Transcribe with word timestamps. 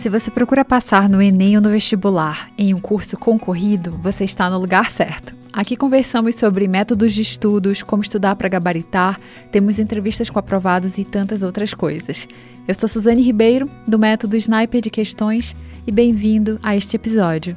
Se 0.00 0.08
você 0.08 0.30
procura 0.30 0.64
passar 0.64 1.10
no 1.10 1.20
Enem 1.20 1.56
ou 1.56 1.62
no 1.62 1.68
vestibular 1.68 2.50
em 2.56 2.72
um 2.72 2.80
curso 2.80 3.18
concorrido, 3.18 3.92
você 4.02 4.24
está 4.24 4.48
no 4.48 4.58
lugar 4.58 4.90
certo. 4.90 5.36
Aqui 5.52 5.76
conversamos 5.76 6.36
sobre 6.36 6.66
métodos 6.66 7.12
de 7.12 7.20
estudos, 7.20 7.82
como 7.82 8.02
estudar 8.02 8.34
para 8.34 8.48
gabaritar, 8.48 9.20
temos 9.52 9.78
entrevistas 9.78 10.30
com 10.30 10.38
aprovados 10.38 10.96
e 10.96 11.04
tantas 11.04 11.42
outras 11.42 11.74
coisas. 11.74 12.26
Eu 12.66 12.72
sou 12.72 12.88
Suzane 12.88 13.20
Ribeiro, 13.20 13.70
do 13.86 13.98
método 13.98 14.38
Sniper 14.38 14.80
de 14.80 14.88
Questões, 14.88 15.54
e 15.86 15.92
bem-vindo 15.92 16.58
a 16.62 16.74
este 16.74 16.96
episódio. 16.96 17.54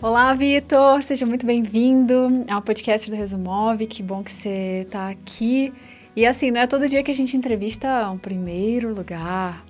Olá, 0.00 0.32
Vitor! 0.32 1.02
Seja 1.02 1.26
muito 1.26 1.44
bem-vindo 1.44 2.44
ao 2.48 2.62
podcast 2.62 3.10
do 3.10 3.16
Resumove. 3.16 3.88
Que 3.88 4.00
bom 4.00 4.22
que 4.22 4.30
você 4.30 4.84
está 4.86 5.08
aqui. 5.08 5.72
E 6.14 6.24
assim, 6.24 6.52
não 6.52 6.60
é 6.60 6.68
todo 6.68 6.88
dia 6.88 7.02
que 7.02 7.10
a 7.10 7.14
gente 7.14 7.36
entrevista 7.36 8.08
um 8.12 8.16
primeiro 8.16 8.94
lugar. 8.94 9.65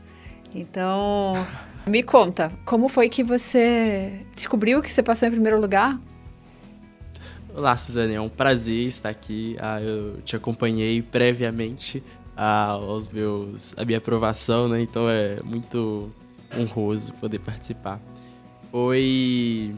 Então, 0.54 1.34
me 1.86 2.02
conta, 2.02 2.52
como 2.64 2.88
foi 2.88 3.08
que 3.08 3.22
você 3.22 4.24
descobriu 4.34 4.82
que 4.82 4.92
você 4.92 5.02
passou 5.02 5.28
em 5.28 5.30
primeiro 5.30 5.60
lugar? 5.60 6.00
Olá, 7.54 7.76
Suzane, 7.76 8.14
é 8.14 8.20
um 8.20 8.28
prazer 8.28 8.86
estar 8.86 9.08
aqui. 9.08 9.56
Ah, 9.60 9.80
eu 9.80 10.20
te 10.22 10.36
acompanhei 10.36 11.00
previamente 11.00 12.02
ah, 12.36 12.72
aos 12.72 13.08
meus, 13.08 13.74
a 13.78 13.84
minha 13.84 13.98
aprovação, 13.98 14.68
né? 14.68 14.80
Então 14.82 15.08
é 15.08 15.40
muito 15.42 16.12
honroso 16.56 17.12
poder 17.14 17.38
participar. 17.38 18.00
Foi 18.70 19.74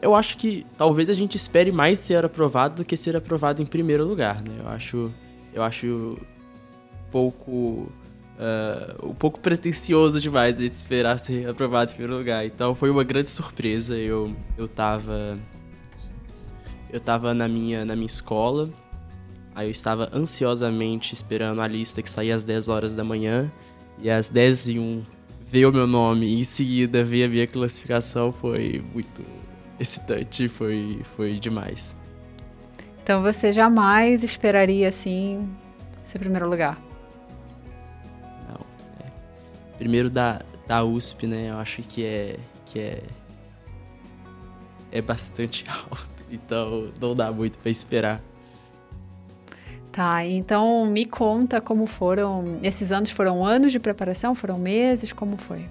eu 0.00 0.14
acho 0.14 0.36
que 0.36 0.64
talvez 0.78 1.10
a 1.10 1.14
gente 1.14 1.36
espere 1.36 1.70
mais 1.70 1.98
ser 1.98 2.24
aprovado 2.24 2.76
do 2.76 2.84
que 2.84 2.96
ser 2.96 3.16
aprovado 3.16 3.60
em 3.60 3.66
primeiro 3.66 4.04
lugar, 4.04 4.40
né? 4.42 4.54
Eu 4.58 4.68
acho, 4.68 5.12
eu 5.52 5.62
acho 5.62 6.18
pouco 7.10 7.90
uh, 8.42 9.10
um 9.10 9.14
pouco 9.14 9.38
pretencioso 9.38 10.20
demais 10.20 10.58
gente 10.58 10.72
esperar 10.72 11.18
ser 11.18 11.48
aprovado 11.48 11.92
em 11.92 11.94
primeiro 11.94 12.18
lugar. 12.18 12.44
Então 12.44 12.74
foi 12.74 12.90
uma 12.90 13.04
grande 13.04 13.30
surpresa. 13.30 13.96
Eu 13.96 14.34
eu 14.58 14.66
tava 14.66 15.38
eu 16.90 17.00
tava 17.00 17.32
na 17.32 17.48
minha 17.48 17.84
na 17.84 17.94
minha 17.94 18.06
escola. 18.06 18.68
Aí 19.54 19.68
eu 19.68 19.70
estava 19.70 20.10
ansiosamente 20.12 21.14
esperando 21.14 21.60
a 21.60 21.66
lista 21.66 22.02
que 22.02 22.08
saía 22.08 22.34
às 22.34 22.42
10 22.42 22.68
horas 22.68 22.94
da 22.94 23.04
manhã 23.04 23.52
e 23.98 24.10
às 24.10 24.30
10 24.30 24.68
e 24.68 24.78
1 24.78 25.02
ver 25.44 25.66
o 25.66 25.72
meu 25.72 25.86
nome 25.86 26.26
e 26.26 26.40
em 26.40 26.44
seguida 26.44 27.04
ver 27.04 27.24
a 27.24 27.28
minha 27.28 27.46
classificação 27.46 28.32
foi 28.32 28.82
muito 28.94 29.22
excitante, 29.78 30.48
foi, 30.48 31.02
foi 31.16 31.38
demais. 31.38 31.94
Então 33.02 33.20
você 33.20 33.52
jamais 33.52 34.22
esperaria, 34.22 34.88
assim, 34.88 35.46
ser 36.04 36.18
primeiro 36.20 36.48
lugar? 36.48 36.80
Primeiro 39.82 40.08
da, 40.08 40.42
da 40.64 40.84
USP, 40.84 41.26
né? 41.26 41.50
Eu 41.50 41.56
acho 41.56 41.82
que 41.82 42.04
é, 42.04 42.38
que 42.64 42.78
é, 42.78 43.02
é 44.92 45.02
bastante 45.02 45.64
alto. 45.68 46.22
Então 46.30 46.92
não 47.00 47.16
dá 47.16 47.32
muito 47.32 47.58
para 47.58 47.68
esperar. 47.68 48.22
Tá, 49.90 50.24
então 50.24 50.86
me 50.86 51.04
conta 51.04 51.60
como 51.60 51.84
foram. 51.88 52.60
Esses 52.62 52.92
anos 52.92 53.10
foram 53.10 53.44
anos 53.44 53.72
de 53.72 53.80
preparação? 53.80 54.36
Foram 54.36 54.56
meses? 54.56 55.12
Como 55.12 55.36
foi? 55.36 55.68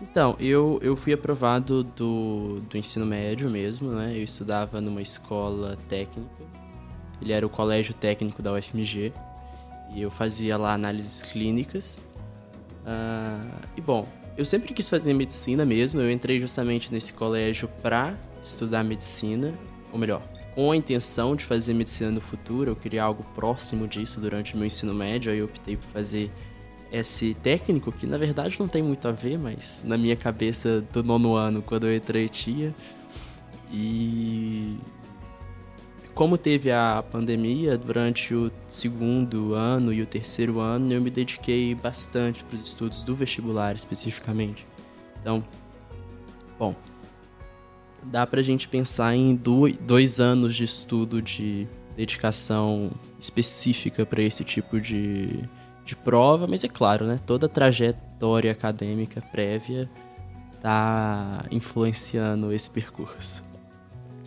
Então, 0.00 0.36
eu, 0.38 0.78
eu 0.80 0.94
fui 0.94 1.12
aprovado 1.12 1.82
do, 1.82 2.60
do 2.70 2.78
ensino 2.78 3.04
médio 3.04 3.50
mesmo, 3.50 3.90
né? 3.90 4.12
Eu 4.14 4.22
estudava 4.22 4.80
numa 4.80 5.02
escola 5.02 5.76
técnica. 5.88 6.44
Ele 7.20 7.32
era 7.32 7.44
o 7.44 7.50
colégio 7.50 7.92
técnico 7.94 8.40
da 8.40 8.52
UFMG. 8.52 9.12
Eu 10.02 10.10
fazia 10.10 10.56
lá 10.56 10.74
análises 10.74 11.22
clínicas. 11.22 11.98
Uh, 12.82 13.66
e 13.76 13.80
bom, 13.80 14.06
eu 14.36 14.44
sempre 14.44 14.72
quis 14.74 14.88
fazer 14.88 15.14
medicina 15.14 15.64
mesmo. 15.64 16.00
Eu 16.00 16.10
entrei 16.10 16.38
justamente 16.38 16.92
nesse 16.92 17.12
colégio 17.12 17.68
para 17.82 18.14
estudar 18.42 18.84
medicina. 18.84 19.54
Ou 19.92 19.98
melhor, 19.98 20.22
com 20.54 20.72
a 20.72 20.76
intenção 20.76 21.36
de 21.36 21.44
fazer 21.44 21.74
medicina 21.74 22.10
no 22.10 22.20
futuro. 22.20 22.70
Eu 22.70 22.76
queria 22.76 23.02
algo 23.02 23.24
próximo 23.34 23.86
disso 23.86 24.20
durante 24.20 24.56
meu 24.56 24.66
ensino 24.66 24.94
médio. 24.94 25.32
Aí 25.32 25.38
eu 25.38 25.46
optei 25.46 25.76
por 25.76 25.86
fazer 25.86 26.30
esse 26.90 27.34
técnico, 27.34 27.90
que 27.90 28.06
na 28.06 28.16
verdade 28.16 28.58
não 28.60 28.68
tem 28.68 28.82
muito 28.82 29.06
a 29.08 29.12
ver, 29.12 29.38
mas 29.38 29.82
na 29.84 29.98
minha 29.98 30.16
cabeça 30.16 30.80
do 30.92 31.02
nono 31.02 31.34
ano, 31.34 31.62
quando 31.62 31.86
eu 31.86 31.94
entrei, 31.94 32.28
tinha. 32.28 32.74
E 33.72 34.76
como 36.16 36.38
teve 36.38 36.72
a 36.72 37.04
pandemia 37.12 37.76
durante 37.76 38.34
o 38.34 38.50
segundo 38.66 39.52
ano 39.52 39.92
e 39.92 40.00
o 40.00 40.06
terceiro 40.06 40.60
ano, 40.60 40.90
eu 40.90 41.02
me 41.02 41.10
dediquei 41.10 41.74
bastante 41.74 42.42
para 42.42 42.56
os 42.56 42.68
estudos 42.68 43.02
do 43.02 43.14
vestibular 43.14 43.76
especificamente. 43.76 44.66
Então, 45.20 45.44
bom, 46.58 46.74
dá 48.02 48.26
para 48.26 48.40
a 48.40 48.42
gente 48.42 48.66
pensar 48.66 49.14
em 49.14 49.34
dois 49.34 50.18
anos 50.18 50.56
de 50.56 50.64
estudo 50.64 51.20
de 51.20 51.68
dedicação 51.94 52.90
específica 53.20 54.06
para 54.06 54.22
esse 54.22 54.42
tipo 54.42 54.80
de, 54.80 55.44
de 55.84 55.94
prova, 55.94 56.46
mas 56.46 56.64
é 56.64 56.68
claro, 56.68 57.04
né? 57.04 57.20
Toda 57.26 57.44
a 57.44 57.48
trajetória 57.48 58.52
acadêmica 58.52 59.20
prévia 59.20 59.86
tá 60.62 61.44
influenciando 61.50 62.54
esse 62.54 62.70
percurso. 62.70 63.45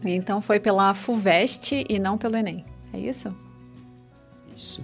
Então 0.05 0.41
foi 0.41 0.59
pela 0.59 0.93
FUVEST 0.93 1.85
e 1.87 1.99
não 1.99 2.17
pelo 2.17 2.37
Enem, 2.37 2.63
é 2.93 2.99
isso? 2.99 3.35
Isso. 4.55 4.83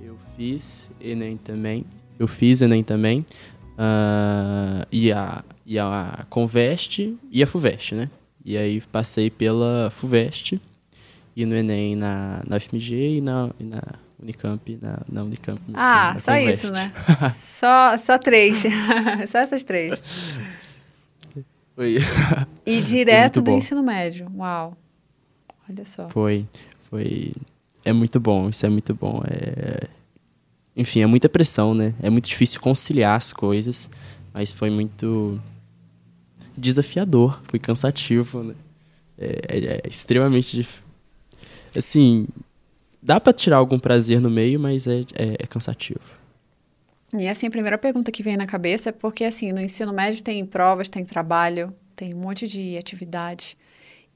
Eu 0.00 0.16
fiz 0.36 0.90
Enem 1.00 1.36
também. 1.36 1.84
Eu 2.18 2.26
fiz 2.26 2.62
Enem 2.62 2.82
também. 2.82 3.24
Uh, 3.72 4.84
e, 4.92 5.10
a, 5.10 5.42
e 5.64 5.78
a 5.78 6.26
Convest 6.28 7.14
e 7.30 7.42
a 7.42 7.46
FUVEST, 7.46 7.94
né? 7.94 8.10
E 8.44 8.56
aí 8.56 8.80
passei 8.80 9.30
pela 9.30 9.90
FUVEST 9.90 10.60
e 11.34 11.46
no 11.46 11.54
Enem 11.54 11.96
na, 11.96 12.42
na 12.46 12.56
UFMG 12.56 13.16
e 13.16 13.20
na, 13.20 13.50
e 13.58 13.64
na 13.64 13.80
Unicamp, 14.22 14.78
na, 14.82 14.98
na 15.10 15.22
Unicamp. 15.22 15.60
Mesmo, 15.66 15.80
ah, 15.80 16.14
na 16.14 16.20
só 16.20 16.32
Convest. 16.32 16.64
isso, 16.64 16.72
né? 16.72 16.92
só, 17.32 17.98
só 17.98 18.18
três. 18.18 18.62
só 19.28 19.38
essas 19.38 19.64
três. 19.64 19.98
Foi. 21.80 21.96
E 22.66 22.82
direto 22.82 23.40
do 23.40 23.50
ensino 23.52 23.82
médio. 23.82 24.30
Uau. 24.36 24.76
Olha 25.66 25.84
só. 25.86 26.10
Foi. 26.10 26.46
Foi. 26.90 27.32
É 27.82 27.90
muito 27.90 28.20
bom, 28.20 28.50
isso 28.50 28.66
é 28.66 28.68
muito 28.68 28.94
bom. 28.94 29.22
É... 29.26 29.88
Enfim, 30.76 31.00
é 31.00 31.06
muita 31.06 31.26
pressão, 31.26 31.74
né? 31.74 31.94
É 32.02 32.10
muito 32.10 32.28
difícil 32.28 32.60
conciliar 32.60 33.16
as 33.16 33.32
coisas, 33.32 33.88
mas 34.32 34.52
foi 34.52 34.68
muito 34.68 35.40
desafiador, 36.56 37.40
foi 37.44 37.58
cansativo, 37.58 38.42
né? 38.42 38.54
É, 39.16 39.40
é, 39.48 39.80
é 39.82 39.88
extremamente 39.88 40.54
difícil. 40.56 40.84
Assim, 41.74 42.28
dá 43.02 43.18
para 43.18 43.32
tirar 43.32 43.56
algum 43.56 43.78
prazer 43.78 44.20
no 44.20 44.28
meio, 44.28 44.60
mas 44.60 44.86
é, 44.86 45.00
é, 45.14 45.36
é, 45.38 45.46
cansativo. 45.46 46.19
E 47.16 47.28
assim, 47.28 47.48
a 47.48 47.50
primeira 47.50 47.76
pergunta 47.76 48.12
que 48.12 48.22
vem 48.22 48.36
na 48.36 48.46
cabeça 48.46 48.90
é 48.90 48.92
porque, 48.92 49.24
assim, 49.24 49.52
no 49.52 49.60
ensino 49.60 49.92
médio 49.92 50.22
tem 50.22 50.44
provas, 50.46 50.88
tem 50.88 51.04
trabalho, 51.04 51.74
tem 51.96 52.14
um 52.14 52.18
monte 52.18 52.46
de 52.46 52.78
atividade. 52.78 53.56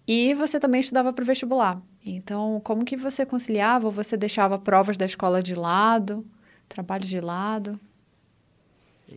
E 0.06 0.34
você 0.34 0.60
também 0.60 0.80
estudava 0.80 1.12
para 1.12 1.22
o 1.22 1.26
vestibular. 1.26 1.80
Então, 2.04 2.60
como 2.62 2.84
que 2.84 2.96
você 2.96 3.24
conciliava? 3.24 3.86
Ou 3.86 3.92
você 3.92 4.16
deixava 4.16 4.58
provas 4.58 4.96
da 4.96 5.06
escola 5.06 5.42
de 5.42 5.54
lado, 5.54 6.24
trabalho 6.68 7.04
de 7.04 7.20
lado? 7.20 7.80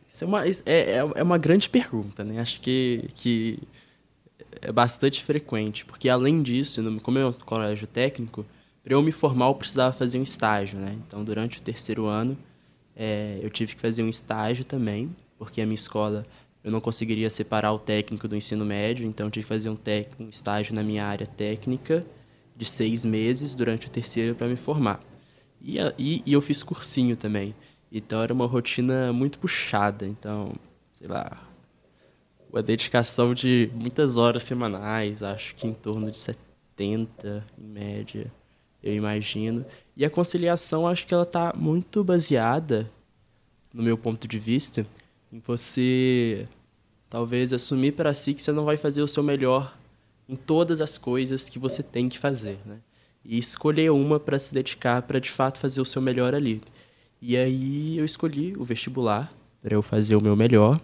Isso 0.07 0.23
é 0.23 0.27
uma, 0.27 0.47
é, 0.47 0.53
é, 0.65 0.95
é 1.15 1.23
uma 1.23 1.37
grande 1.37 1.69
pergunta, 1.69 2.23
né? 2.23 2.39
Acho 2.39 2.59
que, 2.61 3.09
que 3.13 3.59
é 4.61 4.71
bastante 4.71 5.23
frequente, 5.23 5.85
porque 5.85 6.09
além 6.09 6.41
disso, 6.41 6.81
como 7.01 7.19
é 7.19 7.25
um 7.25 7.33
colégio 7.33 7.87
técnico, 7.87 8.45
para 8.83 8.93
eu 8.93 9.03
me 9.03 9.11
formar, 9.11 9.47
eu 9.47 9.55
precisava 9.55 9.93
fazer 9.93 10.17
um 10.17 10.23
estágio, 10.23 10.79
né? 10.79 10.95
Então, 11.05 11.23
durante 11.23 11.59
o 11.59 11.61
terceiro 11.61 12.05
ano, 12.05 12.37
é, 12.99 13.37
eu 13.43 13.49
tive 13.51 13.75
que 13.75 13.81
fazer 13.81 14.01
um 14.01 14.09
estágio 14.09 14.65
também, 14.65 15.15
porque 15.37 15.61
a 15.61 15.65
minha 15.65 15.75
escola 15.75 16.23
eu 16.63 16.71
não 16.71 16.81
conseguiria 16.81 17.29
separar 17.29 17.71
o 17.71 17.77
técnico 17.77 18.27
do 18.27 18.35
ensino 18.35 18.65
médio, 18.65 19.05
então 19.05 19.29
tive 19.29 19.43
que 19.43 19.47
fazer 19.47 19.69
um, 19.69 19.77
um 20.19 20.29
estágio 20.29 20.73
na 20.73 20.81
minha 20.81 21.05
área 21.05 21.27
técnica 21.27 22.03
de 22.55 22.65
seis 22.65 23.05
meses 23.05 23.53
durante 23.53 23.85
o 23.85 23.89
terceiro 23.89 24.33
para 24.33 24.47
me 24.47 24.55
formar. 24.55 24.99
E, 25.61 25.77
e, 25.97 26.23
e, 26.25 26.33
eu 26.33 26.41
fiz 26.41 26.63
cursinho 26.63 27.15
também. 27.15 27.53
Então 27.91 28.21
era 28.21 28.33
uma 28.33 28.47
rotina 28.47 29.13
muito 29.13 29.37
puxada. 29.37 30.07
Então, 30.07 30.53
sei 30.93 31.07
lá, 31.07 31.37
uma 32.51 32.63
dedicação 32.63 33.33
de 33.33 33.69
muitas 33.75 34.17
horas 34.17 34.41
semanais, 34.41 35.21
acho 35.21 35.53
que 35.55 35.67
em 35.67 35.73
torno 35.73 36.09
de 36.09 36.17
70 36.17 37.45
em 37.57 37.63
média 37.63 38.31
eu 38.87 38.95
imagino. 38.95 39.65
E 39.95 40.05
a 40.05 40.09
conciliação, 40.09 40.87
acho 40.87 41.05
que 41.05 41.13
ela 41.13 41.23
está 41.23 41.53
muito 41.55 42.03
baseada, 42.03 42.89
no 43.73 43.83
meu 43.83 43.97
ponto 43.97 44.27
de 44.27 44.39
vista, 44.39 44.85
em 45.31 45.39
você 45.39 46.47
talvez 47.09 47.53
assumir 47.53 47.93
para 47.93 48.13
si 48.13 48.33
que 48.33 48.41
você 48.41 48.51
não 48.51 48.65
vai 48.65 48.77
fazer 48.77 49.01
o 49.01 49.07
seu 49.07 49.23
melhor 49.23 49.75
em 50.27 50.35
todas 50.35 50.81
as 50.81 50.97
coisas 50.97 51.49
que 51.49 51.57
você 51.57 51.81
tem 51.81 52.09
que 52.09 52.17
fazer, 52.17 52.59
né? 52.65 52.77
E 53.23 53.37
escolher 53.37 53.91
uma 53.91 54.19
para 54.19 54.39
se 54.39 54.53
dedicar 54.53 55.01
para 55.01 55.19
de 55.19 55.29
fato 55.29 55.59
fazer 55.59 55.81
o 55.81 55.85
seu 55.85 56.01
melhor 56.01 56.33
ali. 56.33 56.61
E 57.21 57.35
aí 57.35 57.97
eu 57.97 58.05
escolhi 58.05 58.55
o 58.57 58.63
vestibular 58.63 59.33
para 59.61 59.75
eu 59.75 59.81
fazer 59.81 60.15
o 60.15 60.21
meu 60.21 60.35
melhor. 60.35 60.79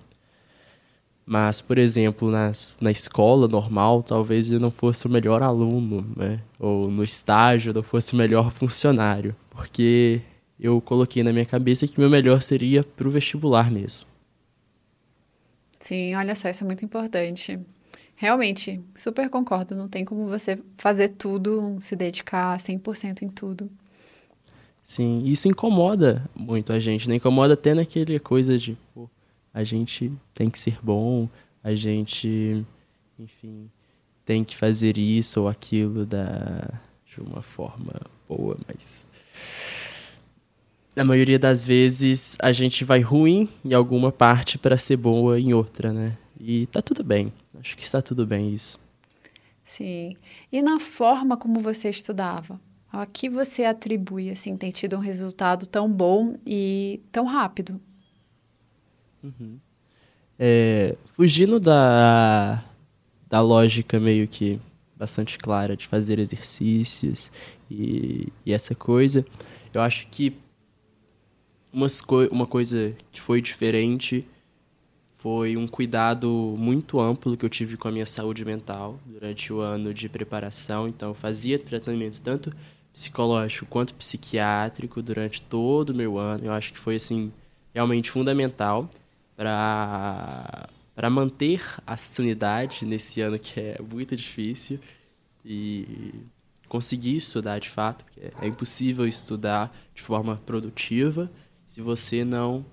Mas, 1.25 1.61
por 1.61 1.77
exemplo, 1.77 2.29
nas, 2.29 2.77
na 2.81 2.91
escola 2.91 3.47
normal, 3.47 4.03
talvez 4.03 4.51
eu 4.51 4.59
não 4.59 4.69
fosse 4.69 5.05
o 5.07 5.09
melhor 5.09 5.41
aluno, 5.41 6.05
né? 6.15 6.41
Ou 6.59 6.91
no 6.91 7.03
estágio 7.03 7.69
eu 7.69 7.73
não 7.73 7.83
fosse 7.83 8.13
o 8.13 8.17
melhor 8.17 8.51
funcionário. 8.51 9.33
Porque 9.49 10.21
eu 10.59 10.81
coloquei 10.81 11.23
na 11.23 11.31
minha 11.31 11.45
cabeça 11.45 11.87
que 11.87 11.97
o 11.97 12.01
meu 12.01 12.09
melhor 12.09 12.41
seria 12.41 12.83
para 12.83 13.07
o 13.07 13.11
vestibular 13.11 13.71
mesmo. 13.71 14.05
Sim, 15.79 16.15
olha 16.15 16.35
só, 16.35 16.49
isso 16.49 16.63
é 16.63 16.67
muito 16.67 16.83
importante. 16.83 17.59
Realmente, 18.15 18.81
super 18.95 19.29
concordo. 19.29 19.75
Não 19.75 19.87
tem 19.87 20.05
como 20.05 20.27
você 20.27 20.57
fazer 20.77 21.09
tudo, 21.09 21.77
se 21.81 21.95
dedicar 21.95 22.57
100% 22.57 23.21
em 23.21 23.29
tudo. 23.29 23.69
Sim, 24.81 25.23
isso 25.25 25.47
incomoda 25.47 26.29
muito 26.35 26.73
a 26.73 26.79
gente, 26.79 27.07
né? 27.07 27.15
Incomoda 27.15 27.53
até 27.53 27.73
naquele 27.73 28.19
coisa 28.19 28.57
de, 28.57 28.77
pô, 28.93 29.09
a 29.53 29.63
gente 29.63 30.11
tem 30.33 30.49
que 30.49 30.57
ser 30.57 30.79
bom, 30.81 31.29
a 31.63 31.75
gente, 31.75 32.65
enfim, 33.19 33.69
tem 34.25 34.43
que 34.43 34.55
fazer 34.55 34.97
isso 34.97 35.41
ou 35.41 35.47
aquilo 35.47 36.05
da, 36.05 36.69
de 37.05 37.21
uma 37.21 37.41
forma 37.41 37.93
boa, 38.27 38.57
mas 38.67 39.05
na 40.95 41.03
maioria 41.03 41.39
das 41.39 41.65
vezes 41.65 42.35
a 42.39 42.51
gente 42.51 42.83
vai 42.83 42.99
ruim 42.99 43.49
em 43.63 43.73
alguma 43.73 44.11
parte 44.11 44.57
para 44.57 44.77
ser 44.77 44.97
boa 44.97 45.39
em 45.39 45.53
outra, 45.53 45.91
né? 45.91 46.17
E 46.39 46.65
tá 46.67 46.81
tudo 46.81 47.03
bem. 47.03 47.31
Acho 47.59 47.77
que 47.77 47.83
está 47.83 48.01
tudo 48.01 48.25
bem 48.25 48.53
isso. 48.53 48.79
Sim. 49.63 50.15
E 50.51 50.61
na 50.61 50.79
forma 50.79 51.37
como 51.37 51.59
você 51.59 51.89
estudava? 51.89 52.59
A 52.91 53.05
que 53.07 53.27
você 53.27 53.65
atribui, 53.65 54.29
assim, 54.29 54.55
ter 54.55 54.71
tido 54.71 54.97
um 54.97 54.99
resultado 54.99 55.65
tão 55.65 55.91
bom 55.91 56.35
e 56.45 57.01
tão 57.11 57.25
rápido? 57.25 57.81
Uhum. 59.23 59.57
É, 60.37 60.95
fugindo 61.05 61.59
da, 61.59 62.63
da 63.29 63.41
lógica 63.41 63.99
meio 63.99 64.27
que 64.27 64.59
bastante 64.95 65.37
clara 65.37 65.75
de 65.75 65.87
fazer 65.87 66.19
exercícios 66.19 67.31
e, 67.69 68.27
e 68.45 68.53
essa 68.53 68.75
coisa, 68.75 69.25
eu 69.73 69.81
acho 69.81 70.07
que 70.07 70.35
umas 71.71 72.01
co 72.01 72.25
uma 72.27 72.45
coisa 72.45 72.95
que 73.11 73.19
foi 73.19 73.41
diferente 73.41 74.27
foi 75.17 75.55
um 75.55 75.65
cuidado 75.65 76.53
muito 76.57 76.99
amplo 76.99 77.37
que 77.37 77.45
eu 77.45 77.49
tive 77.49 77.77
com 77.77 77.87
a 77.87 77.91
minha 77.91 78.05
saúde 78.05 78.43
mental 78.43 78.99
durante 79.05 79.53
o 79.53 79.61
ano 79.61 79.93
de 79.93 80.09
preparação. 80.09 80.85
Então, 80.85 81.11
eu 81.11 81.15
fazia 81.15 81.57
tratamento 81.57 82.19
tanto 82.19 82.51
psicológico 82.91 83.65
quanto 83.67 83.93
psiquiátrico 83.93 85.01
durante 85.01 85.41
todo 85.41 85.91
o 85.91 85.95
meu 85.95 86.17
ano. 86.17 86.43
Eu 86.43 86.51
acho 86.51 86.73
que 86.73 86.77
foi 86.77 86.97
assim 86.97 87.31
realmente 87.73 88.11
fundamental 88.11 88.89
para 89.35 90.69
para 90.95 91.09
manter 91.09 91.61
a 91.87 91.97
sanidade 91.97 92.85
nesse 92.85 93.19
ano 93.19 93.39
que 93.39 93.59
é 93.59 93.81
muito 93.81 94.15
difícil 94.15 94.79
e 95.43 96.13
conseguir 96.69 97.15
estudar 97.15 97.59
de 97.59 97.69
fato, 97.69 98.05
porque 98.05 98.31
é 98.39 98.47
impossível 98.47 99.07
estudar 99.07 99.75
de 99.93 100.01
forma 100.01 100.37
produtiva 100.45 101.31
se 101.65 101.81
você 101.81 102.23
não 102.23 102.63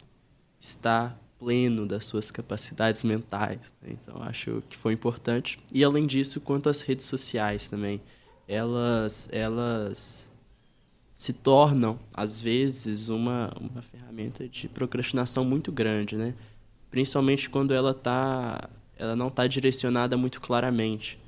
está 0.61 1.17
pleno 1.39 1.87
das 1.87 2.05
suas 2.05 2.31
capacidades 2.31 3.03
mentais. 3.05 3.73
Né? 3.81 3.93
Então 3.93 4.23
acho 4.23 4.63
que 4.69 4.77
foi 4.77 4.93
importante. 4.93 5.59
E 5.73 5.83
além 5.83 6.07
disso, 6.07 6.41
quanto 6.41 6.69
às 6.69 6.83
redes 6.83 7.07
sociais 7.07 7.71
também 7.71 8.03
elas, 8.47 9.29
elas 9.33 10.31
se 11.15 11.33
tornam, 11.33 11.99
às 12.13 12.41
vezes, 12.41 13.09
uma, 13.09 13.53
uma 13.61 13.83
ferramenta 13.83 14.49
de 14.49 14.69
procrastinação 14.69 15.45
muito 15.45 15.71
grande, 15.71 16.17
né? 16.17 16.35
Principalmente 16.91 17.49
quando 17.49 17.73
ela, 17.73 17.95
tá, 17.95 18.69
ela 18.97 19.15
não 19.15 19.29
está 19.29 19.47
direcionada 19.47 20.17
muito 20.17 20.41
claramente. 20.41 21.19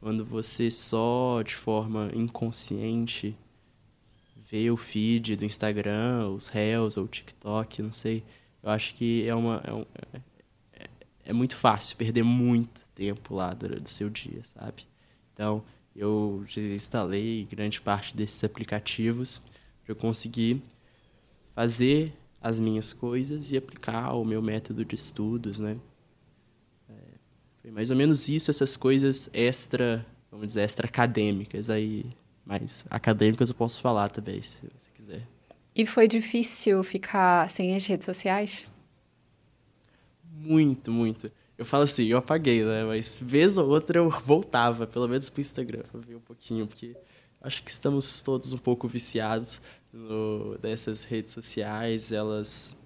Quando 0.00 0.24
você 0.24 0.70
só, 0.70 1.42
de 1.42 1.54
forma 1.54 2.10
inconsciente, 2.14 3.36
vê 4.50 4.70
o 4.70 4.76
feed 4.76 5.36
do 5.36 5.44
Instagram, 5.44 6.28
os 6.30 6.46
Reels 6.46 6.96
ou 6.96 7.06
TikTok, 7.06 7.82
não 7.82 7.92
sei. 7.92 8.24
Eu 8.62 8.70
acho 8.70 8.94
que 8.94 9.26
é, 9.26 9.34
uma, 9.34 9.62
é, 9.64 9.72
um, 9.72 9.84
é, 10.72 10.88
é 11.26 11.32
muito 11.32 11.54
fácil 11.54 11.96
perder 11.96 12.22
muito 12.22 12.80
tempo 12.94 13.34
lá 13.34 13.52
durante 13.52 13.86
o 13.86 13.90
seu 13.90 14.08
dia, 14.08 14.42
sabe? 14.42 14.86
Então, 15.34 15.62
eu 15.94 16.44
instalei 16.56 17.46
grande 17.50 17.80
parte 17.80 18.16
desses 18.16 18.42
aplicativos 18.42 19.40
para 19.84 19.94
conseguir 19.94 20.62
fazer 21.54 22.12
as 22.40 22.58
minhas 22.58 22.92
coisas 22.92 23.50
e 23.52 23.56
aplicar 23.56 24.14
o 24.14 24.24
meu 24.24 24.40
método 24.40 24.84
de 24.84 24.94
estudos, 24.94 25.58
né? 25.58 25.76
É, 26.88 26.94
foi 27.60 27.70
mais 27.70 27.90
ou 27.90 27.96
menos 27.96 28.28
isso, 28.28 28.50
essas 28.50 28.76
coisas 28.76 29.28
extra, 29.32 30.04
vamos 30.30 30.46
dizer, 30.46 30.62
extra 30.62 30.86
acadêmicas 30.86 31.68
aí, 31.68 32.06
mas 32.44 32.86
acadêmicas 32.90 33.50
eu 33.50 33.54
posso 33.54 33.80
falar 33.80 34.08
também, 34.08 34.40
se 34.40 34.56
você 34.56 34.90
quiser. 34.94 35.26
E 35.74 35.84
foi 35.86 36.08
difícil 36.08 36.82
ficar 36.82 37.48
sem 37.48 37.76
as 37.76 37.86
redes 37.86 38.06
sociais? 38.06 38.66
Muito, 40.32 40.90
muito. 40.90 41.30
Eu 41.56 41.66
falo 41.66 41.82
assim, 41.82 42.06
eu 42.06 42.16
apaguei, 42.16 42.64
né? 42.64 42.84
Mas 42.84 43.18
vez 43.20 43.58
ou 43.58 43.68
outra 43.68 43.98
eu 43.98 44.08
voltava, 44.24 44.86
pelo 44.86 45.06
menos 45.06 45.28
pro 45.28 45.42
Instagram, 45.42 45.82
pra 45.90 46.00
ver 46.00 46.16
um 46.16 46.20
pouquinho, 46.20 46.66
porque 46.66 46.96
acho 47.40 47.62
que 47.62 47.70
estamos 47.70 48.22
todos 48.22 48.52
um 48.52 48.58
pouco 48.58 48.88
viciados 48.88 49.60
no, 49.92 50.56
dessas 50.58 51.04
redes 51.04 51.34
sociais. 51.34 52.12
Elas 52.12 52.76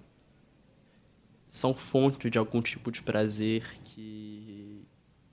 são 1.49 1.73
fonte 1.73 2.29
de 2.29 2.39
algum 2.39 2.61
tipo 2.61 2.91
de 2.91 3.03
prazer 3.03 3.65
que, 3.85 4.85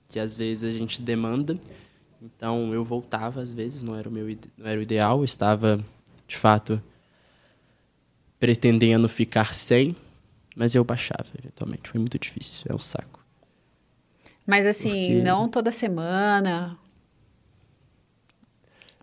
que 0.08 0.20
às 0.20 0.36
vezes 0.36 0.64
a 0.64 0.76
gente 0.76 1.02
demanda. 1.02 1.58
Então 2.20 2.72
eu 2.72 2.84
voltava 2.84 3.40
às 3.40 3.52
vezes, 3.52 3.82
não 3.82 3.96
era 3.96 4.08
o 4.08 4.12
meu 4.12 4.26
não 4.56 4.66
era 4.66 4.78
o 4.78 4.82
ideal, 4.82 5.18
eu 5.18 5.24
estava 5.24 5.84
de 6.28 6.36
fato 6.36 6.80
pretendendo 8.38 9.08
ficar 9.08 9.54
sem, 9.54 9.96
mas 10.56 10.74
eu 10.74 10.84
baixava 10.84 11.26
eventualmente. 11.38 11.88
Foi 11.88 11.98
muito 11.98 12.18
difícil, 12.18 12.66
é 12.68 12.74
um 12.74 12.78
saco. 12.78 13.24
Mas 14.46 14.66
assim, 14.66 14.90
Porque... 14.90 15.22
não 15.22 15.48
toda 15.48 15.70
semana. 15.70 16.76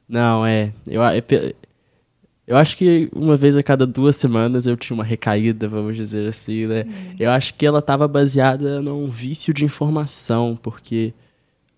Não, 0.08 0.46
é. 0.46 0.74
Eu, 0.88 1.04
é, 1.04 1.22
eu 2.50 2.58
acho 2.58 2.76
que 2.76 3.08
uma 3.14 3.38
vez 3.38 3.56
a 3.56 3.62
cada 3.62 3.86
duas 3.86 4.16
semanas 4.16 4.66
eu 4.66 4.76
tinha 4.76 4.96
uma 4.96 5.04
recaída, 5.04 5.68
vamos 5.68 5.96
dizer 5.96 6.28
assim, 6.28 6.66
né? 6.66 6.84
Sim. 6.84 7.16
Eu 7.20 7.30
acho 7.30 7.54
que 7.54 7.64
ela 7.64 7.78
estava 7.78 8.08
baseada 8.08 8.82
num 8.82 9.06
vício 9.06 9.54
de 9.54 9.64
informação, 9.64 10.58
porque 10.60 11.14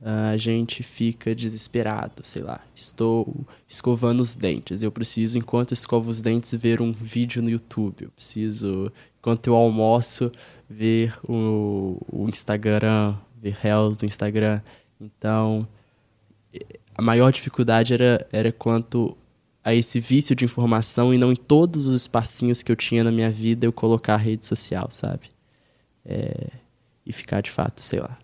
a 0.02 0.38
gente 0.38 0.82
fica 0.82 1.36
desesperado, 1.36 2.22
sei 2.24 2.42
lá, 2.42 2.62
estou 2.74 3.46
escovando 3.68 4.22
os 4.22 4.34
dentes, 4.34 4.82
eu 4.82 4.92
preciso, 4.94 5.38
enquanto 5.38 5.74
escovo 5.74 6.10
os 6.10 6.22
dentes, 6.22 6.56
ver 6.56 6.82
um 6.82 6.94
vídeo 6.94 7.42
no 7.42 7.50
YouTube, 7.50 8.06
eu 8.06 8.10
preciso, 8.10 8.90
enquanto 9.20 9.48
eu 9.48 9.56
almoço, 9.56 10.32
ver 10.70 11.14
o, 11.28 11.98
o 12.10 12.30
Instagram, 12.30 13.14
ver 13.42 13.58
reels 13.60 13.98
do 13.98 14.06
Instagram. 14.06 14.62
Então, 15.02 15.68
a 16.98 17.02
maior 17.02 17.30
dificuldade 17.30 17.94
era, 17.94 18.26
era 18.32 18.52
quanto 18.54 19.18
a 19.64 19.74
esse 19.74 20.00
vício 20.00 20.36
de 20.36 20.46
informação 20.46 21.14
e 21.14 21.18
não 21.18 21.32
em 21.32 21.36
todos 21.36 21.86
os 21.86 21.96
espacinhos 21.96 22.64
que 22.64 22.72
eu 22.72 22.76
tinha 22.76 23.04
na 23.04 23.12
minha 23.12 23.30
vida 23.30 23.66
eu 23.66 23.72
colocar 23.72 24.16
a 24.16 24.18
rede 24.18 24.46
social, 24.46 24.90
sabe? 24.90 25.30
É, 26.06 26.50
e 27.06 27.14
ficar 27.14 27.42
de 27.42 27.52
fato, 27.52 27.84
sei 27.84 28.00
lá, 28.00 28.18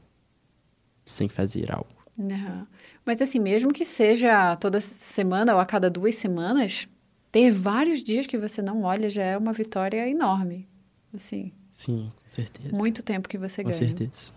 sem 1.05 1.27
fazer 1.29 1.71
algo. 1.71 1.89
Uhum. 2.17 2.65
Mas 3.05 3.21
assim, 3.21 3.39
mesmo 3.39 3.71
que 3.71 3.85
seja 3.85 4.55
toda 4.55 4.81
semana 4.81 5.53
ou 5.53 5.59
a 5.59 5.65
cada 5.65 5.89
duas 5.89 6.15
semanas, 6.15 6.87
ter 7.31 7.51
vários 7.51 8.01
dias 8.01 8.25
que 8.25 8.37
você 8.37 8.61
não 8.61 8.83
olha 8.83 9.09
já 9.09 9.23
é 9.23 9.37
uma 9.37 9.53
vitória 9.53 10.09
enorme. 10.09 10.67
Assim. 11.13 11.51
Sim, 11.69 12.09
com 12.23 12.29
certeza. 12.29 12.75
Muito 12.75 13.03
tempo 13.03 13.29
que 13.29 13.37
você 13.37 13.63
com 13.63 13.69
ganha. 13.69 13.79
Com 13.79 13.87
certeza. 13.87 14.31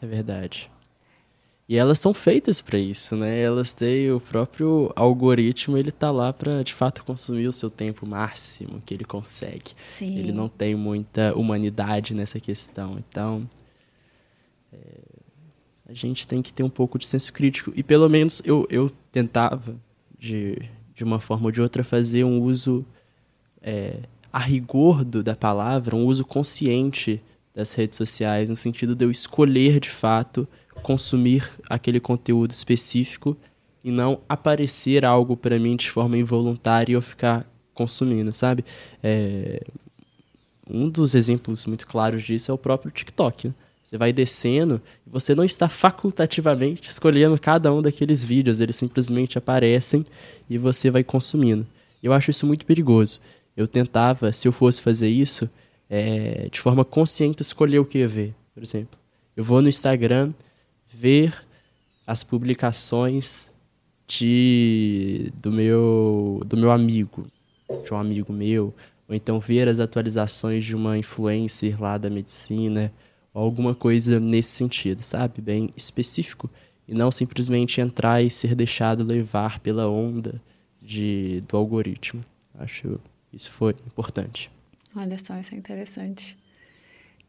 É 0.00 0.06
verdade. 0.06 0.70
E 1.70 1.76
elas 1.76 2.00
são 2.00 2.12
feitas 2.12 2.60
para 2.60 2.80
isso, 2.80 3.14
né? 3.14 3.40
Elas 3.40 3.72
têm 3.72 4.10
o 4.10 4.18
próprio 4.18 4.92
algoritmo, 4.96 5.78
ele 5.78 5.92
tá 5.92 6.10
lá 6.10 6.32
para 6.32 6.64
de 6.64 6.74
fato 6.74 7.04
consumir 7.04 7.46
o 7.46 7.52
seu 7.52 7.70
tempo 7.70 8.04
máximo 8.04 8.82
que 8.84 8.92
ele 8.92 9.04
consegue. 9.04 9.70
Sim. 9.86 10.18
Ele 10.18 10.32
não 10.32 10.48
tem 10.48 10.74
muita 10.74 11.32
humanidade 11.38 12.12
nessa 12.12 12.40
questão. 12.40 12.98
Então, 12.98 13.48
é, 14.72 14.78
a 15.88 15.94
gente 15.94 16.26
tem 16.26 16.42
que 16.42 16.52
ter 16.52 16.64
um 16.64 16.68
pouco 16.68 16.98
de 16.98 17.06
senso 17.06 17.32
crítico. 17.32 17.72
E 17.76 17.84
pelo 17.84 18.08
menos 18.08 18.42
eu, 18.44 18.66
eu 18.68 18.90
tentava, 19.12 19.76
de, 20.18 20.60
de 20.92 21.04
uma 21.04 21.20
forma 21.20 21.46
ou 21.46 21.52
de 21.52 21.62
outra, 21.62 21.84
fazer 21.84 22.24
um 22.24 22.42
uso 22.42 22.84
é, 23.62 24.00
a 24.32 24.40
rigor 24.40 25.04
do, 25.04 25.22
da 25.22 25.36
palavra, 25.36 25.94
um 25.94 26.04
uso 26.04 26.24
consciente 26.24 27.22
das 27.54 27.74
redes 27.74 27.96
sociais, 27.96 28.50
no 28.50 28.56
sentido 28.56 28.96
de 28.96 29.04
eu 29.04 29.10
escolher 29.12 29.78
de 29.78 29.88
fato 29.88 30.48
consumir 30.80 31.50
aquele 31.68 32.00
conteúdo 32.00 32.50
específico 32.50 33.36
e 33.82 33.90
não 33.90 34.20
aparecer 34.28 35.04
algo 35.04 35.36
para 35.36 35.58
mim 35.58 35.76
de 35.76 35.90
forma 35.90 36.16
involuntária 36.16 36.92
e 36.92 36.94
eu 36.94 37.02
ficar 37.02 37.46
consumindo, 37.74 38.32
sabe? 38.32 38.64
É, 39.02 39.62
um 40.68 40.88
dos 40.88 41.14
exemplos 41.14 41.66
muito 41.66 41.86
claros 41.86 42.22
disso 42.22 42.50
é 42.50 42.54
o 42.54 42.58
próprio 42.58 42.90
TikTok. 42.90 43.48
Né? 43.48 43.54
Você 43.82 43.98
vai 43.98 44.12
descendo 44.12 44.80
e 45.06 45.10
você 45.10 45.34
não 45.34 45.44
está 45.44 45.68
facultativamente 45.68 46.88
escolhendo 46.88 47.38
cada 47.40 47.72
um 47.72 47.82
daqueles 47.82 48.22
vídeos, 48.22 48.60
eles 48.60 48.76
simplesmente 48.76 49.36
aparecem 49.36 50.04
e 50.48 50.56
você 50.58 50.90
vai 50.90 51.02
consumindo. 51.02 51.66
Eu 52.02 52.12
acho 52.12 52.30
isso 52.30 52.46
muito 52.46 52.64
perigoso. 52.64 53.20
Eu 53.56 53.66
tentava, 53.66 54.32
se 54.32 54.46
eu 54.46 54.52
fosse 54.52 54.80
fazer 54.80 55.08
isso, 55.08 55.50
é, 55.88 56.48
de 56.50 56.60
forma 56.60 56.84
consciente, 56.84 57.42
escolher 57.42 57.80
o 57.80 57.84
que 57.84 57.98
ia 57.98 58.06
ver. 58.08 58.32
Por 58.54 58.62
exemplo, 58.62 58.98
eu 59.36 59.42
vou 59.42 59.60
no 59.60 59.68
Instagram 59.68 60.32
ver 60.92 61.34
as 62.06 62.22
publicações 62.24 63.50
de, 64.06 65.32
do, 65.40 65.52
meu, 65.52 66.42
do 66.44 66.56
meu 66.56 66.70
amigo, 66.70 67.26
de 67.84 67.94
um 67.94 67.96
amigo 67.96 68.32
meu, 68.32 68.74
ou 69.08 69.14
então 69.14 69.38
ver 69.38 69.68
as 69.68 69.78
atualizações 69.78 70.64
de 70.64 70.74
uma 70.74 70.98
influencer 70.98 71.80
lá 71.80 71.96
da 71.96 72.10
medicina, 72.10 72.92
ou 73.32 73.42
alguma 73.42 73.74
coisa 73.74 74.18
nesse 74.18 74.50
sentido, 74.50 75.02
sabe? 75.02 75.40
Bem 75.40 75.72
específico. 75.76 76.50
E 76.88 76.94
não 76.94 77.12
simplesmente 77.12 77.80
entrar 77.80 78.20
e 78.20 78.28
ser 78.28 78.56
deixado 78.56 79.04
levar 79.04 79.60
pela 79.60 79.88
onda 79.88 80.42
de, 80.82 81.40
do 81.48 81.56
algoritmo. 81.56 82.24
Acho 82.58 83.00
isso 83.32 83.50
foi 83.50 83.76
importante. 83.86 84.50
Olha 84.96 85.16
só, 85.16 85.38
isso 85.38 85.54
é 85.54 85.58
interessante. 85.58 86.36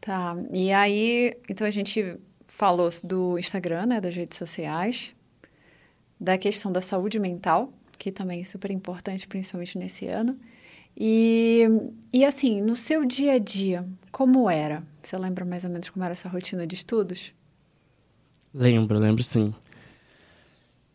Tá, 0.00 0.36
e 0.52 0.72
aí, 0.72 1.36
então 1.48 1.64
a 1.64 1.70
gente 1.70 2.18
falou 2.52 2.90
do 3.02 3.38
Instagram, 3.38 3.86
né, 3.86 4.00
das 4.00 4.14
redes 4.14 4.36
sociais, 4.38 5.14
da 6.20 6.36
questão 6.36 6.70
da 6.70 6.80
saúde 6.80 7.18
mental, 7.18 7.72
que 7.98 8.12
também 8.12 8.40
é 8.40 8.44
super 8.44 8.70
importante, 8.70 9.26
principalmente 9.26 9.78
nesse 9.78 10.06
ano, 10.06 10.38
e, 10.96 11.66
e 12.12 12.24
assim, 12.24 12.60
no 12.60 12.76
seu 12.76 13.04
dia 13.04 13.32
a 13.32 13.38
dia, 13.38 13.84
como 14.10 14.48
era? 14.50 14.82
Você 15.02 15.16
lembra 15.16 15.44
mais 15.44 15.64
ou 15.64 15.70
menos 15.70 15.88
como 15.88 16.04
era 16.04 16.12
essa 16.12 16.28
rotina 16.28 16.66
de 16.66 16.74
estudos? 16.74 17.32
Lembro, 18.54 19.00
lembro 19.00 19.22
sim. 19.22 19.54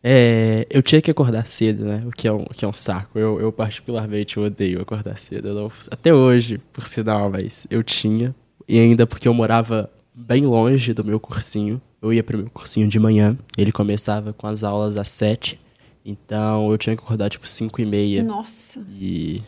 É, 0.02 0.64
eu 0.70 0.80
tinha 0.80 1.02
que 1.02 1.10
acordar 1.10 1.46
cedo, 1.48 1.84
né? 1.84 2.00
O 2.06 2.10
que 2.10 2.28
é 2.28 2.32
um, 2.32 2.44
que 2.44 2.64
é 2.64 2.68
um 2.68 2.72
saco. 2.72 3.18
Eu, 3.18 3.40
eu 3.40 3.52
particularmente 3.52 4.38
odeio 4.38 4.80
acordar 4.80 5.18
cedo. 5.18 5.52
Não, 5.52 5.70
até 5.90 6.14
hoje, 6.14 6.58
por 6.72 6.86
sinal, 6.86 7.28
mas 7.28 7.66
eu 7.68 7.82
tinha. 7.82 8.32
E 8.68 8.78
ainda 8.78 9.06
porque 9.06 9.26
eu 9.26 9.34
morava 9.34 9.90
bem 10.18 10.44
longe 10.44 10.92
do 10.92 11.04
meu 11.04 11.20
cursinho. 11.20 11.80
Eu 12.02 12.12
ia 12.12 12.22
pro 12.22 12.38
meu 12.38 12.50
cursinho 12.50 12.88
de 12.88 12.98
manhã. 12.98 13.38
Ele 13.56 13.70
começava 13.70 14.32
com 14.32 14.46
as 14.46 14.64
aulas 14.64 14.96
às 14.96 15.08
sete. 15.08 15.60
Então 16.04 16.70
eu 16.70 16.78
tinha 16.78 16.96
que 16.96 17.02
acordar 17.02 17.28
tipo 17.28 17.46
cinco 17.46 17.80
e 17.80 17.86
meia. 17.86 18.22
Nossa. 18.24 18.84
E 18.90 19.42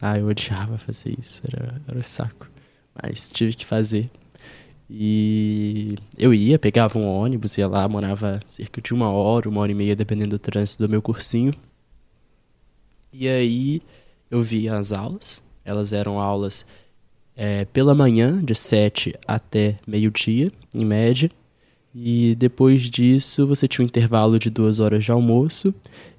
ah, 0.00 0.18
eu 0.18 0.26
odiava 0.26 0.78
fazer 0.78 1.14
isso, 1.18 1.42
era, 1.46 1.80
era 1.86 1.98
um 1.98 2.02
saco. 2.02 2.48
Mas 3.00 3.28
tive 3.28 3.54
que 3.54 3.66
fazer. 3.66 4.10
E 4.88 5.96
eu 6.18 6.34
ia, 6.34 6.58
pegava 6.58 6.98
um 6.98 7.06
ônibus, 7.06 7.56
ia 7.56 7.66
lá, 7.66 7.88
morava 7.88 8.40
cerca 8.46 8.80
de 8.80 8.92
uma 8.92 9.10
hora, 9.10 9.48
uma 9.48 9.60
hora 9.60 9.72
e 9.72 9.74
meia, 9.74 9.96
dependendo 9.96 10.36
do 10.36 10.38
trânsito 10.38 10.86
do 10.86 10.90
meu 10.90 11.00
cursinho. 11.00 11.54
E 13.12 13.28
aí 13.28 13.80
eu 14.30 14.42
via 14.42 14.76
as 14.76 14.92
aulas. 14.92 15.42
Elas 15.64 15.92
eram 15.92 16.18
aulas 16.18 16.66
é, 17.36 17.64
pela 17.66 17.94
manhã, 17.94 18.42
de 18.42 18.54
7 18.54 19.14
até 19.26 19.76
meio-dia, 19.86 20.50
em 20.74 20.84
média. 20.84 21.30
E 21.94 22.34
depois 22.36 22.82
disso 22.82 23.46
você 23.46 23.68
tinha 23.68 23.84
um 23.84 23.88
intervalo 23.88 24.38
de 24.38 24.50
duas 24.50 24.80
horas 24.80 25.04
de 25.04 25.12
almoço. 25.12 25.74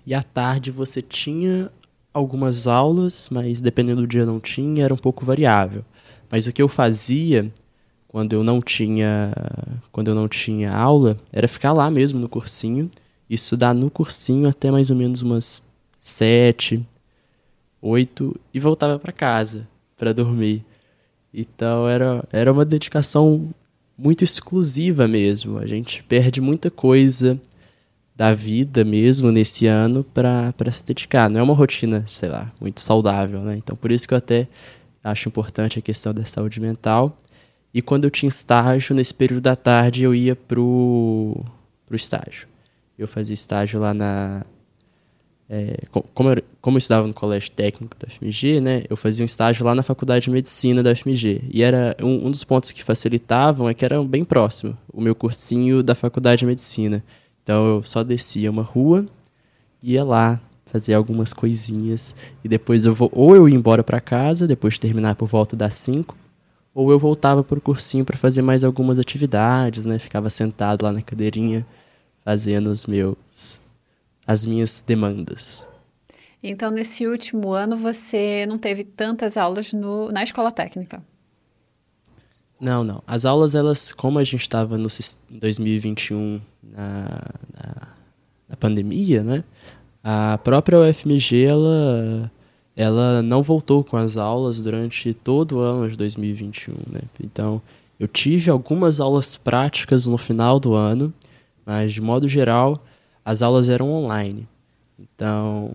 E 0.05 0.13
à 0.13 0.22
tarde 0.22 0.72
você 0.72 1.01
tinha 1.01 1.72
algumas 2.13 2.67
aulas, 2.67 3.27
mas 3.32 3.62
dependendo 3.62 4.01
do 4.01 4.08
dia 4.08 4.25
não 4.25 4.39
tinha, 4.39 4.86
era 4.86 4.93
um 4.93 4.98
pouco 4.98 5.25
variável. 5.25 5.84
Mas 6.29 6.46
o 6.46 6.51
que 6.51 6.62
eu 6.62 6.67
fazia 6.67 7.51
quando 8.08 8.34
eu 8.34 8.43
não 8.43 8.62
tinha, 8.62 9.34
quando 9.91 10.10
eu 10.10 10.15
não 10.15 10.27
tinha 10.27 10.72
aula, 10.72 11.17
era 11.32 11.48
ficar 11.48 11.74
lá 11.74 11.89
mesmo 11.89 12.20
no 12.20 12.29
cursinho, 12.29 12.89
e 13.27 13.34
estudar 13.34 13.74
no 13.74 13.89
cursinho 13.89 14.48
até 14.48 14.70
mais 14.70 14.91
ou 14.91 14.96
menos 14.96 15.24
umas 15.24 15.63
sete, 16.00 16.86
oito 17.82 18.39
e 18.53 18.60
voltava 18.60 19.00
para 19.00 19.12
casa 19.12 19.67
para 19.98 20.13
dormir. 20.13 20.63
Então 21.33 21.87
era, 21.87 22.23
era 22.31 22.51
uma 22.51 22.63
dedicação 22.63 23.49
muito 23.97 24.23
exclusiva 24.23 25.07
mesmo. 25.07 25.57
A 25.57 25.65
gente 25.65 26.03
perde 26.03 26.39
muita 26.41 26.69
coisa 26.69 27.39
da 28.15 28.33
vida 28.33 28.83
mesmo 28.83 29.31
nesse 29.31 29.65
ano 29.65 30.03
para 30.03 30.53
se 30.71 30.85
dedicar. 30.85 31.29
Não 31.29 31.39
é 31.39 31.43
uma 31.43 31.55
rotina, 31.55 32.03
sei 32.05 32.29
lá, 32.29 32.51
muito 32.61 32.81
saudável, 32.81 33.41
né? 33.41 33.55
Então, 33.57 33.75
por 33.75 33.91
isso 33.91 34.07
que 34.07 34.13
eu 34.13 34.17
até 34.17 34.47
acho 35.03 35.27
importante 35.27 35.79
a 35.79 35.81
questão 35.81 36.13
da 36.13 36.25
saúde 36.25 36.59
mental. 36.61 37.17
E 37.73 37.81
quando 37.81 38.05
eu 38.05 38.11
tinha 38.11 38.29
estágio, 38.29 38.95
nesse 38.95 39.13
período 39.13 39.41
da 39.41 39.55
tarde, 39.55 40.03
eu 40.03 40.13
ia 40.13 40.35
pro, 40.35 41.43
pro 41.87 41.95
estágio. 41.95 42.47
Eu 42.97 43.07
fazia 43.07 43.33
estágio 43.33 43.79
lá 43.79 43.93
na... 43.93 44.45
É, 45.55 45.77
como, 46.15 46.31
eu, 46.31 46.43
como 46.60 46.77
eu 46.77 46.79
estudava 46.79 47.05
no 47.05 47.13
colégio 47.13 47.51
técnico 47.51 47.95
da 48.00 48.10
FMG, 48.10 48.60
né? 48.60 48.86
Eu 48.89 48.98
fazia 48.98 49.24
um 49.24 49.25
estágio 49.27 49.63
lá 49.63 49.75
na 49.75 49.83
faculdade 49.83 50.25
de 50.25 50.31
medicina 50.31 50.81
da 50.81 50.95
FMG. 50.95 51.43
E 51.51 51.62
era 51.62 51.95
um, 52.01 52.25
um 52.25 52.31
dos 52.31 52.43
pontos 52.43 52.72
que 52.72 52.83
facilitavam 52.83 53.69
é 53.69 53.74
que 53.75 53.86
era 53.86 54.03
bem 54.03 54.24
próximo, 54.24 54.75
o 54.91 55.00
meu 55.00 55.13
cursinho 55.13 55.83
da 55.83 55.93
faculdade 55.93 56.39
de 56.39 56.48
medicina. 56.48 57.03
Então 57.43 57.67
eu 57.67 57.83
só 57.83 58.03
descia 58.03 58.50
uma 58.50 58.63
rua, 58.63 59.05
ia 59.79 60.03
lá 60.03 60.41
fazer 60.65 60.95
algumas 60.95 61.33
coisinhas 61.33 62.15
e 62.43 62.48
depois 62.48 62.88
eu 62.88 62.93
vou 62.95 63.12
ou 63.13 63.36
eu 63.36 63.48
ia 63.48 63.55
embora 63.55 63.83
para 63.83 64.01
casa 64.01 64.48
depois 64.48 64.74
de 64.74 64.79
terminar 64.79 65.13
por 65.13 65.27
volta 65.27 65.55
das 65.55 65.75
5, 65.75 66.17
ou 66.74 66.89
eu 66.89 66.98
voltava 66.98 67.43
pro 67.43 67.62
cursinho 67.62 68.03
para 68.03 68.17
fazer 68.17 68.41
mais 68.41 68.63
algumas 68.63 68.98
atividades, 68.98 69.86
né? 69.86 70.00
Ficava 70.00 70.31
sentado 70.31 70.81
lá 70.81 70.91
na 70.91 71.03
cadeirinha 71.03 71.63
fazendo 72.25 72.72
os 72.72 72.88
meus 72.88 73.62
as 74.25 74.46
minhas 74.46 74.84
demandas. 74.86 75.70
Então, 76.42 76.70
nesse 76.70 77.08
último 77.08 77.53
ano, 77.53 77.77
você 77.77 78.46
não 78.46 78.58
teve 78.58 78.84
tantas 78.84 79.38
aulas 79.38 79.72
no, 79.72 80.12
na 80.12 80.24
escola 80.24 80.51
técnica? 80.51 81.01
Não, 82.60 82.84
não. 82.84 83.01
As 83.08 83.25
aulas, 83.25 83.56
elas, 83.56 83.94
como 83.94 84.20
a 84.20 84.24
gente 84.24 84.42
estava 84.42 84.77
no 84.77 84.88
2021 85.30 86.42
na, 86.62 87.03
na, 87.53 87.88
na, 88.50 88.56
pandemia, 88.58 89.24
né? 89.24 89.44
A 90.03 90.38
própria 90.44 90.80
UFMG, 90.80 91.46
ela, 91.46 92.32
ela 92.75 93.22
não 93.22 93.42
voltou 93.42 93.84
com 93.84 93.96
as 93.96 94.18
aulas 94.18 94.62
durante 94.62 95.13
todo 95.13 95.58
o 95.58 95.60
ano 95.60 95.89
de 95.89 95.98
2021, 95.98 96.74
né? 96.92 97.01
Então, 97.22 97.62
eu 98.00 98.08
tive 98.08 98.50
algumas 98.50 99.00
aulas 99.00 99.38
práticas 99.38 100.06
no 100.06 100.18
final 100.18 100.60
do 100.60 100.74
ano, 100.74 101.13
mas 101.65 101.94
de 101.94 102.01
modo 102.01 102.27
geral, 102.27 102.84
as 103.24 103.42
aulas 103.42 103.70
eram 103.70 103.92
online. 103.92 104.48
Então, 105.00 105.74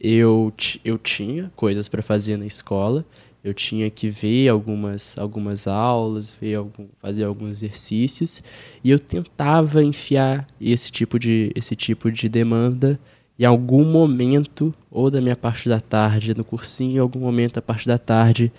eu, 0.00 0.52
eu 0.84 0.98
tinha 0.98 1.52
coisas 1.54 1.88
para 1.88 2.02
fazer 2.02 2.36
na 2.36 2.46
escola, 2.46 3.04
eu 3.42 3.54
tinha 3.54 3.90
que 3.90 4.10
ver 4.10 4.48
algumas, 4.48 5.16
algumas 5.18 5.66
aulas, 5.66 6.30
ver 6.30 6.56
algum, 6.56 6.86
fazer 7.00 7.24
alguns 7.24 7.62
exercícios 7.62 8.42
e 8.84 8.90
eu 8.90 8.98
tentava 8.98 9.82
enfiar 9.82 10.46
esse 10.60 10.90
tipo 10.90 11.18
de, 11.18 11.50
esse 11.54 11.74
tipo 11.74 12.10
de 12.10 12.28
demanda 12.28 12.98
em 13.38 13.44
algum 13.46 13.90
momento, 13.90 14.74
ou 14.90 15.10
da 15.10 15.18
minha 15.18 15.34
parte 15.34 15.66
da 15.66 15.80
tarde 15.80 16.34
no 16.34 16.44
cursinho, 16.44 16.96
em 16.96 16.98
algum 16.98 17.20
momento 17.20 17.54
da 17.54 17.62
parte 17.62 17.86
da 17.86 17.96
tarde, 17.96 18.52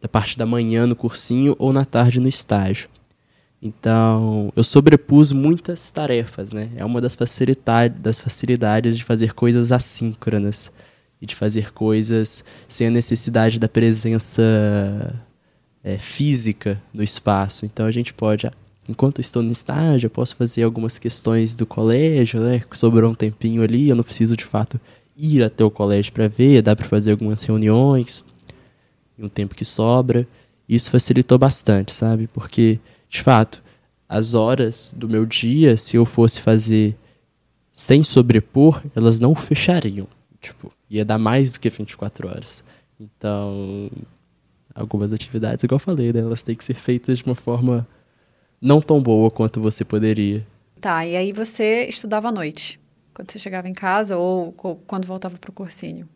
da 0.00 0.08
parte 0.08 0.38
da 0.38 0.46
manhã 0.46 0.86
no 0.86 0.94
cursinho 0.94 1.56
ou 1.58 1.72
na 1.72 1.84
tarde 1.84 2.20
no 2.20 2.28
estágio. 2.28 2.88
Então, 3.60 4.52
eu 4.54 4.62
sobrepus 4.62 5.32
muitas 5.32 5.90
tarefas, 5.90 6.52
né? 6.52 6.70
É 6.76 6.84
uma 6.84 7.00
das 7.00 7.16
das 8.00 8.20
facilidades 8.20 8.96
de 8.96 9.04
fazer 9.04 9.32
coisas 9.32 9.72
assíncronas 9.72 10.70
e 11.20 11.26
de 11.26 11.34
fazer 11.34 11.72
coisas 11.72 12.44
sem 12.68 12.88
a 12.88 12.90
necessidade 12.90 13.58
da 13.58 13.68
presença 13.68 14.42
é, 15.82 15.98
física 15.98 16.80
no 16.92 17.02
espaço. 17.02 17.64
Então 17.64 17.86
a 17.86 17.90
gente 17.90 18.12
pode, 18.12 18.46
ah, 18.46 18.52
enquanto 18.88 19.20
estou 19.20 19.42
no 19.42 19.52
estágio, 19.52 20.06
eu 20.06 20.10
posso 20.10 20.36
fazer 20.36 20.62
algumas 20.62 20.98
questões 20.98 21.56
do 21.56 21.64
colégio, 21.66 22.40
né? 22.40 22.62
Sobrou 22.72 23.10
um 23.10 23.14
tempinho 23.14 23.62
ali, 23.62 23.88
eu 23.88 23.96
não 23.96 24.04
preciso 24.04 24.36
de 24.36 24.44
fato 24.44 24.80
ir 25.16 25.42
até 25.42 25.64
o 25.64 25.70
colégio 25.70 26.12
para 26.12 26.28
ver, 26.28 26.60
dá 26.62 26.76
para 26.76 26.84
fazer 26.86 27.12
algumas 27.12 27.42
reuniões 27.42 28.22
um 29.18 29.28
tempo 29.28 29.54
que 29.54 29.64
sobra. 29.64 30.26
Isso 30.68 30.90
facilitou 30.90 31.38
bastante, 31.38 31.92
sabe? 31.92 32.26
Porque, 32.26 32.78
de 33.08 33.22
fato, 33.22 33.62
as 34.08 34.34
horas 34.34 34.94
do 34.96 35.08
meu 35.08 35.26
dia, 35.26 35.76
se 35.76 35.96
eu 35.96 36.04
fosse 36.04 36.40
fazer 36.40 36.96
sem 37.72 38.02
sobrepor, 38.02 38.82
elas 38.94 39.20
não 39.20 39.34
fechariam. 39.34 40.06
Tipo, 40.40 40.72
ia 40.88 41.04
dar 41.04 41.18
mais 41.18 41.52
do 41.52 41.60
que 41.60 41.68
24 41.68 42.28
horas. 42.28 42.62
Então, 43.00 43.90
algumas 44.74 45.12
atividades, 45.12 45.64
igual 45.64 45.76
eu 45.76 45.80
falei, 45.80 46.12
né, 46.12 46.20
elas 46.20 46.42
têm 46.42 46.54
que 46.54 46.64
ser 46.64 46.74
feitas 46.74 47.18
de 47.18 47.24
uma 47.24 47.34
forma 47.34 47.86
não 48.60 48.80
tão 48.80 49.02
boa 49.02 49.30
quanto 49.30 49.60
você 49.60 49.84
poderia. 49.84 50.46
Tá, 50.80 51.04
e 51.04 51.16
aí 51.16 51.32
você 51.32 51.86
estudava 51.88 52.28
à 52.28 52.32
noite? 52.32 52.78
quando 53.16 53.32
você 53.32 53.38
chegava 53.38 53.66
em 53.66 53.72
casa 53.72 54.18
ou 54.18 54.52
quando 54.86 55.06
voltava 55.06 55.38
para 55.38 55.48
o 55.48 55.52
cursinho? 55.52 56.06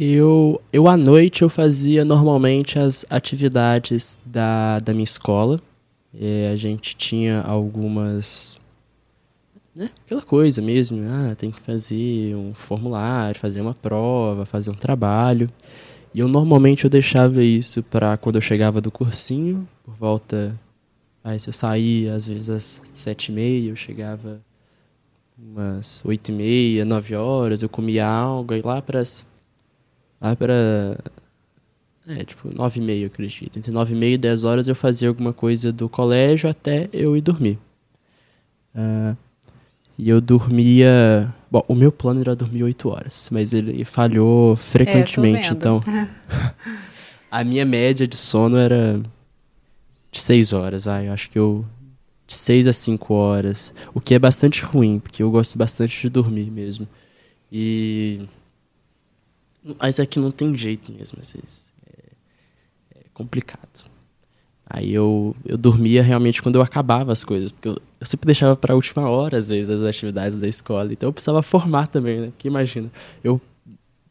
Eu, 0.00 0.62
eu 0.72 0.86
à 0.86 0.96
noite 0.96 1.42
eu 1.42 1.48
fazia 1.48 2.04
normalmente 2.04 2.78
as 2.78 3.04
atividades 3.10 4.16
da, 4.24 4.78
da 4.78 4.92
minha 4.92 5.02
escola. 5.02 5.60
É, 6.14 6.50
a 6.52 6.54
gente 6.54 6.94
tinha 6.94 7.40
algumas. 7.40 8.56
Né, 9.74 9.90
aquela 10.06 10.22
coisa 10.22 10.62
mesmo. 10.62 11.02
Ah, 11.10 11.34
tem 11.34 11.50
que 11.50 11.60
fazer 11.60 12.36
um 12.36 12.54
formulário, 12.54 13.40
fazer 13.40 13.60
uma 13.60 13.74
prova, 13.74 14.46
fazer 14.46 14.70
um 14.70 14.74
trabalho. 14.74 15.50
E 16.14 16.20
eu 16.20 16.28
normalmente 16.28 16.84
eu 16.84 16.90
deixava 16.90 17.42
isso 17.42 17.82
para 17.82 18.16
quando 18.16 18.36
eu 18.36 18.40
chegava 18.40 18.80
do 18.80 18.92
cursinho, 18.92 19.68
por 19.84 19.96
volta. 19.96 20.56
Aí 21.24 21.40
se 21.40 21.48
eu 21.48 21.52
saía 21.52 22.14
às 22.14 22.24
vezes 22.24 22.50
às 22.50 22.82
sete 22.94 23.32
e 23.32 23.34
meia, 23.34 23.70
eu 23.70 23.76
chegava 23.76 24.40
umas 25.36 26.04
oito 26.04 26.30
e 26.30 26.34
meia, 26.34 26.84
nove 26.84 27.16
horas, 27.16 27.62
eu 27.64 27.68
comia 27.68 28.06
algo, 28.06 28.54
e 28.54 28.62
lá 28.62 28.80
para 28.80 29.02
Lá 30.20 30.34
para. 30.34 30.98
É, 32.06 32.24
tipo, 32.24 32.52
nove 32.54 32.80
e 32.80 32.82
meia, 32.82 33.02
eu 33.02 33.06
acredito. 33.06 33.58
Entre 33.58 33.70
nove 33.70 33.94
e 33.94 33.96
meia 33.96 34.14
e 34.14 34.18
dez 34.18 34.42
horas 34.42 34.66
eu 34.66 34.74
fazia 34.74 35.08
alguma 35.08 35.32
coisa 35.32 35.70
do 35.70 35.88
colégio 35.88 36.48
até 36.48 36.88
eu 36.92 37.16
ir 37.16 37.20
dormir. 37.20 37.58
Uh, 38.74 39.16
e 39.98 40.08
eu 40.08 40.20
dormia. 40.20 41.32
Bom, 41.50 41.64
o 41.68 41.74
meu 41.74 41.92
plano 41.92 42.20
era 42.20 42.34
dormir 42.34 42.62
oito 42.62 42.88
horas, 42.88 43.28
mas 43.30 43.52
ele 43.52 43.84
falhou 43.84 44.56
frequentemente, 44.56 45.48
é, 45.48 45.52
então. 45.52 45.82
a 47.30 47.44
minha 47.44 47.64
média 47.64 48.06
de 48.06 48.16
sono 48.16 48.56
era 48.56 49.00
de 50.10 50.20
seis 50.20 50.52
horas, 50.52 50.84
vai. 50.84 51.08
Eu 51.08 51.12
acho 51.12 51.28
que 51.28 51.38
eu. 51.38 51.64
De 52.26 52.34
seis 52.34 52.66
a 52.66 52.72
cinco 52.72 53.14
horas. 53.14 53.72
O 53.94 54.00
que 54.00 54.14
é 54.14 54.18
bastante 54.18 54.62
ruim, 54.62 54.98
porque 54.98 55.22
eu 55.22 55.30
gosto 55.30 55.56
bastante 55.56 56.00
de 56.00 56.08
dormir 56.10 56.50
mesmo. 56.50 56.86
E 57.50 58.20
mas 59.80 59.98
é 59.98 60.06
não 60.16 60.30
tem 60.30 60.56
jeito 60.56 60.92
mesmo, 60.92 61.18
às 61.20 61.32
vezes. 61.32 61.72
É, 61.86 63.00
é 63.00 63.04
complicado. 63.12 63.84
Aí 64.70 64.92
eu, 64.92 65.34
eu 65.44 65.56
dormia 65.56 66.02
realmente 66.02 66.42
quando 66.42 66.56
eu 66.56 66.62
acabava 66.62 67.10
as 67.10 67.24
coisas, 67.24 67.50
porque 67.50 67.68
eu, 67.68 67.78
eu 68.00 68.06
sempre 68.06 68.26
deixava 68.26 68.54
para 68.54 68.74
a 68.74 68.76
última 68.76 69.08
hora, 69.08 69.38
às 69.38 69.48
vezes, 69.48 69.70
as 69.70 69.82
atividades 69.82 70.36
da 70.36 70.46
escola. 70.46 70.92
Então 70.92 71.08
eu 71.08 71.12
precisava 71.12 71.42
formar 71.42 71.86
também, 71.86 72.20
né? 72.20 72.26
Porque 72.26 72.48
imagina, 72.48 72.90
eu 73.24 73.40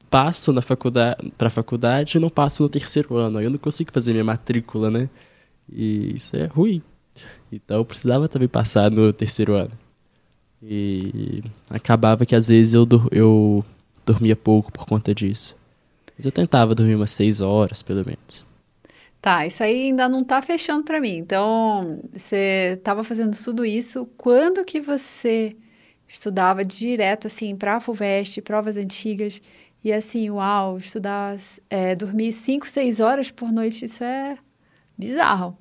passo 0.10 0.52
na 0.52 0.62
faculdade, 0.62 1.32
para 1.38 1.48
a 1.48 1.52
faculdade 1.52 2.18
e 2.18 2.22
não 2.22 2.30
passo 2.30 2.64
no 2.64 2.70
terceiro 2.70 3.16
ano. 3.18 3.38
Aí 3.38 3.46
eu 3.46 3.52
não 3.52 3.58
consigo 3.58 3.92
fazer 3.94 4.14
minha 4.14 4.24
matrícula, 4.24 4.90
né? 4.90 5.10
E 5.72 6.16
isso 6.16 6.36
é 6.36 6.46
ruim. 6.46 6.82
Então 7.52 7.78
eu 7.78 7.86
precisava 7.86 8.28
também 8.28 8.48
passar 8.48 8.90
no 8.90 9.12
terceiro 9.14 9.54
ano. 9.54 9.72
E 10.62 11.44
acabava 11.70 12.26
que 12.26 12.36
às 12.36 12.48
vezes 12.48 12.74
eu, 12.74 12.88
eu 13.12 13.64
dormia 14.08 14.36
pouco 14.36 14.72
por 14.72 14.86
conta 14.86 15.14
disso. 15.14 15.56
Mas 16.18 16.26
eu 16.26 16.32
tentava 16.32 16.74
dormir 16.74 16.96
umas 16.96 17.12
seis 17.12 17.42
horas, 17.42 17.82
pelo 17.82 18.04
menos. 18.06 18.46
Tá, 19.22 19.46
isso 19.46 19.62
aí 19.62 19.88
ainda 19.88 20.08
não 20.08 20.24
tá 20.24 20.42
fechando 20.42 20.84
para 20.84 21.02
mim. 21.02 21.18
Então, 21.18 22.00
você 22.14 22.76
estava 22.78 23.04
fazendo 23.04 23.38
tudo 23.44 23.66
isso. 23.66 24.08
Quando 24.18 24.64
que 24.64 24.80
você 24.80 25.56
estudava 26.08 26.64
direto, 26.64 27.28
assim, 27.28 27.56
pra 27.56 27.80
FUVEST, 27.80 28.42
provas 28.42 28.78
antigas, 28.78 29.42
e 29.84 29.92
assim, 29.92 30.30
uau, 30.30 30.78
estudar, 30.78 31.38
é, 31.70 31.96
dormir 31.96 32.32
cinco, 32.34 32.68
seis 32.68 33.00
horas 33.00 33.30
por 33.30 33.52
noite, 33.52 33.86
isso 33.86 34.04
é 34.04 34.38
bizarro. 34.98 35.58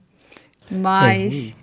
Mas, 0.71 1.51
é 1.51 1.55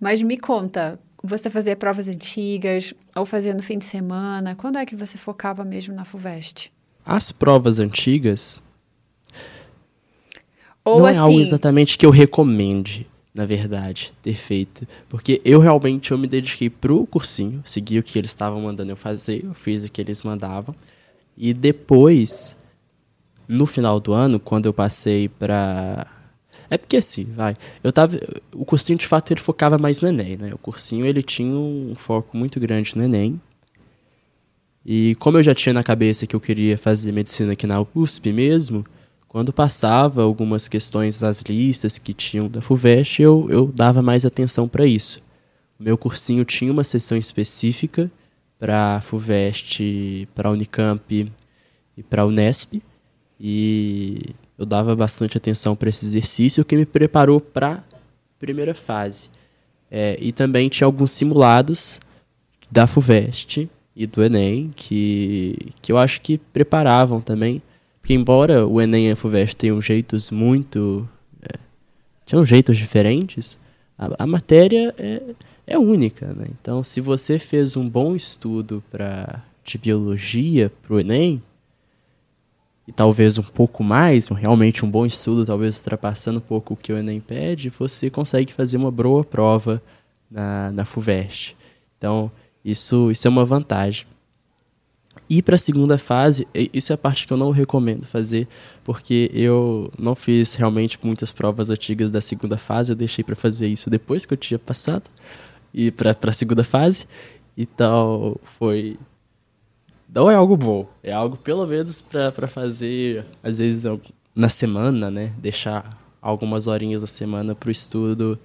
mas 0.00 0.22
me 0.22 0.36
conta, 0.36 0.98
você 1.22 1.50
fazia 1.50 1.76
provas 1.76 2.08
antigas 2.08 2.94
ou 3.14 3.26
fazia 3.26 3.54
no 3.54 3.62
fim 3.62 3.78
de 3.78 3.84
semana? 3.84 4.54
Quando 4.54 4.78
é 4.78 4.86
que 4.86 4.96
você 4.96 5.18
focava 5.18 5.64
mesmo 5.64 5.94
na 5.94 6.04
FUVEST? 6.04 6.72
As 7.04 7.32
provas 7.32 7.78
antigas 7.78 8.62
ou 10.84 11.00
não 11.00 11.06
assim... 11.06 11.18
é 11.18 11.20
algo 11.20 11.40
exatamente 11.40 11.96
que 11.96 12.04
eu 12.04 12.10
recomende, 12.10 13.06
na 13.34 13.46
verdade, 13.46 14.12
ter 14.22 14.34
feito. 14.34 14.86
Porque 15.08 15.40
eu 15.44 15.60
realmente 15.60 16.10
eu 16.10 16.18
me 16.18 16.26
dediquei 16.26 16.68
pro 16.68 17.06
cursinho, 17.06 17.62
segui 17.64 17.98
o 17.98 18.02
que 18.02 18.18
eles 18.18 18.30
estavam 18.30 18.60
mandando 18.60 18.92
eu 18.92 18.96
fazer, 18.96 19.44
eu 19.44 19.54
fiz 19.54 19.84
o 19.84 19.90
que 19.90 20.00
eles 20.00 20.22
mandavam. 20.22 20.74
E 21.36 21.54
depois, 21.54 22.56
no 23.48 23.64
final 23.64 24.00
do 24.00 24.12
ano, 24.12 24.40
quando 24.40 24.66
eu 24.66 24.72
passei 24.72 25.28
para 25.28 26.06
é 26.72 26.78
porque 26.78 26.96
assim, 26.96 27.24
vai. 27.24 27.54
Eu 27.84 27.92
tava. 27.92 28.18
O 28.54 28.64
cursinho 28.64 28.98
de 28.98 29.06
fato 29.06 29.30
ele 29.30 29.40
focava 29.40 29.76
mais 29.76 30.00
no 30.00 30.08
Enem, 30.08 30.38
né? 30.38 30.54
O 30.54 30.58
cursinho 30.58 31.04
ele 31.04 31.22
tinha 31.22 31.54
um 31.54 31.94
foco 31.94 32.34
muito 32.34 32.58
grande 32.58 32.96
no 32.96 33.04
Enem. 33.04 33.38
E 34.82 35.14
como 35.16 35.36
eu 35.36 35.42
já 35.42 35.54
tinha 35.54 35.74
na 35.74 35.82
cabeça 35.84 36.26
que 36.26 36.34
eu 36.34 36.40
queria 36.40 36.78
fazer 36.78 37.12
medicina 37.12 37.52
aqui 37.52 37.66
na 37.66 37.84
USP 37.94 38.32
mesmo, 38.32 38.86
quando 39.28 39.52
passava 39.52 40.22
algumas 40.22 40.66
questões 40.66 41.20
nas 41.20 41.42
listas 41.42 41.98
que 41.98 42.14
tinham 42.14 42.48
da 42.48 42.62
FUVEST, 42.62 43.20
eu, 43.20 43.46
eu 43.50 43.66
dava 43.66 44.00
mais 44.00 44.24
atenção 44.24 44.66
para 44.66 44.86
isso. 44.86 45.22
O 45.78 45.82
meu 45.82 45.98
cursinho 45.98 46.42
tinha 46.42 46.72
uma 46.72 46.84
sessão 46.84 47.18
específica 47.18 48.10
para 48.58 48.98
FUVEST, 49.02 50.26
para 50.34 50.50
Unicamp 50.50 51.30
e 51.98 52.02
para 52.02 52.24
Unesp. 52.24 52.82
E 53.38 54.34
eu 54.62 54.66
dava 54.66 54.94
bastante 54.94 55.36
atenção 55.36 55.74
para 55.74 55.88
esse 55.88 56.06
exercício, 56.06 56.64
que 56.64 56.76
me 56.76 56.86
preparou 56.86 57.40
para 57.40 57.82
primeira 58.38 58.74
fase. 58.74 59.28
É, 59.90 60.16
e 60.20 60.30
também 60.32 60.68
tinha 60.68 60.86
alguns 60.86 61.10
simulados 61.10 62.00
da 62.70 62.86
FUVEST 62.86 63.68
e 63.94 64.06
do 64.06 64.22
Enem, 64.22 64.70
que, 64.74 65.56
que 65.82 65.90
eu 65.90 65.98
acho 65.98 66.20
que 66.20 66.38
preparavam 66.38 67.20
também. 67.20 67.60
Porque 68.00 68.14
embora 68.14 68.66
o 68.66 68.80
Enem 68.80 69.08
e 69.08 69.10
a 69.12 69.16
FUVEST 69.16 69.56
tenham 69.56 69.80
jeitos 69.82 70.30
muito... 70.30 71.08
É, 71.42 71.58
tinham 72.24 72.46
jeitos 72.46 72.78
diferentes, 72.78 73.58
a, 73.98 74.22
a 74.22 74.26
matéria 74.26 74.94
é, 74.96 75.22
é 75.66 75.78
única. 75.78 76.32
Né? 76.32 76.46
Então, 76.60 76.84
se 76.84 77.00
você 77.00 77.38
fez 77.38 77.76
um 77.76 77.88
bom 77.88 78.14
estudo 78.14 78.82
pra, 78.90 79.42
de 79.64 79.76
biologia 79.76 80.70
para 80.82 80.94
o 80.94 81.00
Enem, 81.00 81.42
talvez 82.94 83.38
um 83.38 83.42
pouco 83.42 83.82
mais, 83.82 84.28
realmente 84.28 84.84
um 84.84 84.90
bom 84.90 85.04
estudo, 85.06 85.44
talvez 85.44 85.78
ultrapassando 85.78 86.38
um 86.38 86.42
pouco 86.42 86.74
o 86.74 86.76
que 86.76 86.92
o 86.92 86.98
Enem 86.98 87.20
pede, 87.20 87.70
você 87.70 88.10
consegue 88.10 88.52
fazer 88.52 88.76
uma 88.76 88.90
boa 88.90 89.24
prova 89.24 89.82
na, 90.30 90.70
na 90.72 90.84
FUVEST. 90.84 91.56
Então, 91.98 92.30
isso, 92.64 93.10
isso 93.10 93.26
é 93.26 93.30
uma 93.30 93.44
vantagem. 93.44 94.06
E 95.28 95.42
para 95.42 95.54
a 95.54 95.58
segunda 95.58 95.98
fase, 95.98 96.46
isso 96.72 96.92
é 96.92 96.94
a 96.94 96.98
parte 96.98 97.26
que 97.26 97.32
eu 97.32 97.36
não 97.36 97.50
recomendo 97.50 98.06
fazer, 98.06 98.48
porque 98.84 99.30
eu 99.32 99.90
não 99.98 100.14
fiz 100.14 100.54
realmente 100.54 100.98
muitas 101.02 101.32
provas 101.32 101.70
antigas 101.70 102.10
da 102.10 102.20
segunda 102.20 102.56
fase, 102.56 102.92
eu 102.92 102.96
deixei 102.96 103.22
para 103.24 103.36
fazer 103.36 103.68
isso 103.68 103.88
depois 103.88 104.26
que 104.26 104.32
eu 104.34 104.38
tinha 104.38 104.58
passado 104.58 105.08
e 105.72 105.90
para 105.90 106.16
a 106.22 106.32
segunda 106.32 106.64
fase. 106.64 107.06
Então, 107.56 108.36
foi 108.58 108.98
não 110.14 110.30
é 110.30 110.34
algo 110.34 110.56
bom. 110.56 110.86
É 111.02 111.12
algo, 111.12 111.36
pelo 111.36 111.66
menos, 111.66 112.02
para 112.02 112.46
fazer, 112.46 113.24
às 113.42 113.58
vezes, 113.58 113.84
na 114.34 114.48
semana, 114.48 115.10
né? 115.10 115.32
Deixar 115.38 115.98
algumas 116.20 116.66
horinhas 116.66 117.00
da 117.00 117.06
semana 117.06 117.54
para 117.54 117.68
o 117.68 117.72
estudo 117.72 118.38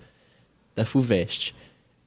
da 0.76 0.86
FUVEST. 0.86 1.54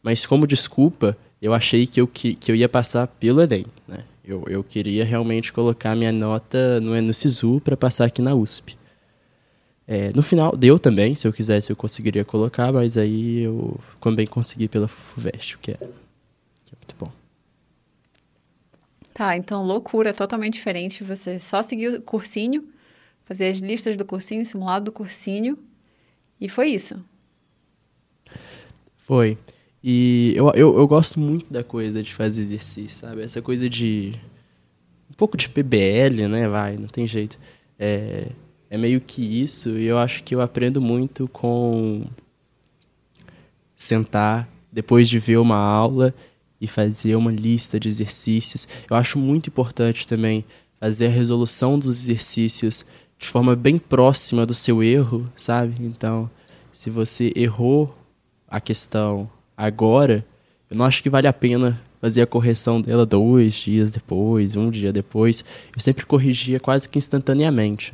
Mas 0.03 0.25
como 0.25 0.47
desculpa, 0.47 1.17
eu 1.43 1.53
achei 1.53 1.87
que 1.87 2.01
eu, 2.01 2.07
que, 2.07 2.35
que 2.35 2.51
eu 2.51 2.57
ia 2.57 2.69
passar 2.69 3.07
pelo 3.07 3.43
Enem, 3.43 3.67
né? 3.87 4.05
Eu, 4.25 4.45
eu 4.49 4.63
queria 4.63 5.05
realmente 5.05 5.53
colocar 5.53 5.95
minha 5.97 6.13
nota 6.13 6.81
no, 6.81 7.01
no 7.01 7.13
SISU 7.13 7.61
para 7.61 7.77
passar 7.77 8.07
aqui 8.07 8.23
na 8.23 8.35
USP. 8.35 8.79
É, 9.87 10.09
no 10.15 10.23
final, 10.23 10.57
deu 10.57 10.79
também, 10.79 11.15
se 11.15 11.27
eu 11.27 11.33
quisesse 11.33 11.71
eu 11.71 11.77
conseguiria 11.77 12.25
colocar, 12.25 12.73
mas 12.73 12.97
aí 12.97 13.41
eu 13.41 13.79
também 14.01 14.27
consegui 14.27 14.69
pela 14.69 14.87
FUVEST, 14.87 15.57
o 15.57 15.59
que 15.59 15.73
é, 15.73 15.75
que 15.75 16.75
é 16.75 16.77
muito 16.79 16.95
bom. 16.99 17.20
Tá, 19.21 19.37
então 19.37 19.63
loucura, 19.63 20.15
totalmente 20.15 20.55
diferente. 20.55 21.05
Você 21.05 21.39
só 21.39 21.63
seguiu 21.63 21.97
o 21.97 22.01
cursinho, 22.01 22.65
fazer 23.23 23.49
as 23.49 23.59
listas 23.59 23.95
do 23.95 24.03
cursinho, 24.03 24.47
simulado 24.47 24.87
do 24.87 24.93
cursinho, 24.93 25.59
e 26.41 26.49
foi 26.49 26.69
isso. 26.69 27.05
Foi. 28.97 29.37
E 29.85 30.33
eu, 30.35 30.51
eu, 30.55 30.75
eu 30.75 30.89
gosto 30.89 31.21
muito 31.21 31.53
da 31.53 31.63
coisa 31.63 32.03
de 32.03 32.15
fazer 32.15 32.41
exercício, 32.41 32.97
sabe? 32.97 33.21
Essa 33.21 33.43
coisa 33.43 33.69
de. 33.69 34.15
Um 35.11 35.15
pouco 35.19 35.37
de 35.37 35.51
PBL, 35.51 36.27
né? 36.27 36.49
Vai, 36.49 36.79
não 36.79 36.89
tem 36.89 37.07
jeito. 37.07 37.39
É, 37.79 38.29
é 38.71 38.79
meio 38.79 39.03
que 39.03 39.21
isso, 39.21 39.77
e 39.77 39.85
eu 39.85 39.99
acho 39.99 40.25
que 40.25 40.35
eu 40.35 40.41
aprendo 40.41 40.81
muito 40.81 41.29
com 41.29 42.07
sentar 43.77 44.49
depois 44.73 45.11
de 45.11 45.19
ver 45.19 45.37
uma 45.37 45.59
aula 45.59 46.15
e 46.61 46.67
fazer 46.67 47.17
uma 47.17 47.33
lista 47.33 47.81
de 47.81 47.89
exercícios. 47.89 48.69
Eu 48.89 48.97
acho 48.97 49.19
muito 49.19 49.49
importante 49.49 50.07
também 50.07 50.45
fazer 50.79 51.07
a 51.07 51.11
resolução 51.11 51.79
dos 51.79 52.03
exercícios 52.03 52.85
de 53.19 53.29
forma 53.29 53.55
bem 53.55 53.79
próxima 53.79 54.47
do 54.47 54.55
seu 54.55 54.83
erro, 54.83 55.31
sabe? 55.37 55.75
Então, 55.81 56.31
se 56.73 56.91
você 56.91 57.33
errou 57.37 57.95
a 58.49 58.61
questão 58.61 59.31
agora, 59.57 60.25
eu 60.71 60.77
não 60.77 60.87
acho 60.87 61.03
que 61.03 61.11
vale 61.11 61.27
a 61.27 61.33
pena 61.33 61.81
fazia 62.01 62.25
a 62.25 62.27
correção 62.27 62.81
dela 62.81 63.05
dois 63.05 63.55
dias 63.55 63.91
depois, 63.91 64.57
um 64.57 64.71
dia 64.71 64.93
depois. 64.93 65.45
Eu 65.75 65.81
sempre 65.81 66.07
corrigia 66.07 66.59
quase 66.59 66.89
que 66.89 66.99
instantaneamente. 66.99 67.93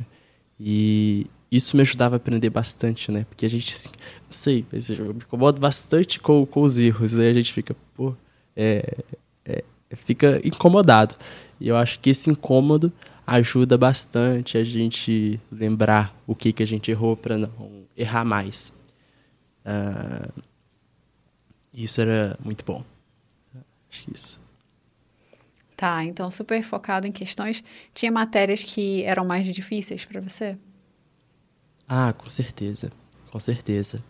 E 0.59 1.27
isso 1.51 1.75
me 1.75 1.81
ajudava 1.81 2.15
a 2.15 2.17
aprender 2.17 2.49
bastante, 2.49 3.11
né? 3.11 3.25
Porque 3.29 3.45
a 3.45 3.49
gente, 3.49 3.73
assim, 3.73 3.89
sei, 4.29 4.65
eu 4.97 5.13
me 5.13 5.19
incomodo 5.19 5.59
bastante 5.59 6.19
com, 6.19 6.45
com 6.45 6.61
os 6.61 6.79
erros, 6.79 7.13
né? 7.13 7.29
A 7.29 7.33
gente 7.33 7.51
fica, 7.51 7.75
pô, 7.93 8.15
é, 8.57 8.97
é, 9.45 9.63
fica 9.95 10.41
incomodado. 10.43 11.15
E 11.59 11.67
eu 11.67 11.77
acho 11.77 11.99
que 11.99 12.09
esse 12.09 12.29
incômodo 12.29 12.91
ajuda 13.25 13.77
bastante 13.77 14.57
a 14.57 14.63
gente 14.63 15.39
lembrar 15.51 16.15
o 16.25 16.33
que, 16.33 16.51
que 16.51 16.63
a 16.63 16.67
gente 16.67 16.89
errou 16.89 17.15
para 17.15 17.37
não 17.37 17.85
errar 17.95 18.25
mais. 18.25 18.73
Uh, 19.65 20.41
isso 21.73 22.01
era 22.01 22.37
muito 22.43 22.65
bom. 22.65 22.83
Acho 23.89 24.03
que 24.03 24.13
isso. 24.13 24.47
Tá, 25.75 26.03
então 26.03 26.31
super 26.31 26.63
focado 26.63 27.05
em 27.05 27.11
questões. 27.11 27.63
Tinha 27.93 28.11
matérias 28.11 28.63
que 28.63 29.03
eram 29.03 29.25
mais 29.25 29.45
difíceis 29.45 30.03
para 30.03 30.19
você? 30.19 30.57
Ah, 31.87 32.13
com 32.13 32.29
certeza. 32.29 32.91
Com 33.29 33.39
certeza. 33.39 34.03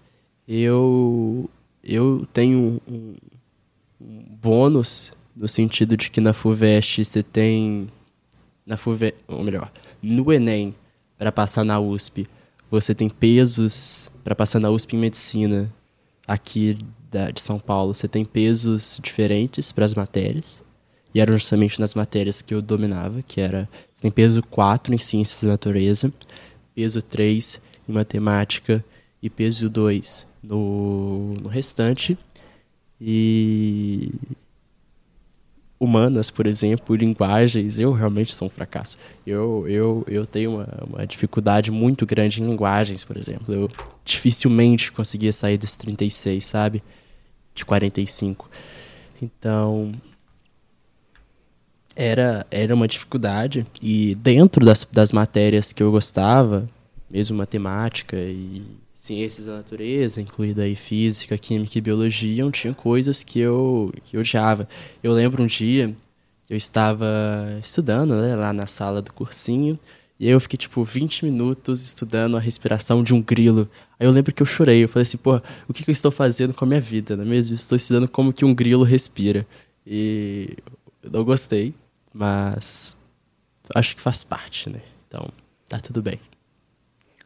Eu 0.48 1.50
eu 1.84 2.28
tenho 2.32 2.82
um, 2.88 2.94
um 2.94 3.16
bônus 4.00 5.14
no 5.36 5.48
sentido 5.48 5.96
de 5.96 6.10
que 6.10 6.20
na 6.20 6.34
FUVEST 6.34 7.06
você 7.06 7.22
tem 7.22 7.90
na 8.66 8.76
FUVE, 8.76 9.14
ou 9.28 9.44
melhor, 9.44 9.72
no 10.02 10.34
ENEM 10.34 10.76
para 11.18 11.32
passar 11.32 11.64
na 11.64 11.80
USP, 11.80 12.28
você 12.70 12.94
tem 12.94 13.10
pesos 13.10 14.12
para 14.24 14.36
passar 14.36 14.60
na 14.60 14.70
USP 14.70 14.96
em 14.96 15.00
medicina 15.00 15.74
aqui 16.28 16.78
da, 17.10 17.32
de 17.32 17.42
São 17.42 17.60
Paulo, 17.60 17.94
você 17.94 18.08
tem 18.08 18.26
pesos 18.26 19.00
diferentes 19.02 19.72
para 19.72 19.86
as 19.86 19.96
matérias. 19.96 20.64
E 21.16 21.22
eram 21.22 21.34
justamente 21.38 21.80
nas 21.80 21.94
matérias 21.96 22.42
que 22.42 22.54
eu 22.54 22.62
dominava, 22.62 23.22
que 23.22 23.40
era 23.40 23.70
você 23.94 24.02
tem 24.02 24.12
peso 24.12 24.44
4 24.44 24.94
em 24.94 24.98
ciências 24.98 25.44
da 25.44 25.50
natureza, 25.50 26.14
peso 26.76 27.02
3 27.02 27.62
em 27.88 27.94
matemática 27.94 28.84
e 29.24 29.30
peso 29.30 29.70
2 29.70 30.28
no, 30.44 31.34
no 31.42 31.48
restante. 31.48 32.18
E 33.00 34.12
humanas, 35.80 36.32
por 36.32 36.48
exemplo, 36.48 36.96
linguagens, 36.96 37.80
eu 37.80 37.92
realmente 37.92 38.34
sou 38.34 38.48
um 38.48 38.52
fracasso. 38.52 38.98
Eu, 39.26 39.66
eu, 39.68 40.04
eu 40.08 40.26
tenho 40.26 40.56
uma, 40.56 40.68
uma 40.90 41.08
dificuldade 41.08 41.72
muito 41.72 42.06
grande 42.06 42.42
em 42.42 42.50
linguagens, 42.50 43.04
por 43.04 43.16
exemplo. 43.18 43.54
Eu 43.54 43.70
dificilmente 44.04 44.92
conseguia 44.92 45.32
sair 45.32 45.58
dos 45.58 45.76
36, 45.76 46.46
sabe? 46.46 46.84
De 47.54 47.64
45. 47.64 48.50
Então, 49.22 49.92
era, 51.96 52.46
era 52.50 52.74
uma 52.74 52.88
dificuldade. 52.88 53.66
E 53.82 54.16
dentro 54.16 54.66
das, 54.66 54.84
das 54.92 55.12
matérias 55.12 55.72
que 55.72 55.84
eu 55.84 55.92
gostava, 55.92 56.68
mesmo 57.10 57.38
matemática 57.38 58.18
e 58.18 58.64
ciências 59.08 59.46
da 59.46 59.56
natureza, 59.56 60.22
incluída 60.22 60.64
aí 60.64 60.76
física, 60.76 61.38
química 61.38 61.78
e 61.78 61.82
biologia, 61.82 62.50
tinha 62.52 62.74
coisas 62.74 63.24
que 63.24 63.40
eu, 63.40 63.94
que 64.04 64.18
eu 64.18 64.22
odiava. 64.22 64.68
Eu 65.02 65.14
lembro 65.14 65.42
um 65.42 65.48
dia 65.48 65.96
que 66.46 66.54
eu 66.54 66.58
estava 66.58 67.06
estudando 67.64 68.16
né, 68.20 68.36
lá 68.36 68.52
na 68.52 68.68
sala 68.68 69.02
do 69.02 69.14
cursinho, 69.14 69.80
e 70.20 70.26
aí 70.26 70.32
eu 70.32 70.40
fiquei, 70.40 70.58
tipo, 70.58 70.84
20 70.84 71.26
minutos 71.26 71.86
estudando 71.86 72.38
a 72.38 72.40
respiração 72.40 73.04
de 73.04 73.14
um 73.14 73.22
grilo. 73.22 73.70
Aí 74.00 74.08
eu 74.08 74.12
lembro 74.12 74.34
que 74.34 74.42
eu 74.42 74.48
chorei, 74.48 74.84
eu 74.84 74.90
falei 74.90 75.04
assim, 75.04 75.18
pô, 75.18 75.40
o 75.68 75.74
que, 75.74 75.84
que 75.84 75.90
eu 75.90 75.94
estou 75.94 76.12
fazendo 76.12 76.54
com 76.54 76.66
a 76.66 76.68
minha 76.68 76.82
vida, 76.82 77.16
não 77.16 77.24
é 77.24 77.28
mesmo? 77.28 77.56
estou 77.56 77.76
estudando 77.76 78.10
como 78.10 78.34
que 78.34 78.44
um 78.44 78.54
grilo 78.54 78.84
respira. 78.84 79.46
E 79.86 80.58
eu 81.04 81.12
não 81.12 81.24
gostei, 81.24 81.74
mas 82.14 82.98
acho 83.76 83.96
que 83.96 84.02
faz 84.02 84.24
parte, 84.24 84.70
né? 84.70 84.82
Então, 85.08 85.30
tá 85.70 85.80
tudo 85.80 86.02
bem. 86.02 86.20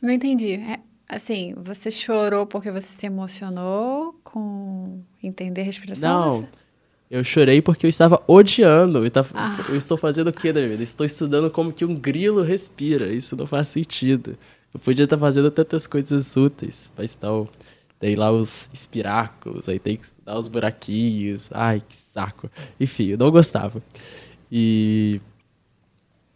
Não 0.01 0.11
entendi. 0.11 0.53
É, 0.53 0.79
Assim, 1.11 1.53
você 1.57 1.91
chorou 1.91 2.45
porque 2.45 2.71
você 2.71 2.87
se 2.87 3.05
emocionou 3.05 4.17
com 4.23 5.03
entender 5.21 5.59
a 5.59 5.63
respiração? 5.65 6.29
Não. 6.29 6.49
Eu 7.09 7.21
chorei 7.21 7.61
porque 7.61 7.85
eu 7.85 7.89
estava 7.89 8.23
odiando. 8.25 9.05
Eu, 9.05 9.11
ah. 9.33 9.65
eu 9.67 9.75
estou 9.75 9.97
fazendo 9.97 10.29
o 10.29 10.33
que 10.33 10.53
da 10.53 10.65
vida? 10.65 10.81
Estou 10.81 11.05
estudando 11.05 11.51
como 11.51 11.73
que 11.73 11.83
um 11.83 11.93
grilo 11.93 12.41
respira. 12.41 13.11
Isso 13.11 13.35
não 13.35 13.45
faz 13.45 13.67
sentido. 13.67 14.37
Eu 14.73 14.79
podia 14.79 15.03
estar 15.03 15.17
fazendo 15.17 15.51
tantas 15.51 15.85
coisas 15.85 16.37
úteis. 16.37 16.89
Mas 16.97 17.13
tal. 17.13 17.49
Tem 17.99 18.15
lá 18.15 18.31
os 18.31 18.69
espiráculos, 18.73 19.69
aí 19.69 19.77
tem 19.77 19.97
que 19.97 20.05
estudar 20.05 20.35
os 20.37 20.47
buraquinhos. 20.47 21.49
Ai, 21.51 21.83
que 21.87 21.95
saco. 21.95 22.49
Enfim, 22.79 23.09
eu 23.09 23.17
não 23.17 23.29
gostava. 23.29 23.83
E. 24.49 25.19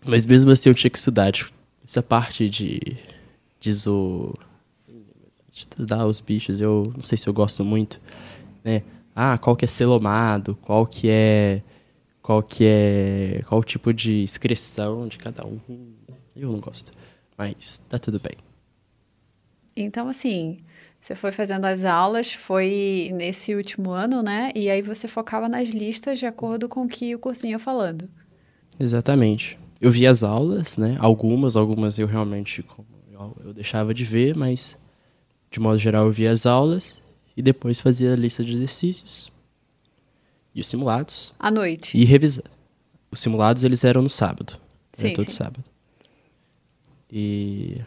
Mas 0.05 0.25
mesmo 0.25 0.51
assim 0.51 0.67
eu 0.67 0.75
tinha 0.75 0.91
que 0.91 0.97
estudar. 0.97 1.31
Tipo, 1.31 1.51
essa 1.87 2.03
parte 2.03 2.49
de. 2.49 2.97
de 3.61 3.71
zo 3.71 4.33
estudar 5.55 6.05
os 6.05 6.19
bichos, 6.19 6.59
eu 6.59 6.91
não 6.93 7.01
sei 7.01 7.17
se 7.17 7.27
eu 7.27 7.33
gosto 7.33 7.63
muito, 7.63 8.01
né? 8.63 8.83
Ah, 9.15 9.37
qual 9.37 9.55
que 9.55 9.63
é 9.63 9.67
celomado, 9.67 10.55
qual 10.61 10.85
que 10.85 11.09
é 11.09 11.61
qual 12.21 12.43
que 12.43 12.65
é 12.65 13.41
qual 13.47 13.63
tipo 13.63 13.93
de 13.93 14.23
excreção 14.23 15.07
de 15.07 15.17
cada 15.17 15.45
um. 15.47 15.59
Eu 16.35 16.51
não 16.51 16.59
gosto, 16.59 16.91
mas 17.37 17.81
tá 17.87 17.97
tudo 17.97 18.19
bem. 18.19 18.33
Então 19.77 20.09
assim, 20.09 20.57
você 20.99 21.15
foi 21.15 21.31
fazendo 21.31 21.63
as 21.63 21.85
aulas, 21.85 22.33
foi 22.33 23.11
nesse 23.13 23.55
último 23.55 23.91
ano, 23.91 24.21
né? 24.21 24.51
E 24.53 24.69
aí 24.69 24.81
você 24.81 25.07
focava 25.07 25.47
nas 25.47 25.69
listas 25.69 26.19
de 26.19 26.25
acordo 26.25 26.67
com 26.67 26.83
o 26.83 26.87
que 26.87 27.15
o 27.15 27.19
cursinho 27.19 27.51
ia 27.51 27.59
falando. 27.59 28.09
Exatamente. 28.77 29.57
Eu 29.79 29.89
vi 29.89 30.05
as 30.05 30.21
aulas, 30.21 30.77
né? 30.77 30.97
Algumas, 30.99 31.55
algumas 31.55 31.97
eu 31.97 32.07
realmente 32.07 32.65
eu 33.45 33.53
deixava 33.53 33.93
de 33.93 34.03
ver, 34.03 34.35
mas 34.35 34.77
de 35.55 35.59
modo 35.61 35.79
geral, 35.79 36.07
eu 36.07 36.11
via 36.11 36.31
as 36.31 36.45
aulas 36.45 37.01
e 37.35 37.41
depois 37.41 37.79
fazia 37.79 38.11
a 38.11 38.15
lista 38.17 38.43
de 38.43 38.51
exercícios 38.51 39.31
e 40.53 40.59
os 40.59 40.67
simulados. 40.67 41.33
À 41.39 41.49
noite. 41.49 41.97
E 41.97 42.03
revisar. 42.03 42.43
Os 43.09 43.21
simulados, 43.21 43.63
eles 43.63 43.85
eram 43.85 44.01
no 44.01 44.09
sábado. 44.09 44.59
Sim, 44.91 45.13
todo 45.13 45.29
sim. 45.29 45.37
sábado. 45.37 45.63
E 47.09 47.77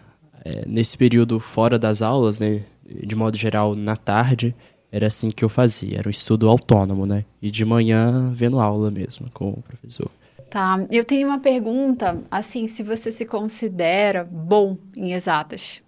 é, 0.42 0.64
nesse 0.66 0.96
período 0.96 1.38
fora 1.38 1.78
das 1.78 2.00
aulas, 2.00 2.40
né, 2.40 2.64
de 2.86 3.14
modo 3.14 3.36
geral, 3.36 3.76
na 3.76 3.96
tarde, 3.96 4.54
era 4.90 5.06
assim 5.06 5.30
que 5.30 5.44
eu 5.44 5.50
fazia. 5.50 5.98
Era 5.98 6.08
um 6.08 6.10
estudo 6.10 6.48
autônomo, 6.48 7.04
né? 7.04 7.26
E 7.42 7.50
de 7.50 7.66
manhã, 7.66 8.32
vendo 8.32 8.58
aula 8.58 8.90
mesmo 8.90 9.30
com 9.30 9.50
o 9.50 9.60
professor. 9.60 10.10
Tá, 10.48 10.86
eu 10.90 11.04
tenho 11.04 11.28
uma 11.28 11.38
pergunta, 11.38 12.18
assim, 12.30 12.66
se 12.66 12.82
você 12.82 13.12
se 13.12 13.26
considera 13.26 14.24
bom 14.24 14.78
em 14.96 15.12
exatas. 15.12 15.82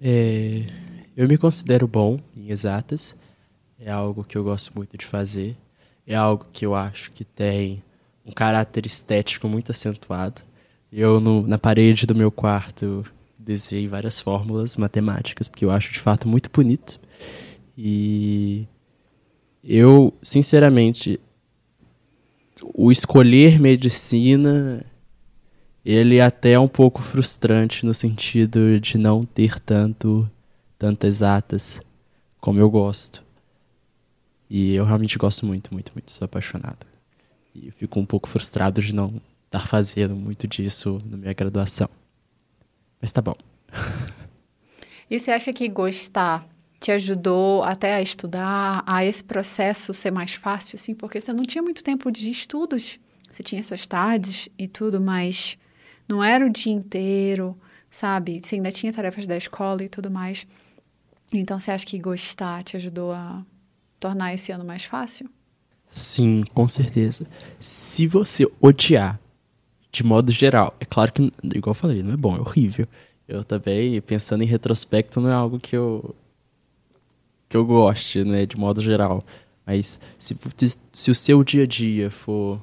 É, 0.00 0.62
eu 1.16 1.28
me 1.28 1.38
considero 1.38 1.86
bom 1.86 2.18
em 2.36 2.50
exatas. 2.50 3.14
É 3.78 3.90
algo 3.90 4.24
que 4.24 4.36
eu 4.36 4.44
gosto 4.44 4.72
muito 4.74 4.96
de 4.96 5.06
fazer. 5.06 5.56
É 6.06 6.14
algo 6.14 6.46
que 6.52 6.66
eu 6.66 6.74
acho 6.74 7.10
que 7.12 7.24
tem 7.24 7.82
um 8.24 8.32
caráter 8.32 8.86
estético 8.86 9.48
muito 9.48 9.70
acentuado. 9.70 10.42
Eu, 10.90 11.20
no, 11.20 11.46
na 11.46 11.58
parede 11.58 12.06
do 12.06 12.14
meu 12.14 12.30
quarto, 12.30 13.04
desenhei 13.38 13.86
várias 13.86 14.20
fórmulas 14.20 14.76
matemáticas, 14.76 15.48
porque 15.48 15.64
eu 15.64 15.70
acho 15.70 15.92
de 15.92 16.00
fato 16.00 16.28
muito 16.28 16.50
bonito. 16.52 17.00
E 17.76 18.66
eu, 19.62 20.14
sinceramente, 20.22 21.20
o 22.74 22.90
escolher 22.90 23.60
medicina, 23.60 24.84
ele 25.84 26.16
é 26.16 26.22
até 26.22 26.52
é 26.52 26.58
um 26.58 26.68
pouco 26.68 27.02
frustrante 27.02 27.84
no 27.84 27.94
sentido 27.94 28.80
de 28.80 28.96
não 28.96 29.24
ter 29.24 29.58
tanto 29.58 30.30
tanto 30.84 31.06
exatas 31.06 31.80
como 32.38 32.60
eu 32.60 32.68
gosto. 32.68 33.24
E 34.50 34.74
eu 34.74 34.84
realmente 34.84 35.16
gosto 35.16 35.46
muito, 35.46 35.72
muito, 35.72 35.90
muito. 35.94 36.10
Sou 36.10 36.26
apaixonado. 36.26 36.86
E 37.54 37.70
fico 37.70 37.98
um 37.98 38.04
pouco 38.04 38.28
frustrado 38.28 38.82
de 38.82 38.94
não 38.94 39.18
estar 39.46 39.66
fazendo 39.66 40.14
muito 40.14 40.46
disso 40.46 41.00
na 41.06 41.16
minha 41.16 41.32
graduação. 41.32 41.88
Mas 43.00 43.10
tá 43.10 43.22
bom. 43.22 43.34
E 45.10 45.20
você 45.20 45.30
acha 45.30 45.52
que 45.52 45.68
gostar 45.68 46.48
te 46.80 46.90
ajudou 46.90 47.62
até 47.62 47.94
a 47.94 48.00
estudar, 48.00 48.82
a 48.86 49.04
esse 49.04 49.22
processo 49.22 49.92
ser 49.92 50.10
mais 50.10 50.32
fácil, 50.32 50.76
assim? 50.76 50.94
Porque 50.94 51.20
você 51.20 51.30
não 51.30 51.44
tinha 51.44 51.62
muito 51.62 51.84
tempo 51.84 52.10
de 52.10 52.30
estudos. 52.30 52.98
Você 53.30 53.42
tinha 53.42 53.62
suas 53.62 53.86
tardes 53.86 54.48
e 54.58 54.66
tudo, 54.66 55.02
mas 55.02 55.58
não 56.08 56.24
era 56.24 56.44
o 56.44 56.50
dia 56.50 56.72
inteiro, 56.72 57.56
sabe? 57.90 58.40
Você 58.42 58.54
ainda 58.54 58.72
tinha 58.72 58.92
tarefas 58.94 59.26
da 59.26 59.36
escola 59.36 59.84
e 59.84 59.90
tudo 59.90 60.10
mais. 60.10 60.46
Então, 61.38 61.58
você 61.58 61.70
acha 61.70 61.84
que 61.84 61.98
gostar 61.98 62.62
te 62.62 62.76
ajudou 62.76 63.12
a 63.12 63.44
tornar 63.98 64.34
esse 64.34 64.52
ano 64.52 64.64
mais 64.64 64.84
fácil? 64.84 65.28
Sim, 65.88 66.42
com 66.52 66.66
certeza. 66.68 67.26
Se 67.60 68.06
você 68.06 68.46
odiar, 68.60 69.20
de 69.92 70.04
modo 70.04 70.32
geral, 70.32 70.74
é 70.80 70.84
claro 70.84 71.12
que, 71.12 71.32
igual 71.54 71.70
eu 71.70 71.74
falei, 71.74 72.02
não 72.02 72.14
é 72.14 72.16
bom, 72.16 72.36
é 72.36 72.40
horrível. 72.40 72.86
Eu 73.26 73.44
também, 73.44 74.00
pensando 74.00 74.42
em 74.42 74.46
retrospecto, 74.46 75.20
não 75.20 75.30
é 75.30 75.34
algo 75.34 75.58
que 75.58 75.76
eu 75.76 76.14
que 77.48 77.56
eu 77.56 77.64
goste, 77.64 78.24
né, 78.24 78.46
de 78.46 78.56
modo 78.56 78.82
geral. 78.82 79.24
Mas 79.64 80.00
se, 80.18 80.36
se 80.92 81.10
o 81.10 81.14
seu 81.14 81.44
dia 81.44 81.62
a 81.62 81.66
dia 81.66 82.10
for 82.10 82.60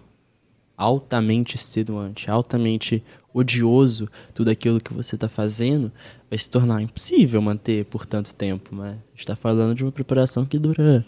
altamente 0.81 1.55
extenuante, 1.55 2.29
altamente 2.29 3.03
odioso 3.33 4.09
tudo 4.33 4.49
aquilo 4.49 4.79
que 4.79 4.93
você 4.93 5.15
está 5.15 5.29
fazendo, 5.29 5.91
vai 6.29 6.37
se 6.37 6.49
tornar 6.49 6.81
impossível 6.81 7.41
manter 7.41 7.85
por 7.85 8.05
tanto 8.05 8.33
tempo. 8.33 8.75
Né? 8.75 8.89
A 8.89 9.11
gente 9.11 9.19
está 9.19 9.35
falando 9.35 9.75
de 9.75 9.83
uma 9.83 9.91
preparação 9.91 10.45
que 10.45 10.57
dura 10.57 11.05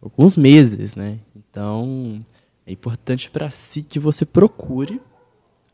alguns 0.00 0.36
meses, 0.36 0.94
né? 0.96 1.18
Então 1.36 2.24
é 2.64 2.72
importante 2.72 3.30
para 3.30 3.50
si 3.50 3.82
que 3.82 3.98
você 3.98 4.24
procure 4.24 5.00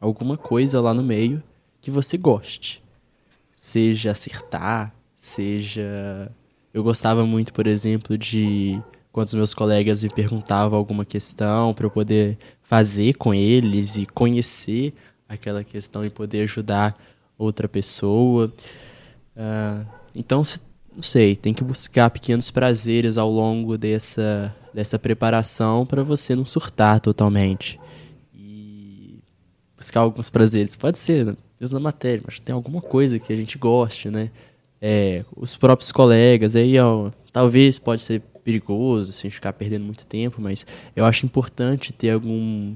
alguma 0.00 0.36
coisa 0.36 0.80
lá 0.80 0.94
no 0.94 1.02
meio 1.02 1.42
que 1.80 1.90
você 1.90 2.16
goste. 2.16 2.82
Seja 3.52 4.12
acertar, 4.12 4.94
seja. 5.14 6.32
Eu 6.72 6.82
gostava 6.82 7.26
muito, 7.26 7.52
por 7.52 7.66
exemplo, 7.66 8.16
de 8.16 8.80
quando 9.18 9.26
os 9.26 9.35
meus 9.35 9.52
colegas 9.52 10.04
me 10.04 10.09
perguntavam 10.09 10.78
alguma 10.78 11.04
questão 11.04 11.74
para 11.74 11.85
eu 11.85 11.90
poder 11.90 12.38
fazer 12.62 13.14
com 13.14 13.35
eles 13.35 13.96
e 13.96 14.07
conhecer 14.07 14.94
aquela 15.28 15.64
questão 15.64 16.04
e 16.04 16.11
poder 16.11 16.42
ajudar 16.42 16.96
outra 17.37 17.68
pessoa. 17.68 18.52
Uh, 19.37 19.85
então, 20.14 20.44
não 20.94 21.02
sei, 21.02 21.35
tem 21.35 21.52
que 21.52 21.64
buscar 21.64 22.11
pequenos 22.11 22.48
prazeres 22.48 23.18
ao 23.18 23.28
longo 23.28 23.76
dessa, 23.76 24.54
dessa 24.72 25.00
preparação 25.00 25.85
para 25.85 26.04
você 26.04 26.37
não 26.37 26.44
surtar 26.44 27.00
totalmente. 27.00 27.76
E 28.33 29.18
buscar 29.76 29.98
alguns 29.98 30.31
prazeres. 30.31 30.76
Pode 30.76 30.96
ser, 30.96 31.26
né? 31.26 31.37
mesmo 31.61 31.76
na 31.76 31.83
matéria, 31.83 32.22
mas 32.24 32.38
tem 32.38 32.54
alguma 32.54 32.81
coisa 32.81 33.18
que 33.18 33.33
a 33.33 33.37
gente 33.37 33.59
goste, 33.59 34.11
né? 34.11 34.31
É, 34.81 35.24
os 35.35 35.57
próprios 35.57 35.90
colegas, 35.90 36.54
aí 36.54 36.78
ó, 36.78 37.11
talvez 37.33 37.81
pode 37.81 38.00
ser 38.00 38.22
perigoso 38.48 39.12
se 39.12 39.20
a 39.20 39.22
gente 39.24 39.34
ficar 39.34 39.52
perdendo 39.52 39.84
muito 39.84 40.06
tempo, 40.06 40.40
mas 40.40 40.64
eu 40.96 41.04
acho 41.04 41.26
importante 41.26 41.92
ter 41.92 42.12
algum, 42.12 42.74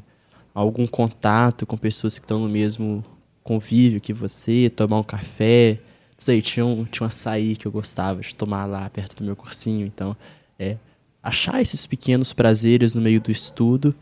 algum 0.52 0.86
contato 0.86 1.64
com 1.64 1.78
pessoas 1.78 2.18
que 2.18 2.26
estão 2.26 2.40
no 2.40 2.48
mesmo 2.48 3.02
convívio 3.42 3.98
que 3.98 4.12
você, 4.12 4.68
tomar 4.68 4.98
um 4.98 5.02
café. 5.02 5.80
Não 6.10 6.18
sei, 6.18 6.42
tinha 6.42 6.66
um, 6.66 6.84
tinha 6.84 7.06
um 7.06 7.08
açaí 7.08 7.56
que 7.56 7.64
eu 7.64 7.72
gostava 7.72 8.20
de 8.20 8.36
tomar 8.36 8.66
lá 8.66 8.90
perto 8.90 9.16
do 9.16 9.24
meu 9.24 9.34
cursinho, 9.34 9.86
então 9.86 10.14
é, 10.58 10.76
achar 11.22 11.62
esses 11.62 11.86
pequenos 11.86 12.34
prazeres 12.34 12.94
no 12.94 13.00
meio 13.00 13.18
do 13.18 13.30
estudo 13.30 13.94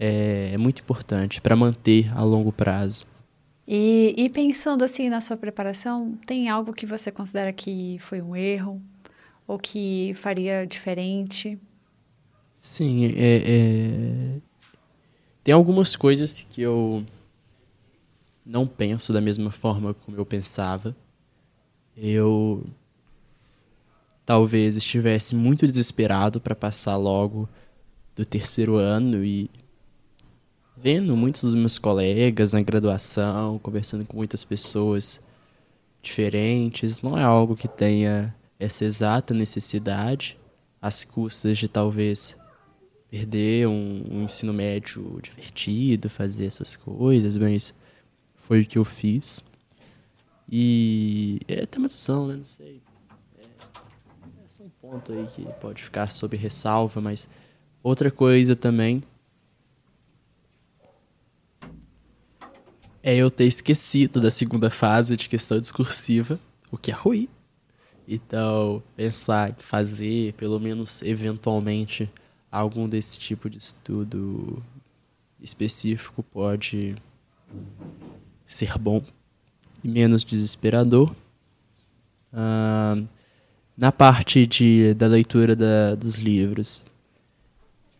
é, 0.00 0.52
é 0.54 0.56
muito 0.56 0.80
importante 0.80 1.42
para 1.42 1.54
manter 1.54 2.10
a 2.16 2.24
longo 2.24 2.50
prazo. 2.50 3.04
E, 3.70 4.14
e, 4.16 4.30
pensando 4.30 4.82
assim 4.82 5.10
na 5.10 5.20
sua 5.20 5.36
preparação, 5.36 6.18
tem 6.24 6.48
algo 6.48 6.72
que 6.72 6.86
você 6.86 7.12
considera 7.12 7.52
que 7.52 7.98
foi 8.00 8.22
um 8.22 8.34
erro 8.34 8.80
ou 9.48 9.58
que 9.58 10.12
faria 10.14 10.66
diferente? 10.66 11.58
Sim, 12.52 13.06
é, 13.16 13.36
é... 14.36 14.40
tem 15.42 15.54
algumas 15.54 15.96
coisas 15.96 16.42
que 16.42 16.60
eu 16.60 17.02
não 18.44 18.66
penso 18.66 19.10
da 19.10 19.22
mesma 19.22 19.50
forma 19.50 19.94
como 19.94 20.18
eu 20.18 20.26
pensava. 20.26 20.94
Eu 21.96 22.66
talvez 24.26 24.76
estivesse 24.76 25.34
muito 25.34 25.66
desesperado 25.66 26.40
para 26.40 26.54
passar 26.54 26.96
logo 26.96 27.48
do 28.14 28.26
terceiro 28.26 28.76
ano 28.76 29.24
e 29.24 29.50
vendo 30.76 31.16
muitos 31.16 31.42
dos 31.42 31.54
meus 31.54 31.78
colegas 31.78 32.52
na 32.52 32.60
graduação, 32.60 33.58
conversando 33.58 34.04
com 34.04 34.16
muitas 34.16 34.44
pessoas 34.44 35.20
diferentes, 36.02 37.02
não 37.02 37.18
é 37.18 37.24
algo 37.24 37.56
que 37.56 37.66
tenha 37.66 38.34
essa 38.58 38.84
exata 38.84 39.32
necessidade, 39.32 40.38
às 40.80 41.04
custas 41.04 41.58
de 41.58 41.68
talvez 41.68 42.36
perder 43.10 43.66
um, 43.68 44.04
um 44.10 44.22
ensino 44.24 44.52
médio 44.52 45.20
divertido, 45.22 46.10
fazer 46.10 46.46
essas 46.46 46.76
coisas, 46.76 47.36
mas 47.36 47.72
foi 48.36 48.62
o 48.62 48.66
que 48.66 48.78
eu 48.78 48.84
fiz. 48.84 49.42
E 50.50 51.40
é 51.46 51.62
até 51.62 51.78
uma 51.78 51.88
discussão, 51.88 52.26
né? 52.26 52.36
Não 52.36 52.44
sei. 52.44 52.82
É, 53.38 53.42
é 53.42 54.48
só 54.48 54.64
um 54.64 54.70
ponto 54.80 55.12
aí 55.12 55.26
que 55.26 55.44
pode 55.60 55.82
ficar 55.82 56.10
sob 56.10 56.36
ressalva, 56.36 57.00
mas 57.00 57.28
outra 57.82 58.10
coisa 58.10 58.56
também 58.56 59.02
é 63.02 63.14
eu 63.14 63.30
ter 63.30 63.44
esquecido 63.44 64.20
da 64.20 64.30
segunda 64.30 64.68
fase 64.68 65.16
de 65.16 65.28
questão 65.28 65.60
discursiva, 65.60 66.38
o 66.70 66.76
que 66.76 66.90
é 66.90 66.94
ruim. 66.94 67.28
Então, 68.10 68.82
pensar 68.96 69.50
em 69.50 69.56
fazer, 69.58 70.32
pelo 70.32 70.58
menos 70.58 71.02
eventualmente, 71.02 72.10
algum 72.50 72.88
desse 72.88 73.20
tipo 73.20 73.50
de 73.50 73.58
estudo 73.58 74.62
específico 75.38 76.22
pode 76.22 76.96
ser 78.46 78.78
bom 78.78 79.02
e 79.84 79.88
menos 79.88 80.24
desesperador. 80.24 81.14
Uh, 82.32 83.06
na 83.76 83.92
parte 83.92 84.46
de, 84.46 84.94
da 84.94 85.06
leitura 85.06 85.54
da, 85.54 85.94
dos 85.94 86.16
livros, 86.16 86.84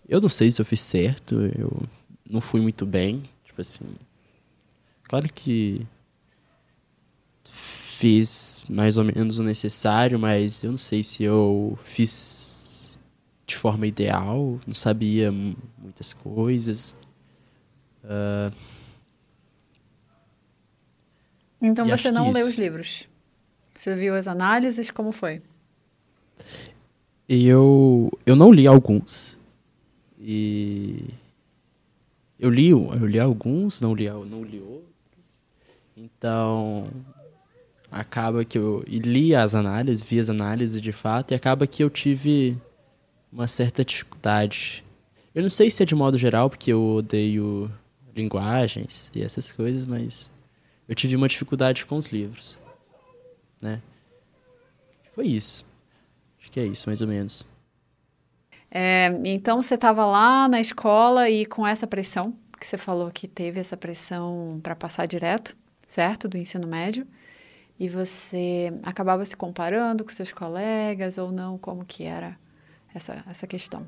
eu 0.08 0.20
não 0.20 0.30
sei 0.30 0.50
se 0.50 0.60
eu 0.60 0.64
fiz 0.64 0.80
certo, 0.80 1.34
eu 1.34 1.82
não 2.28 2.40
fui 2.40 2.62
muito 2.62 2.86
bem. 2.86 3.22
Tipo 3.44 3.60
assim, 3.60 3.84
Claro 5.08 5.26
que 5.32 5.86
fiz 7.98 8.62
mais 8.70 8.96
ou 8.96 9.02
menos 9.02 9.40
o 9.40 9.42
necessário, 9.42 10.20
mas 10.20 10.62
eu 10.62 10.70
não 10.70 10.78
sei 10.78 11.02
se 11.02 11.24
eu 11.24 11.76
fiz 11.82 12.96
de 13.44 13.56
forma 13.56 13.88
ideal, 13.88 14.60
não 14.64 14.74
sabia 14.74 15.32
muitas 15.32 16.12
coisas. 16.12 16.94
Uh... 18.04 18.54
Então 21.60 21.84
e 21.88 21.90
você 21.90 22.12
não 22.12 22.30
leu 22.30 22.46
os 22.46 22.56
livros? 22.56 23.08
Você 23.74 23.96
viu 23.96 24.14
as 24.14 24.28
análises? 24.28 24.92
Como 24.92 25.10
foi? 25.10 25.42
Eu, 27.28 28.12
eu 28.24 28.36
não 28.36 28.52
li 28.52 28.68
alguns. 28.68 29.36
E 30.20 31.02
eu 32.38 32.48
li, 32.48 32.68
eu 32.70 33.06
li 33.06 33.18
alguns, 33.18 33.80
não 33.80 33.92
li, 33.92 34.08
não 34.08 34.44
li 34.44 34.60
outros. 34.60 34.86
Então, 35.96 36.86
acaba 37.98 38.44
que 38.44 38.56
eu 38.56 38.84
li 38.86 39.34
as 39.34 39.54
análises, 39.54 40.02
vi 40.02 40.18
as 40.18 40.30
análises 40.30 40.80
de 40.80 40.92
fato, 40.92 41.32
e 41.32 41.34
acaba 41.34 41.66
que 41.66 41.82
eu 41.82 41.90
tive 41.90 42.56
uma 43.32 43.48
certa 43.48 43.84
dificuldade. 43.84 44.84
Eu 45.34 45.42
não 45.42 45.50
sei 45.50 45.70
se 45.70 45.82
é 45.82 45.86
de 45.86 45.94
modo 45.94 46.16
geral, 46.16 46.48
porque 46.48 46.72
eu 46.72 46.82
odeio 46.82 47.70
linguagens 48.14 49.10
e 49.14 49.22
essas 49.22 49.52
coisas, 49.52 49.84
mas 49.86 50.32
eu 50.88 50.94
tive 50.94 51.16
uma 51.16 51.28
dificuldade 51.28 51.84
com 51.86 51.96
os 51.96 52.06
livros, 52.06 52.58
né? 53.60 53.80
Foi 55.14 55.26
isso. 55.26 55.66
Acho 56.40 56.50
que 56.50 56.60
é 56.60 56.66
isso, 56.66 56.88
mais 56.88 57.02
ou 57.02 57.08
menos. 57.08 57.44
É, 58.70 59.12
então 59.24 59.60
você 59.60 59.74
estava 59.74 60.04
lá 60.06 60.48
na 60.48 60.60
escola 60.60 61.28
e 61.28 61.46
com 61.46 61.66
essa 61.66 61.86
pressão 61.86 62.34
que 62.60 62.66
você 62.66 62.76
falou 62.76 63.10
que 63.10 63.26
teve 63.26 63.60
essa 63.60 63.76
pressão 63.76 64.60
para 64.62 64.74
passar 64.74 65.06
direto 65.06 65.56
certo? 65.88 66.28
Do 66.28 66.36
ensino 66.36 66.68
médio. 66.68 67.04
E 67.78 67.88
você 67.88 68.72
acabava 68.82 69.24
se 69.24 69.36
comparando 69.36 70.02
com 70.04 70.10
seus 70.10 70.32
colegas 70.32 71.16
ou 71.16 71.30
não? 71.30 71.56
Como 71.56 71.84
que 71.84 72.04
era 72.04 72.36
essa, 72.92 73.24
essa 73.28 73.46
questão? 73.46 73.86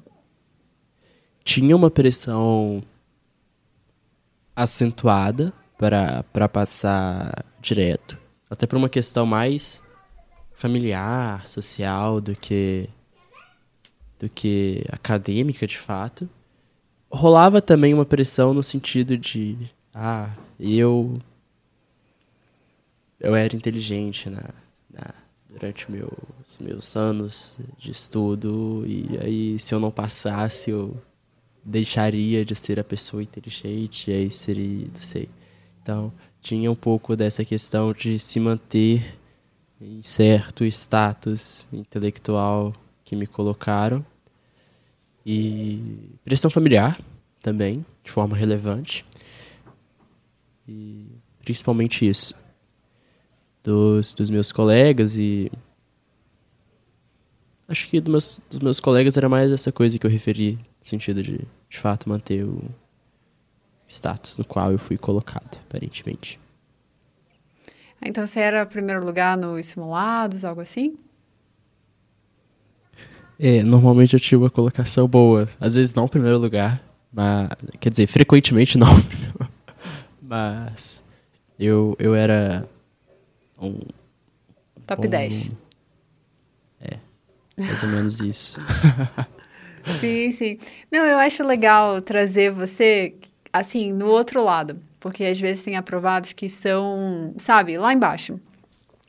Tinha 1.42 1.74
uma 1.74 1.90
pressão 1.90 2.81
acentuada 4.55 5.53
para 5.76 6.48
passar 6.48 7.44
direto. 7.61 8.18
Até 8.48 8.66
por 8.66 8.76
uma 8.76 8.88
questão 8.88 9.26
mais 9.26 9.83
familiar, 10.53 11.46
social, 11.48 12.20
do 12.20 12.37
que 12.37 12.88
do 14.18 14.29
que 14.29 14.85
acadêmica 14.90 15.66
de 15.66 15.79
fato. 15.79 16.29
Rolava 17.11 17.62
também 17.62 17.94
uma 17.94 18.05
pressão 18.05 18.53
no 18.53 18.62
sentido 18.62 19.16
de 19.16 19.57
ah, 19.94 20.31
eu 20.59 21.14
eu 23.20 23.35
era 23.37 23.54
inteligente 23.54 24.30
na, 24.30 24.48
na, 24.90 25.14
durante 25.48 25.90
meus, 25.90 26.59
meus 26.59 26.96
anos 26.96 27.59
de 27.78 27.90
estudo 27.90 28.85
e 28.87 29.18
aí 29.22 29.59
se 29.59 29.74
eu 29.74 29.78
não 29.78 29.90
passasse 29.90 30.70
eu 30.70 30.96
deixaria 31.64 32.44
de 32.44 32.54
ser 32.54 32.80
a 32.80 32.85
pessoa 32.85 33.22
inteligente 33.22 34.11
e 34.11 34.14
aí 34.14 34.30
seria, 34.30 34.87
não 34.87 35.00
sei. 35.00 35.28
Então, 35.83 36.12
tinha 36.40 36.70
um 36.70 36.74
pouco 36.74 37.14
dessa 37.14 37.44
questão 37.44 37.92
de 37.92 38.18
se 38.18 38.40
manter 38.40 39.18
em 39.80 40.02
certo 40.02 40.64
status 40.64 41.66
intelectual 41.72 42.74
que 43.04 43.14
me 43.14 43.26
colocaram 43.26 44.04
e 45.24 46.11
pressão 46.24 46.50
familiar 46.50 46.98
também, 47.42 47.85
de 48.02 48.11
forma 48.11 48.37
relevante. 48.37 49.04
E 50.66 51.06
principalmente 51.42 52.09
isso 52.09 52.35
dos, 53.62 54.14
dos 54.14 54.31
meus 54.31 54.51
colegas 54.53 55.16
e 55.16 55.51
acho 57.68 57.88
que 57.88 58.01
dos 58.01 58.11
meus, 58.11 58.40
dos 58.51 58.59
meus 58.59 58.81
colegas 58.81 59.16
era 59.16 59.29
mais 59.29 59.51
essa 59.53 59.70
coisa 59.70 59.99
que 59.99 60.07
eu 60.07 60.11
referi, 60.11 60.55
no 60.55 60.62
sentido 60.81 61.23
de, 61.23 61.40
de 61.68 61.79
fato, 61.79 62.09
manter 62.09 62.44
o 62.44 62.62
status 63.88 64.38
no 64.38 64.44
qual 64.44 64.73
eu 64.73 64.79
fui 64.79 64.96
colocado, 64.96 65.59
aparentemente. 65.68 66.38
Então 68.03 68.27
você 68.27 68.40
era 68.40 68.64
primeiro 68.64 69.05
lugar 69.05 69.37
nos 69.37 69.66
simulados, 69.66 70.44
algo 70.44 70.61
assim? 70.61 70.96
É, 73.38 73.62
normalmente 73.62 74.14
eu 74.14 74.20
tinha 74.20 74.38
uma 74.38 74.51
colocação 74.51 75.07
boa. 75.07 75.49
Às 75.61 75.75
vezes 75.75 75.94
não 75.94 76.09
primeiro 76.09 76.38
lugar, 76.38 76.83
mas. 77.12 77.49
Quer 77.79 77.90
dizer, 77.90 78.07
frequentemente 78.07 78.79
não. 78.79 78.88
mas 80.20 81.03
eu, 81.59 81.96
eu 81.99 82.14
era 82.14 82.68
um. 83.61 83.79
Top 84.87 85.03
bom, 85.03 85.09
10. 85.09 85.51
É. 86.81 86.96
Mais 87.57 87.83
ou 87.83 87.88
menos 87.88 88.20
isso. 88.20 88.61
sim, 90.01 90.33
sim. 90.33 90.59
Não, 90.90 91.05
eu 91.05 91.18
acho 91.18 91.44
legal 91.44 92.01
trazer 92.01 92.51
você, 92.51 93.14
assim, 93.53 93.92
no 93.92 94.07
outro 94.07 94.42
lado. 94.42 94.81
Porque 94.99 95.25
às 95.25 95.40
vezes 95.40 95.64
tem 95.64 95.77
aprovados 95.77 96.33
que 96.33 96.49
são, 96.49 97.35
sabe, 97.38 97.79
lá 97.79 97.92
embaixo. 97.92 98.38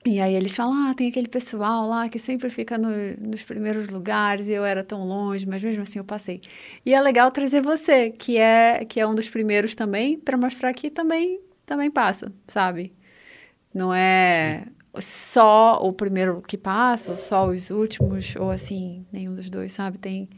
E 0.03 0.19
aí 0.19 0.33
eles 0.33 0.55
falam, 0.55 0.89
ah, 0.89 0.93
tem 0.95 1.09
aquele 1.09 1.27
pessoal 1.27 1.87
lá 1.87 2.09
que 2.09 2.17
sempre 2.17 2.49
fica 2.49 2.75
no, 2.75 2.89
nos 3.19 3.43
primeiros 3.43 3.87
lugares 3.89 4.47
e 4.47 4.51
eu 4.51 4.65
era 4.65 4.83
tão 4.83 5.05
longe, 5.05 5.47
mas 5.47 5.61
mesmo 5.61 5.83
assim 5.83 5.99
eu 5.99 6.05
passei. 6.05 6.41
E 6.83 6.93
é 6.93 6.99
legal 6.99 7.29
trazer 7.29 7.61
você, 7.61 8.09
que 8.09 8.37
é 8.37 8.83
que 8.83 8.99
é 8.99 9.05
um 9.05 9.13
dos 9.13 9.29
primeiros 9.29 9.75
também, 9.75 10.17
para 10.17 10.35
mostrar 10.37 10.73
que 10.73 10.89
também 10.89 11.39
também 11.67 11.91
passa, 11.91 12.33
sabe? 12.47 12.91
Não 13.73 13.93
é 13.93 14.63
Sim. 14.65 15.01
só 15.01 15.79
o 15.81 15.93
primeiro 15.93 16.41
que 16.41 16.57
passa, 16.57 17.11
ou 17.11 17.17
só 17.17 17.47
os 17.47 17.69
últimos, 17.69 18.35
ou 18.35 18.51
assim, 18.51 19.05
nenhum 19.11 19.33
dos 19.33 19.49
dois, 19.49 19.71
sabe? 19.71 19.97
Tem 19.97 20.29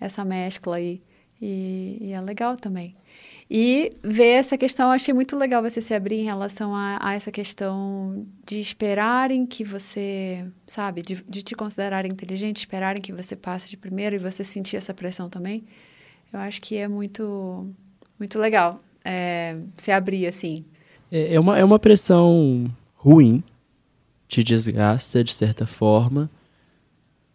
essa 0.00 0.24
mescla 0.24 0.76
aí. 0.76 1.02
E, 1.40 1.98
e 2.00 2.12
é 2.12 2.20
legal 2.20 2.56
também. 2.56 2.96
E 3.50 3.96
ver 4.02 4.32
essa 4.32 4.58
questão, 4.58 4.90
achei 4.90 5.14
muito 5.14 5.34
legal 5.36 5.62
você 5.62 5.80
se 5.80 5.94
abrir 5.94 6.16
em 6.16 6.24
relação 6.24 6.74
a, 6.74 6.98
a 7.00 7.14
essa 7.14 7.30
questão 7.30 8.26
de 8.44 8.60
esperarem 8.60 9.46
que 9.46 9.64
você, 9.64 10.44
sabe, 10.66 11.00
de, 11.00 11.24
de, 11.26 11.42
te 11.42 11.54
considerar 11.54 12.04
inteligente, 12.04 12.58
esperarem 12.58 13.00
que 13.00 13.12
você 13.12 13.34
passe 13.34 13.70
de 13.70 13.76
primeiro 13.76 14.16
e 14.16 14.18
você 14.18 14.44
sentir 14.44 14.76
essa 14.76 14.92
pressão 14.92 15.30
também. 15.30 15.64
Eu 16.30 16.40
acho 16.40 16.60
que 16.60 16.76
é 16.76 16.86
muito, 16.86 17.74
muito 18.18 18.38
legal 18.38 18.82
é, 19.02 19.56
se 19.78 19.90
abrir 19.90 20.26
assim. 20.26 20.66
É, 21.10 21.34
é, 21.34 21.40
uma, 21.40 21.58
é 21.58 21.64
uma 21.64 21.78
pressão 21.78 22.70
ruim, 22.94 23.42
te 24.26 24.42
desgasta 24.42 25.24
de 25.24 25.32
certa 25.32 25.66
forma, 25.66 26.30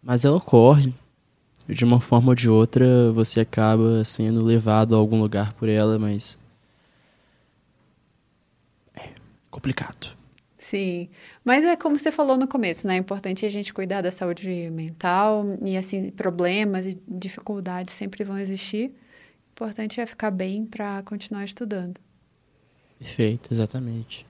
mas 0.02 0.24
ela 0.24 0.36
ocorre 0.36 0.92
de 1.68 1.84
uma 1.84 2.00
forma 2.00 2.28
ou 2.30 2.34
de 2.34 2.48
outra 2.48 3.10
você 3.12 3.40
acaba 3.40 4.04
sendo 4.04 4.44
levado 4.44 4.94
a 4.94 4.98
algum 4.98 5.20
lugar 5.20 5.54
por 5.54 5.68
ela, 5.68 5.98
mas 5.98 6.38
é 8.94 9.08
complicado. 9.50 10.14
Sim, 10.58 11.08
mas 11.44 11.64
é 11.64 11.76
como 11.76 11.98
você 11.98 12.10
falou 12.10 12.36
no 12.36 12.48
começo, 12.48 12.86
né? 12.86 12.94
É 12.94 12.98
importante 12.98 13.44
a 13.44 13.48
gente 13.48 13.72
cuidar 13.72 14.00
da 14.02 14.10
saúde 14.10 14.70
mental 14.70 15.44
e 15.62 15.76
assim 15.76 16.10
problemas 16.10 16.86
e 16.86 16.98
dificuldades 17.06 17.94
sempre 17.94 18.24
vão 18.24 18.38
existir. 18.38 18.88
O 18.88 19.52
importante 19.52 20.00
é 20.00 20.06
ficar 20.06 20.30
bem 20.30 20.64
para 20.64 21.02
continuar 21.02 21.44
estudando. 21.44 22.00
Perfeito, 22.98 23.52
exatamente. 23.52 24.26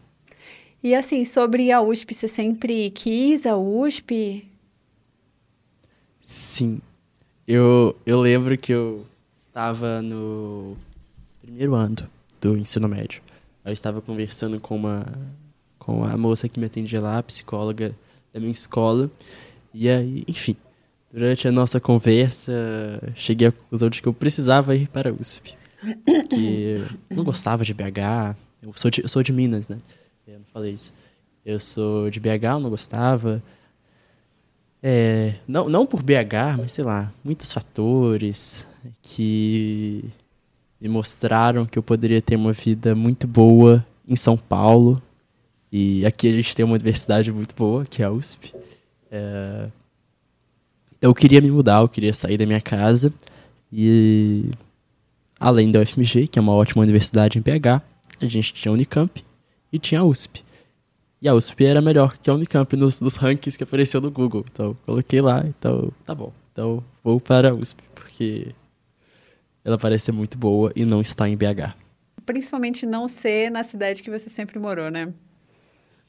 E 0.83 0.95
assim, 0.95 1.25
sobre 1.25 1.71
a 1.73 1.81
USP, 1.81 2.15
você 2.15 2.29
sempre 2.29 2.91
quis 2.91 3.47
a 3.47 3.57
USP? 3.57 4.47
Sim, 6.21 6.81
eu, 7.47 7.97
eu 8.05 8.21
lembro 8.21 8.57
que 8.59 8.73
eu 8.73 9.07
estava 9.39 10.03
no 10.03 10.77
primeiro 11.41 11.75
ano 11.75 12.09
do 12.41 12.57
ensino 12.57 12.89
médio. 12.89 13.23
Eu 13.65 13.73
estava 13.73 14.01
conversando 14.01 14.61
com 14.61 14.77
uma 14.77 15.07
com 15.79 16.03
a 16.03 16.17
moça 16.17 16.49
que 16.49 16.59
me 16.59 16.67
atendia 16.67 17.01
lá, 17.01 17.19
a 17.19 17.23
psicóloga 17.23 17.95
da 18.33 18.41
minha 18.41 18.53
escola. 18.53 19.11
E 19.73 19.89
aí, 19.89 20.25
enfim, 20.27 20.57
durante 21.13 21.47
a 21.47 21.53
nossa 21.53 21.79
conversa, 21.79 22.53
cheguei 23.15 23.49
à 23.49 23.53
conclusão 23.53 23.91
de 23.91 24.01
que 24.01 24.09
eu 24.09 24.15
precisava 24.15 24.75
ir 24.75 24.89
para 24.89 25.11
a 25.11 25.13
USP. 25.13 25.55
Que 26.31 26.81
eu 27.11 27.17
não 27.17 27.23
gostava 27.23 27.65
de 27.65 27.75
BH. 27.75 28.35
Eu 28.65 28.73
sou 28.75 28.91
de, 28.91 29.03
eu 29.03 29.09
sou 29.09 29.23
de 29.23 29.33
Minas, 29.33 29.69
né? 29.69 29.79
Eu 30.27 30.39
não 30.39 30.47
falei 30.47 30.73
isso. 30.73 30.93
Eu 31.45 31.61
sou 31.61 32.09
de 32.09 32.19
BH, 32.19 32.59
não 32.61 32.71
gostava. 32.71 33.43
É, 34.83 35.35
não, 35.47 35.69
não 35.69 35.87
por 35.87 36.03
BH, 36.03 36.59
mas 36.59 36.73
sei 36.73 36.85
lá, 36.85 37.13
muitos 37.23 37.53
fatores 37.53 38.67
que 39.03 40.05
me 40.81 40.89
mostraram 40.89 41.67
que 41.67 41.79
eu 41.79 41.83
poderia 41.83 42.21
ter 42.23 42.37
uma 42.37 42.53
vida 42.53 42.95
muito 42.95 43.27
boa 43.27 43.85
em 44.07 44.17
São 44.17 44.37
Paulo. 44.37 45.01
E 45.71 46.05
aqui 46.07 46.29
a 46.29 46.33
gente 46.33 46.55
tem 46.55 46.65
uma 46.65 46.75
universidade 46.75 47.31
muito 47.33 47.55
boa, 47.55 47.85
que 47.85 48.03
é 48.03 48.07
a 48.07 48.11
USP. 48.11 48.55
É, 49.11 49.69
eu 51.01 51.15
queria 51.15 51.41
me 51.41 51.51
mudar, 51.51 51.83
eu 51.83 51.89
queria 51.89 52.15
sair 52.15 52.39
da 52.39 52.47
minha 52.47 52.61
casa. 52.61 53.13
E 53.73 54.51
além 55.39 55.71
da 55.71 55.81
UFMG, 55.81 56.29
que 56.29 56.39
é 56.39 56.43
uma 56.43 56.55
ótima 56.55 56.83
universidade 56.83 57.39
em 57.39 57.43
BH, 57.43 57.83
a 58.21 58.29
gente 58.29 58.53
tinha 58.53 58.71
a 58.71 58.75
Unicamp 58.75 59.25
e 59.73 59.79
tinha 59.79 60.01
a 60.01 60.05
USP. 60.05 60.45
E 61.21 61.29
a 61.29 61.35
USP 61.35 61.65
era 61.65 61.81
melhor 61.81 62.19
que 62.19 62.29
a 62.29 62.35
Unicamp 62.35 62.77
nos, 62.77 63.01
nos 63.01 63.17
rankings 63.17 63.57
que 63.57 63.65
apareceu 63.65 64.01
no 64.01 64.11
Google. 64.11 64.45
Então, 64.53 64.77
coloquei 64.85 65.21
lá, 65.21 65.43
então, 65.47 65.91
tá 66.05 66.15
bom. 66.15 66.33
Então, 66.53 66.85
vou 67.03 67.19
para 67.19 67.51
a 67.51 67.55
USP, 67.55 67.83
porque 67.95 68.49
ela 69.65 69.79
parece 69.79 70.07
ser 70.07 70.13
muito 70.13 70.37
boa 70.37 70.71
e 70.77 70.85
não 70.85 71.01
está 71.01 71.29
em 71.29 71.37
BH. 71.37 71.75
Principalmente 72.27 72.85
não 72.85 73.09
ser 73.09 73.51
na 73.51 73.65
cidade 73.65 74.03
que 74.03 74.11
você 74.11 74.29
sempre 74.29 74.59
morou, 74.59 74.91
né? 74.91 75.13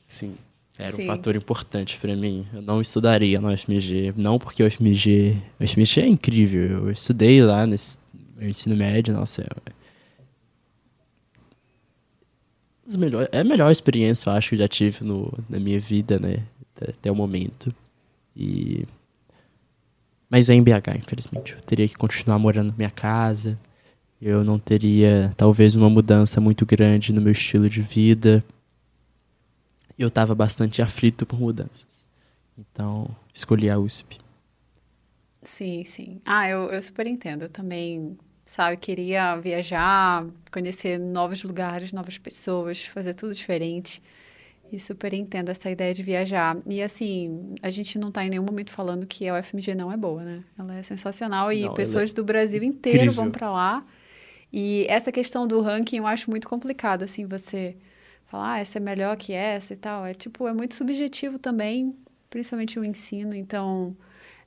Sim. 0.05 0.35
Era 0.77 0.95
Sim. 0.95 1.03
um 1.03 1.07
fator 1.07 1.35
importante 1.35 1.97
para 1.99 2.15
mim. 2.15 2.45
Eu 2.53 2.61
não 2.61 2.81
estudaria 2.81 3.39
na 3.39 3.53
UFMG. 3.53 4.13
Não 4.17 4.37
porque 4.37 4.61
a 4.61 4.67
UFMG. 4.67 5.37
A 5.59 5.63
UFMG 5.63 6.01
é 6.01 6.07
incrível. 6.07 6.87
Eu 6.87 6.91
estudei 6.91 7.41
lá 7.41 7.65
nesse 7.65 7.97
ensino 8.41 8.75
médio, 8.75 9.13
nossa. 9.13 9.41
É 9.41 9.71
é 13.31 13.39
a 13.39 13.43
melhor 13.43 13.71
experiência, 13.71 14.29
eu 14.29 14.33
acho, 14.33 14.49
que 14.49 14.55
eu 14.55 14.59
já 14.59 14.67
tive 14.67 15.03
no, 15.03 15.33
na 15.49 15.59
minha 15.59 15.79
vida, 15.79 16.19
né? 16.19 16.43
Até, 16.75 16.91
até 16.91 17.11
o 17.11 17.15
momento. 17.15 17.73
E. 18.35 18.85
Mas 20.29 20.49
é 20.49 20.53
em 20.53 20.63
BH, 20.63 20.97
infelizmente. 20.97 21.53
Eu 21.53 21.61
teria 21.61 21.87
que 21.87 21.95
continuar 21.95 22.37
morando 22.37 22.69
na 22.69 22.75
minha 22.75 22.89
casa. 22.89 23.57
Eu 24.21 24.43
não 24.43 24.59
teria, 24.59 25.33
talvez, 25.37 25.75
uma 25.75 25.89
mudança 25.89 26.39
muito 26.39 26.65
grande 26.65 27.13
no 27.13 27.21
meu 27.21 27.31
estilo 27.31 27.69
de 27.69 27.81
vida. 27.81 28.43
Eu 29.97 30.07
estava 30.07 30.35
bastante 30.35 30.81
aflito 30.81 31.25
por 31.25 31.39
mudanças. 31.39 32.07
Então, 32.57 33.09
escolhi 33.33 33.69
a 33.69 33.77
USP. 33.77 34.19
Sim, 35.41 35.83
sim. 35.85 36.21
Ah, 36.25 36.49
eu, 36.49 36.71
eu 36.71 36.81
super 36.81 37.05
entendo. 37.07 37.43
Eu 37.43 37.49
também 37.49 38.17
sabe? 38.45 38.77
Queria 38.77 39.35
viajar, 39.35 40.25
conhecer 40.51 40.99
novos 40.99 41.43
lugares, 41.43 41.91
novas 41.91 42.17
pessoas, 42.17 42.85
fazer 42.85 43.15
tudo 43.15 43.33
diferente. 43.33 44.01
E 44.71 44.79
super 44.79 45.13
entendo 45.13 45.49
essa 45.49 45.69
ideia 45.69 45.93
de 45.93 46.01
viajar. 46.01 46.57
E 46.67 46.81
assim, 46.81 47.55
a 47.61 47.69
gente 47.69 47.99
não 47.99 48.09
está 48.09 48.25
em 48.25 48.29
nenhum 48.29 48.43
momento 48.43 48.71
falando 48.71 49.05
que 49.05 49.27
a 49.27 49.39
UFMG 49.39 49.75
não 49.75 49.91
é 49.91 49.97
boa, 49.97 50.23
né? 50.23 50.43
Ela 50.57 50.75
é 50.75 50.83
sensacional 50.83 51.51
e 51.51 51.63
não, 51.63 51.73
pessoas 51.73 52.11
é 52.11 52.13
do 52.13 52.23
Brasil 52.23 52.63
inteiro 52.63 52.97
incrível. 52.97 53.23
vão 53.23 53.31
para 53.31 53.51
lá. 53.51 53.85
E 54.51 54.85
essa 54.89 55.11
questão 55.11 55.47
do 55.47 55.61
ranking 55.61 55.97
eu 55.97 56.07
acho 56.07 56.29
muito 56.29 56.47
complicado, 56.47 57.03
assim, 57.03 57.25
você 57.25 57.75
falar, 58.25 58.53
ah, 58.53 58.59
essa 58.59 58.79
é 58.79 58.81
melhor 58.81 59.15
que 59.17 59.33
essa 59.33 59.73
e 59.73 59.77
tal. 59.77 60.05
É 60.05 60.13
tipo, 60.13 60.47
é 60.47 60.53
muito 60.53 60.73
subjetivo 60.73 61.37
também, 61.37 61.95
principalmente 62.29 62.79
o 62.79 62.83
ensino. 62.83 63.35
Então, 63.35 63.95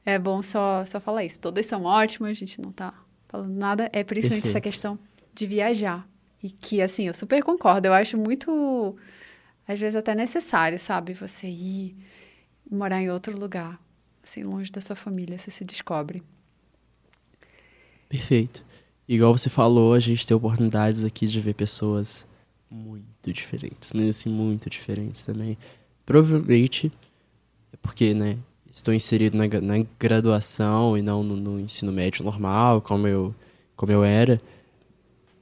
é 0.05 0.19
bom 0.19 0.43
só, 0.43 0.85
só 0.85 0.99
falar 0.99 1.25
isso. 1.25 1.39
Todas 1.39 1.65
são 1.67 1.85
ótimas, 1.85 2.31
a 2.31 2.35
gente 2.35 2.61
não 2.61 2.71
está 2.71 2.93
falando 3.29 3.55
nada, 3.55 3.89
é 3.93 4.03
principalmente 4.03 4.49
essa 4.49 4.61
questão 4.61 4.99
de 5.35 5.47
viajar. 5.47 6.09
E 6.43 6.51
que, 6.51 6.81
assim, 6.81 7.07
eu 7.07 7.15
super 7.15 7.43
concordo. 7.43 7.89
Eu 7.89 7.93
acho 7.93 8.17
muito, 8.17 8.97
às 9.67 9.79
vezes, 9.79 9.97
até 9.97 10.15
necessário, 10.15 10.79
sabe? 10.79 11.13
Você 11.15 11.47
ir 11.47 11.97
morar 12.71 13.03
em 13.03 13.11
outro 13.11 13.39
lugar, 13.39 13.81
assim, 14.23 14.43
longe 14.43 14.71
da 14.71 14.81
sua 14.81 14.97
família, 14.97 15.39
você 15.39 15.51
se 15.51 15.65
descobre. 15.65 16.23
Perfeito. 18.09 18.65
Igual 19.07 19.37
você 19.37 19.51
falou, 19.51 19.95
a 19.95 20.01
gente 20.01 20.27
tem 20.27 20.37
oportunidades 20.37 21.05
aqui 21.05 21.27
de 21.27 21.41
ver 21.41 21.55
pessoas 21.55 22.27
muito 22.71 23.33
diferentes, 23.33 23.93
mas 23.95 24.09
assim, 24.09 24.31
muito 24.31 24.69
diferentes 24.69 25.25
também. 25.25 25.57
Provavelmente 26.05 26.93
é 27.73 27.77
porque, 27.81 28.13
né, 28.13 28.39
estou 28.79 28.95
inserido 28.95 29.37
na, 29.37 29.47
na 29.61 29.85
graduação 29.99 30.97
e 30.97 31.03
não 31.03 31.23
no, 31.23 31.37
no, 31.37 31.61
ensino 31.61 31.93
médio 31.93 32.25
normal, 32.25 32.81
como 32.81 33.07
eu, 33.07 33.35
como 33.77 33.93
eu 33.93 34.05
era. 34.05 34.41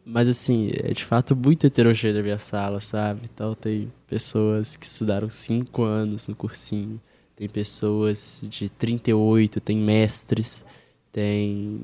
Mas, 0.04 0.28
assim, 0.28 0.70
é 0.72 0.92
de 0.92 1.04
fato 1.04 1.34
muito 1.34 1.66
heterogênea 1.66 2.20
a 2.20 2.24
minha 2.24 2.38
sala, 2.38 2.80
sabe? 2.80 3.22
Então, 3.32 3.54
tem 3.54 3.92
pessoas 4.06 4.76
que 4.76 4.86
estudaram 4.86 5.28
cinco 5.28 5.82
anos 5.82 6.28
no 6.28 6.34
cursinho, 6.34 7.00
tem 7.34 7.48
pessoas 7.48 8.46
de 8.48 8.68
38, 8.68 9.60
tem 9.60 9.76
mestres, 9.76 10.64
tem 11.12 11.82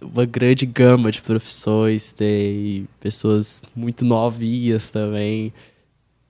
uma 0.00 0.24
grande 0.24 0.66
gama 0.66 1.10
de 1.10 1.22
profissões, 1.22 2.12
tem 2.12 2.86
pessoas 3.00 3.62
muito 3.74 4.04
novinhas 4.04 4.90
também. 4.90 5.52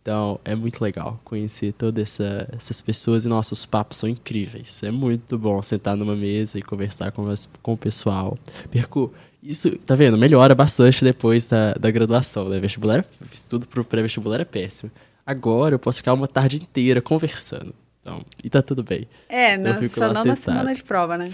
Então 0.09 0.41
é 0.43 0.55
muito 0.55 0.83
legal 0.83 1.21
conhecer 1.23 1.71
todas 1.75 2.03
essa, 2.03 2.49
essas 2.57 2.81
pessoas 2.81 3.27
e 3.27 3.29
nossos 3.29 3.67
papos 3.67 3.99
são 3.99 4.09
incríveis. 4.09 4.83
É 4.83 4.91
muito 4.91 5.37
bom 5.37 5.63
sentar 5.63 5.99
numa 5.99 6.17
mesa 6.17 6.59
e 6.59 6.63
conversar 6.63 7.13
com, 7.13 7.29
as, 7.29 7.45
com 7.63 7.75
o 7.75 7.77
pessoal. 7.77 8.39
Perco, 8.71 9.13
isso, 9.43 9.77
tá 9.81 9.95
vendo? 9.95 10.17
Melhora 10.17 10.55
bastante 10.55 11.05
depois 11.05 11.47
da, 11.47 11.75
da 11.75 11.91
graduação, 11.91 12.49
né? 12.49 12.59
Vestibular, 12.59 13.05
estudo 13.31 13.69
pro 13.69 13.85
pré-vestibular 13.85 14.41
é 14.41 14.47
péssimo. 14.47 14.91
Agora 15.27 15.75
eu 15.75 15.79
posso 15.79 15.99
ficar 15.99 16.15
uma 16.15 16.27
tarde 16.27 16.57
inteira 16.57 17.03
conversando. 17.03 17.75
Então, 18.01 18.25
e 18.43 18.49
tá 18.49 18.63
tudo 18.63 18.83
bem. 18.83 19.07
É, 19.29 19.57
então, 19.57 19.75
não, 19.75 19.89
só 19.91 20.01
não 20.07 20.23
sentado. 20.23 20.27
na 20.27 20.37
semana 20.37 20.75
de 20.75 20.83
prova, 20.85 21.19
né? 21.19 21.31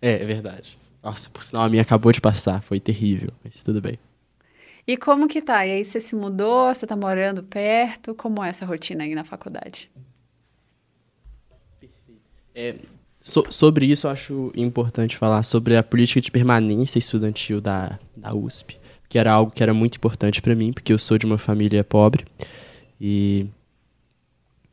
É, 0.00 0.22
é 0.22 0.24
verdade. 0.24 0.78
Nossa, 1.02 1.28
por 1.30 1.42
sinal, 1.42 1.64
a 1.64 1.68
minha 1.68 1.82
acabou 1.82 2.12
de 2.12 2.20
passar, 2.20 2.62
foi 2.62 2.78
terrível, 2.78 3.30
mas 3.42 3.60
tudo 3.64 3.80
bem. 3.80 3.98
E 4.86 4.96
como 4.96 5.28
que 5.28 5.40
tá? 5.40 5.66
E 5.66 5.70
aí 5.70 5.84
você 5.84 6.00
se 6.00 6.14
mudou, 6.14 6.74
você 6.74 6.86
tá 6.86 6.96
morando 6.96 7.42
perto? 7.42 8.14
Como 8.14 8.42
é 8.42 8.48
essa 8.48 8.66
rotina 8.66 9.04
aí 9.04 9.14
na 9.14 9.22
faculdade? 9.22 9.90
É, 12.54 12.74
so, 13.20 13.44
sobre 13.48 13.86
isso, 13.86 14.06
eu 14.06 14.10
acho 14.10 14.52
importante 14.56 15.16
falar 15.16 15.42
sobre 15.44 15.76
a 15.76 15.82
política 15.82 16.20
de 16.20 16.30
permanência 16.30 16.98
estudantil 16.98 17.60
da, 17.60 17.98
da 18.16 18.34
USP, 18.34 18.76
que 19.08 19.18
era 19.18 19.32
algo 19.32 19.52
que 19.52 19.62
era 19.62 19.72
muito 19.72 19.96
importante 19.96 20.42
para 20.42 20.54
mim, 20.54 20.72
porque 20.72 20.92
eu 20.92 20.98
sou 20.98 21.16
de 21.16 21.26
uma 21.26 21.38
família 21.38 21.84
pobre 21.84 22.24
e 23.00 23.46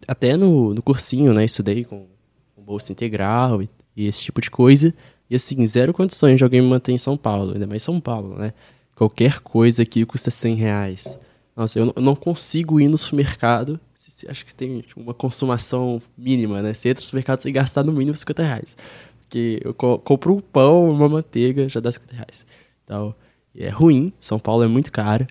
até 0.07 0.35
no, 0.35 0.73
no 0.73 0.81
cursinho, 0.81 1.33
né, 1.33 1.45
estudei 1.45 1.85
com, 1.85 2.07
com 2.55 2.61
bolsa 2.61 2.91
integral 2.91 3.61
e, 3.61 3.69
e 3.95 4.07
esse 4.07 4.23
tipo 4.23 4.41
de 4.41 4.49
coisa. 4.49 4.93
E 5.29 5.35
assim, 5.35 5.63
zero 5.65 5.93
condições 5.93 6.37
de 6.37 6.43
alguém 6.43 6.61
me 6.61 6.67
manter 6.67 6.91
em 6.91 6.97
São 6.97 7.15
Paulo, 7.15 7.53
ainda 7.53 7.67
mais 7.67 7.83
São 7.83 7.99
Paulo, 7.99 8.35
né? 8.35 8.53
Qualquer 8.99 9.39
coisa 9.39 9.83
aqui 9.83 10.05
custa 10.05 10.29
100 10.29 10.55
reais. 10.55 11.17
Nossa, 11.55 11.79
eu 11.79 11.93
não 11.95 12.17
consigo 12.17 12.81
ir 12.81 12.89
no 12.89 12.97
supermercado. 12.97 13.79
Acho 14.27 14.45
que 14.45 14.53
tem 14.53 14.81
tipo, 14.81 14.99
uma 14.99 15.13
consumação 15.13 16.01
mínima, 16.17 16.61
né? 16.61 16.73
Você 16.73 16.89
entra 16.89 16.99
no 16.99 17.05
supermercado 17.05 17.39
sem 17.39 17.53
gastar 17.53 17.81
no 17.81 17.93
mínimo 17.93 18.13
50 18.13 18.43
reais. 18.43 18.75
Porque 19.21 19.61
eu 19.63 19.73
compro 19.73 20.35
um 20.35 20.41
pão, 20.41 20.91
uma 20.91 21.07
manteiga, 21.07 21.69
já 21.69 21.79
dá 21.79 21.89
50 21.89 22.13
reais. 22.13 22.45
Então, 22.83 23.15
é 23.55 23.69
ruim. 23.69 24.11
São 24.19 24.37
Paulo 24.37 24.65
é 24.65 24.67
muito 24.67 24.91
caro. 24.91 25.25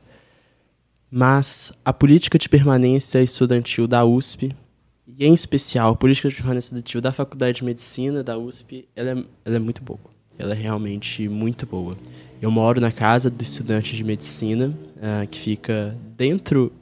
Mas 1.10 1.70
a 1.84 1.92
política 1.92 2.38
de 2.38 2.48
permanência 2.48 3.22
estudantil 3.22 3.86
da 3.86 4.02
USP 4.02 4.56
e 5.06 5.26
em 5.26 5.34
especial 5.34 5.92
a 5.92 5.96
política 5.96 6.30
de 6.30 6.36
permanência 6.36 6.68
estudantil 6.68 7.02
da 7.02 7.12
Faculdade 7.12 7.58
de 7.58 7.64
Medicina 7.66 8.24
da 8.24 8.38
USP, 8.38 8.88
ela 8.96 9.10
é, 9.10 9.24
ela 9.44 9.56
é 9.56 9.58
muito 9.58 9.82
boa. 9.82 10.00
Ela 10.38 10.54
é 10.54 10.56
realmente 10.56 11.28
muito 11.28 11.66
boa. 11.66 11.94
Eu 12.40 12.52
moro 12.52 12.80
na 12.80 12.92
casa 12.92 13.28
do 13.28 13.42
estudante 13.42 13.96
de 13.96 14.04
medicina, 14.04 14.72
uh, 14.96 15.26
que 15.26 15.40
fica 15.40 15.98
dentro, 16.16 16.72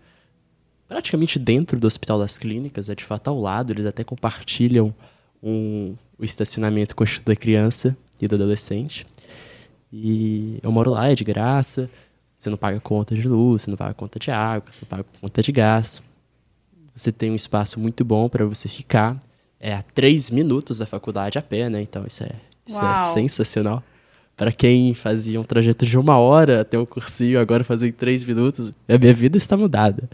praticamente 0.87 1.39
dentro 1.39 1.81
do 1.81 1.87
Hospital 1.87 2.19
das 2.19 2.37
Clínicas, 2.37 2.91
é 2.91 2.95
de 2.95 3.03
fato 3.03 3.29
ao 3.29 3.41
lado, 3.41 3.73
eles 3.73 3.87
até 3.87 4.05
compartilham 4.05 4.95
um, 5.43 5.95
o 6.19 6.25
estacionamento 6.25 6.95
com 6.95 7.03
o 7.03 7.05
Instituto 7.05 7.29
da 7.29 7.37
Criança 7.37 7.97
e 8.21 8.29
do 8.29 8.35
Adolescente. 8.35 9.07
E 9.91 10.59
eu 10.63 10.71
moro 10.71 10.91
lá, 10.91 11.09
é 11.09 11.15
de 11.15 11.25
graça, 11.25 11.89
você 12.37 12.51
não 12.51 12.59
paga 12.59 12.79
conta 12.79 13.15
de 13.15 13.27
luz, 13.27 13.63
você 13.63 13.71
não 13.71 13.79
paga 13.79 13.95
conta 13.95 14.19
de 14.19 14.31
água, 14.31 14.71
você 14.71 14.81
não 14.83 14.89
paga 14.89 15.07
conta 15.23 15.43
de 15.43 15.53
gás. 15.53 16.03
Você 16.95 17.11
tem 17.11 17.31
um 17.31 17.35
espaço 17.35 17.81
muito 17.81 18.05
bom 18.05 18.29
para 18.29 18.45
você 18.45 18.69
ficar. 18.69 19.19
É 19.59 19.73
a 19.73 19.81
três 19.81 20.31
minutos 20.31 20.79
da 20.79 20.87
faculdade 20.87 21.39
a 21.39 21.43
pé, 21.43 21.71
né? 21.71 21.81
Então 21.81 22.05
isso 22.07 22.25
é, 22.25 22.33
isso 22.67 22.85
é 22.85 22.97
sensacional. 23.15 23.83
Para 24.37 24.53
quem 24.53 24.93
fazia 24.93 25.41
um 25.41 25.45
trajeto 25.45 25.87
de 25.87 25.97
uma 25.97 26.19
hora 26.19 26.61
até 26.61 26.79
o 26.79 26.87
cursinho, 26.87 27.41
agora 27.41 27.65
fazer 27.65 27.89
em 27.89 27.93
três 27.93 28.25
minutos, 28.25 28.73
a 28.87 28.99
minha 28.99 29.15
vida 29.15 29.37
está 29.39 29.57
mudada. 29.57 30.09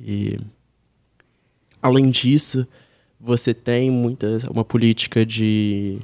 E 0.00 0.38
além 1.82 2.10
disso, 2.10 2.66
você 3.20 3.52
tem 3.52 3.90
muita, 3.90 4.38
uma 4.50 4.64
política 4.64 5.24
de, 5.24 5.98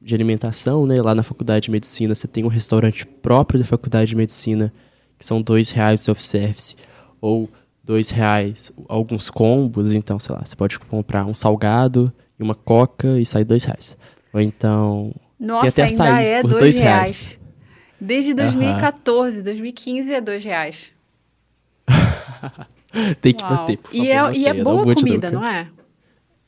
de 0.00 0.14
alimentação, 0.14 0.86
né? 0.86 0.96
Lá 1.02 1.14
na 1.14 1.22
faculdade 1.22 1.64
de 1.64 1.70
medicina, 1.70 2.14
você 2.14 2.26
tem 2.26 2.44
um 2.44 2.48
restaurante 2.48 3.06
próprio 3.06 3.60
da 3.60 3.66
faculdade 3.66 4.10
de 4.10 4.16
medicina, 4.16 4.72
que 5.18 5.26
são 5.26 5.42
dois 5.42 5.70
reais 5.70 6.00
self-service, 6.00 6.76
ou 7.20 7.48
dois 7.84 8.08
reais 8.08 8.72
alguns 8.88 9.28
combos, 9.28 9.92
então, 9.92 10.18
sei 10.18 10.34
lá, 10.34 10.42
você 10.44 10.56
pode 10.56 10.78
comprar 10.78 11.26
um 11.26 11.34
salgado 11.34 12.12
e 12.38 12.42
uma 12.42 12.54
coca 12.54 13.18
e 13.18 13.26
sai 13.26 13.44
dois 13.44 13.64
reais. 13.64 13.96
Ou 14.32 14.40
então. 14.40 15.12
Nossa, 15.40 15.84
ainda 15.84 16.20
é 16.20 16.42
por 16.42 16.50
dois, 16.50 16.62
dois 16.62 16.78
reais. 16.78 17.22
reais. 17.22 17.38
Desde 18.00 18.34
2014, 18.34 19.38
uhum. 19.38 19.44
2015 19.44 20.12
é 20.12 20.20
dois 20.20 20.44
reais. 20.44 20.92
tem 23.20 23.32
que 23.32 23.42
Uau. 23.42 23.56
bater. 23.56 23.78
Por 23.78 23.90
favor, 23.90 24.04
e 24.04 24.10
é, 24.10 24.32
e 24.32 24.46
é 24.46 24.54
boa 24.54 24.94
comida, 24.94 25.30
não 25.30 25.44
é? 25.44 25.68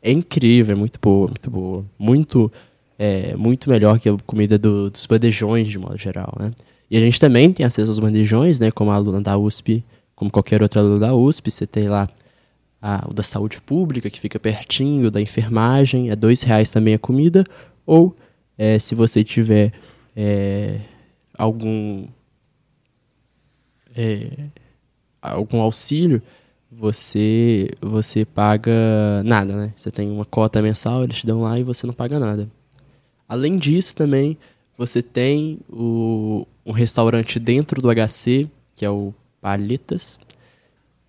É 0.03 0.11
incrível, 0.11 0.75
é 0.75 0.79
muito 0.79 0.99
boa, 1.01 1.29
muito 1.29 1.51
boa. 1.51 1.85
Muito, 1.99 2.53
é, 2.99 3.35
muito 3.37 3.71
melhor 3.71 3.99
que 3.99 4.09
a 4.09 4.17
comida 4.27 4.59
do, 4.59 4.91
dos 4.91 5.07
bandejões, 5.07 5.69
de 5.69 5.79
modo 5.79 5.97
geral, 5.97 6.35
né? 6.39 6.53
E 6.91 6.97
a 6.97 7.01
gente 7.01 7.19
também 7.19 7.51
tem 7.53 7.65
acesso 7.65 7.91
aos 7.91 7.99
bandejões, 7.99 8.61
né? 8.61 8.71
Como 8.71 8.91
a 8.91 8.95
aluna 8.95 9.21
da 9.21 9.39
USP 9.39 9.83
como 10.23 10.31
qualquer 10.31 10.63
outro 10.63 10.79
aluno 10.79 11.01
da 11.01 11.13
USP, 11.13 11.51
você 11.51 11.67
tem 11.67 11.89
lá 11.89 12.09
a, 12.81 13.07
o 13.09 13.13
da 13.13 13.25
saúde 13.25 13.61
pública, 13.61 14.09
que 14.09 14.21
fica 14.21 14.39
pertinho, 14.39 15.11
da 15.11 15.21
enfermagem, 15.21 16.11
é 16.11 16.17
dois 16.17 16.43
reais 16.43 16.71
também 16.71 16.95
a 16.95 16.99
comida, 16.99 17.45
ou 17.85 18.17
é, 18.63 18.79
se 18.79 18.95
você 18.95 19.25
tiver 19.25 19.73
é, 20.15 20.79
algum 21.37 22.07
é, 23.93 24.47
algum 25.21 25.61
auxílio, 25.61 26.23
você 26.71 27.71
você 27.81 28.25
paga 28.25 28.73
nada, 29.25 29.53
né? 29.53 29.75
Você 29.77 29.91
tem 29.91 30.09
uma 30.09 30.25
cota 30.25 30.63
mensal, 30.63 31.03
eles 31.03 31.17
te 31.17 31.27
dão 31.27 31.43
lá 31.43 31.59
e 31.59 31.65
você 31.65 31.89
não 31.89 31.93
paga 31.93 32.21
nada. 32.21 32.49
Além 33.29 33.59
disso, 33.59 33.97
também 33.97 34.39
você 34.79 35.03
tem 35.03 35.59
o, 35.69 36.47
um 36.65 36.71
restaurante 36.71 37.41
dentro 37.41 37.83
do 37.83 37.89
HC, 37.93 38.49
que 38.77 38.85
é 38.85 38.91
o 38.91 39.13
Palitas, 39.41 40.21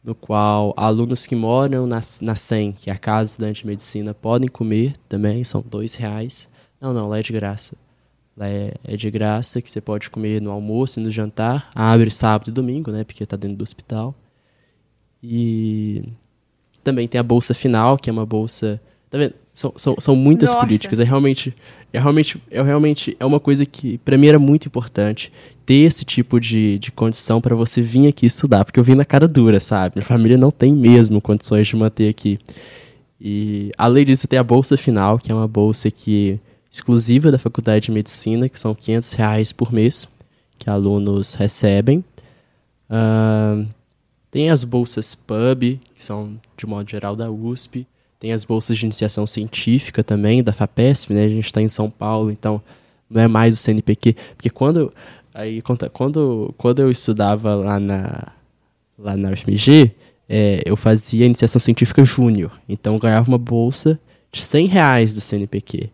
no 0.03 0.15
qual 0.15 0.73
alunos 0.75 1.27
que 1.27 1.35
moram 1.35 1.85
na, 1.85 2.01
na 2.19 2.35
SEM, 2.35 2.71
que 2.71 2.89
é 2.89 2.93
a 2.93 2.97
Casa 2.97 3.33
Estudante 3.33 3.61
de 3.61 3.67
Medicina, 3.67 4.11
podem 4.11 4.49
comer 4.49 4.95
também, 5.07 5.43
são 5.43 5.61
dois 5.61 5.93
reais. 5.93 6.49
Não, 6.83 6.93
não, 6.93 7.07
lá 7.07 7.19
é 7.19 7.21
de 7.21 7.31
graça. 7.31 7.77
Lá 8.35 8.49
é, 8.49 8.73
é 8.83 8.97
de 8.97 9.09
graça, 9.09 9.61
que 9.61 9.71
você 9.71 9.79
pode 9.79 10.09
comer 10.09 10.41
no 10.41 10.51
almoço 10.51 10.99
e 10.99 11.03
no 11.03 11.09
jantar. 11.09 11.69
Abre 11.73 12.11
sábado 12.11 12.49
e 12.49 12.51
domingo, 12.51 12.91
né, 12.91 13.05
porque 13.05 13.23
está 13.23 13.37
dentro 13.37 13.55
do 13.55 13.63
hospital. 13.63 14.13
E 15.23 16.03
também 16.83 17.07
tem 17.07 17.19
a 17.19 17.23
bolsa 17.23 17.53
final, 17.53 17.97
que 17.97 18.09
é 18.09 18.13
uma 18.13 18.25
bolsa 18.25 18.81
Tá 19.13 19.19
vendo? 19.19 19.35
São, 19.45 19.71
são, 19.75 19.95
são 19.99 20.15
muitas 20.15 20.49
Nossa. 20.49 20.65
políticas. 20.65 20.99
É 20.99 21.03
realmente, 21.03 21.53
é 21.93 21.99
realmente, 21.99 22.41
é 22.49 22.63
realmente 22.63 23.15
é 23.19 23.23
uma 23.23 23.39
coisa 23.39 23.63
que 23.63 23.99
para 23.99 24.17
mim 24.17 24.25
era 24.25 24.39
muito 24.39 24.65
importante 24.65 25.31
ter 25.67 25.81
esse 25.83 26.03
tipo 26.03 26.39
de, 26.39 26.79
de 26.79 26.91
condição 26.91 27.39
para 27.39 27.55
você 27.55 27.79
vir 27.79 28.07
aqui 28.07 28.25
estudar, 28.25 28.65
porque 28.65 28.79
eu 28.79 28.83
vim 28.83 28.95
na 28.95 29.05
cara 29.05 29.27
dura, 29.27 29.59
sabe? 29.59 29.97
Minha 29.97 30.05
família 30.05 30.35
não 30.35 30.49
tem 30.49 30.73
mesmo 30.73 31.21
condições 31.21 31.67
de 31.67 31.75
manter 31.75 32.09
aqui. 32.09 32.39
E 33.21 33.71
além 33.77 34.03
disso, 34.03 34.27
tem 34.27 34.39
a 34.39 34.43
bolsa 34.43 34.75
final, 34.75 35.19
que 35.19 35.31
é 35.31 35.35
uma 35.35 35.47
bolsa 35.47 35.91
que 35.91 36.39
exclusiva 36.73 37.31
da 37.31 37.37
Faculdade 37.37 37.85
de 37.85 37.91
Medicina, 37.91 38.49
que 38.49 38.57
são 38.57 38.73
500 38.73 39.13
reais 39.13 39.51
por 39.51 39.71
mês 39.71 40.07
que 40.57 40.67
alunos 40.67 41.35
recebem. 41.35 42.03
Uh, 42.89 43.67
tem 44.31 44.49
as 44.49 44.63
bolsas 44.63 45.13
PUB, 45.13 45.79
que 45.93 46.03
são 46.03 46.39
de 46.57 46.65
modo 46.65 46.89
geral 46.89 47.15
da 47.15 47.29
USP. 47.29 47.85
Tem 48.19 48.33
as 48.33 48.43
bolsas 48.43 48.75
de 48.77 48.85
iniciação 48.85 49.27
científica 49.27 50.03
também, 50.03 50.41
da 50.41 50.51
FAPESP, 50.51 51.13
né? 51.13 51.25
A 51.25 51.29
gente 51.29 51.45
está 51.45 51.61
em 51.61 51.67
São 51.67 51.91
Paulo, 51.91 52.31
então 52.31 52.59
não 53.07 53.21
é 53.21 53.27
mais 53.27 53.53
o 53.53 53.57
CNPq. 53.57 54.15
Porque 54.35 54.49
quando, 54.49 54.91
aí, 55.31 55.61
quando, 55.61 56.55
quando 56.57 56.81
eu 56.81 56.89
estudava 56.89 57.53
lá 57.53 57.79
na, 57.79 58.31
lá 58.97 59.15
na 59.15 59.29
UFMG, 59.29 59.91
é, 60.27 60.63
eu 60.65 60.75
fazia 60.75 61.27
iniciação 61.27 61.59
científica 61.59 62.03
júnior. 62.03 62.59
Então 62.67 62.95
eu 62.95 62.99
ganhava 62.99 63.29
uma 63.29 63.37
bolsa 63.37 63.99
de 64.31 64.41
100 64.41 64.65
reais 64.67 65.13
do 65.13 65.21
CNPq. 65.21 65.91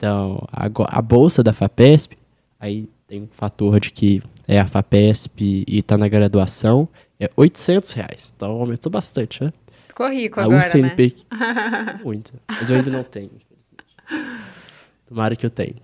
Então, 0.00 0.42
a, 0.50 0.64
a 0.98 1.02
bolsa 1.02 1.42
da 1.42 1.52
FAPESP, 1.52 2.16
aí 2.58 2.88
tem 3.06 3.24
um 3.24 3.28
fator 3.30 3.78
de 3.78 3.92
que 3.92 4.22
é 4.48 4.58
a 4.58 4.66
FAPESP 4.66 5.66
e 5.68 5.78
está 5.78 5.98
na 5.98 6.08
graduação, 6.08 6.88
é 7.20 7.30
800 7.36 7.92
reais. 7.92 8.32
Então 8.34 8.52
aumentou 8.52 8.90
bastante, 8.90 9.44
né? 9.44 9.52
Ficou 9.88 10.08
rico 10.08 10.40
a 10.40 10.44
agora, 10.44 10.66
UCNP... 10.66 11.16
né? 11.30 12.00
Muito. 12.02 12.32
Mas 12.48 12.70
eu 12.70 12.76
ainda 12.76 12.90
não 12.90 13.04
tenho. 13.04 13.30
Tomara 15.06 15.36
que 15.36 15.44
eu 15.44 15.50
tenha. 15.50 15.76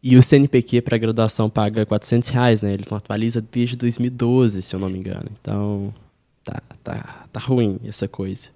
E 0.00 0.16
o 0.16 0.22
CNPq 0.22 0.80
para 0.82 0.96
graduação 0.96 1.50
paga 1.50 1.84
400 1.84 2.28
reais, 2.28 2.62
né? 2.62 2.72
Ele 2.72 2.84
não 2.88 2.98
atualiza 2.98 3.40
desde 3.40 3.74
2012, 3.74 4.62
se 4.62 4.76
eu 4.76 4.78
não 4.78 4.88
me 4.88 4.96
engano. 4.96 5.26
Então, 5.40 5.92
tá, 6.44 6.62
tá, 6.84 7.26
tá 7.32 7.40
ruim 7.40 7.80
essa 7.84 8.06
coisa. 8.06 8.50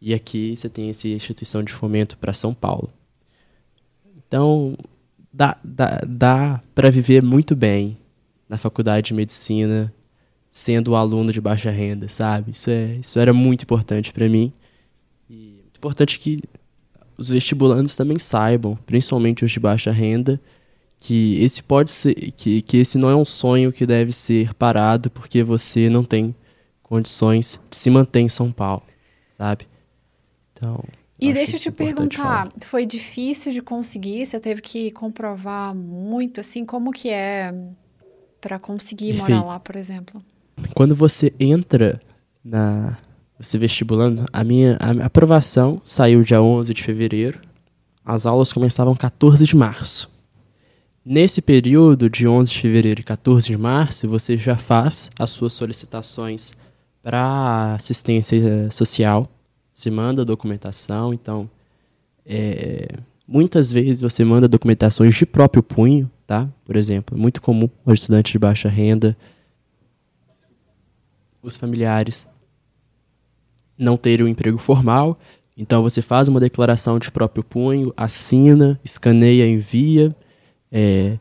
E 0.00 0.14
aqui 0.14 0.56
você 0.56 0.70
tem 0.70 0.88
essa 0.88 1.06
instituição 1.06 1.62
de 1.62 1.70
fomento 1.70 2.16
para 2.16 2.32
São 2.32 2.54
Paulo. 2.54 2.90
Então, 4.30 4.78
dá, 5.32 5.56
dá, 5.64 6.00
dá 6.06 6.62
para 6.72 6.88
viver 6.88 7.20
muito 7.20 7.56
bem 7.56 7.98
na 8.48 8.56
faculdade 8.56 9.08
de 9.08 9.14
medicina 9.14 9.92
sendo 10.52 10.94
aluno 10.94 11.32
de 11.32 11.40
baixa 11.40 11.68
renda, 11.68 12.08
sabe? 12.08 12.52
Isso, 12.52 12.70
é, 12.70 12.94
isso 12.94 13.18
era 13.18 13.32
muito 13.32 13.64
importante 13.64 14.12
para 14.12 14.28
mim. 14.28 14.52
E 15.28 15.58
muito 15.62 15.78
importante 15.78 16.20
que 16.20 16.40
os 17.18 17.28
vestibulandos 17.28 17.96
também 17.96 18.20
saibam, 18.20 18.78
principalmente 18.86 19.44
os 19.44 19.50
de 19.50 19.58
baixa 19.58 19.90
renda, 19.90 20.40
que 21.00 21.42
esse 21.42 21.60
pode 21.60 21.90
ser 21.90 22.14
que, 22.14 22.62
que 22.62 22.76
esse 22.76 22.98
não 22.98 23.10
é 23.10 23.16
um 23.16 23.24
sonho 23.24 23.72
que 23.72 23.84
deve 23.84 24.12
ser 24.12 24.54
parado 24.54 25.10
porque 25.10 25.42
você 25.42 25.90
não 25.90 26.04
tem 26.04 26.32
condições 26.84 27.58
de 27.68 27.76
se 27.76 27.90
manter 27.90 28.20
em 28.20 28.28
São 28.28 28.52
Paulo, 28.52 28.84
sabe? 29.28 29.66
Então, 30.52 30.84
e 31.20 31.32
deixa 31.32 31.56
eu 31.56 31.60
te 31.60 31.70
perguntar, 31.70 32.16
falar. 32.16 32.52
foi 32.60 32.86
difícil 32.86 33.52
de 33.52 33.60
conseguir? 33.60 34.24
Você 34.26 34.40
teve 34.40 34.62
que 34.62 34.90
comprovar 34.90 35.74
muito 35.74 36.40
assim, 36.40 36.64
como 36.64 36.90
que 36.90 37.08
é 37.10 37.54
para 38.40 38.58
conseguir 38.58 39.14
Perfeito. 39.14 39.38
morar 39.38 39.46
lá, 39.46 39.60
por 39.60 39.76
exemplo? 39.76 40.22
Quando 40.74 40.94
você 40.94 41.32
entra 41.38 42.00
na 42.44 42.96
você 43.38 43.56
vestibulando, 43.56 44.26
a 44.32 44.44
minha 44.44 44.76
a 44.78 45.06
aprovação 45.06 45.80
saiu 45.82 46.22
dia 46.22 46.42
11 46.42 46.74
de 46.74 46.82
fevereiro. 46.82 47.40
As 48.04 48.26
aulas 48.26 48.52
começavam 48.52 48.94
14 48.94 49.46
de 49.46 49.56
março. 49.56 50.10
Nesse 51.02 51.40
período 51.40 52.10
de 52.10 52.28
11 52.28 52.52
de 52.52 52.58
fevereiro 52.58 53.00
e 53.00 53.04
14 53.04 53.46
de 53.46 53.56
março, 53.56 54.06
você 54.06 54.36
já 54.36 54.56
faz 54.56 55.10
as 55.18 55.30
suas 55.30 55.54
solicitações 55.54 56.52
para 57.02 57.74
assistência 57.74 58.70
social, 58.70 59.26
você 59.80 59.90
manda 59.90 60.24
documentação, 60.24 61.14
então 61.14 61.48
é, 62.26 62.88
muitas 63.26 63.70
vezes 63.70 64.02
você 64.02 64.24
manda 64.24 64.46
documentações 64.46 65.14
de 65.14 65.24
próprio 65.24 65.62
punho, 65.62 66.10
tá? 66.26 66.48
Por 66.64 66.76
exemplo, 66.76 67.16
é 67.16 67.20
muito 67.20 67.40
comum 67.40 67.68
aos 67.86 68.00
estudantes 68.00 68.32
de 68.32 68.38
baixa 68.38 68.68
renda, 68.68 69.16
os 71.42 71.56
familiares 71.56 72.28
não 73.78 73.96
terem 73.96 74.26
um 74.26 74.28
emprego 74.28 74.58
formal, 74.58 75.18
então 75.56 75.82
você 75.82 76.02
faz 76.02 76.28
uma 76.28 76.38
declaração 76.38 76.98
de 76.98 77.10
próprio 77.10 77.42
punho, 77.42 77.92
assina, 77.96 78.78
escaneia, 78.84 79.48
envia 79.48 80.14
é, 80.70 81.18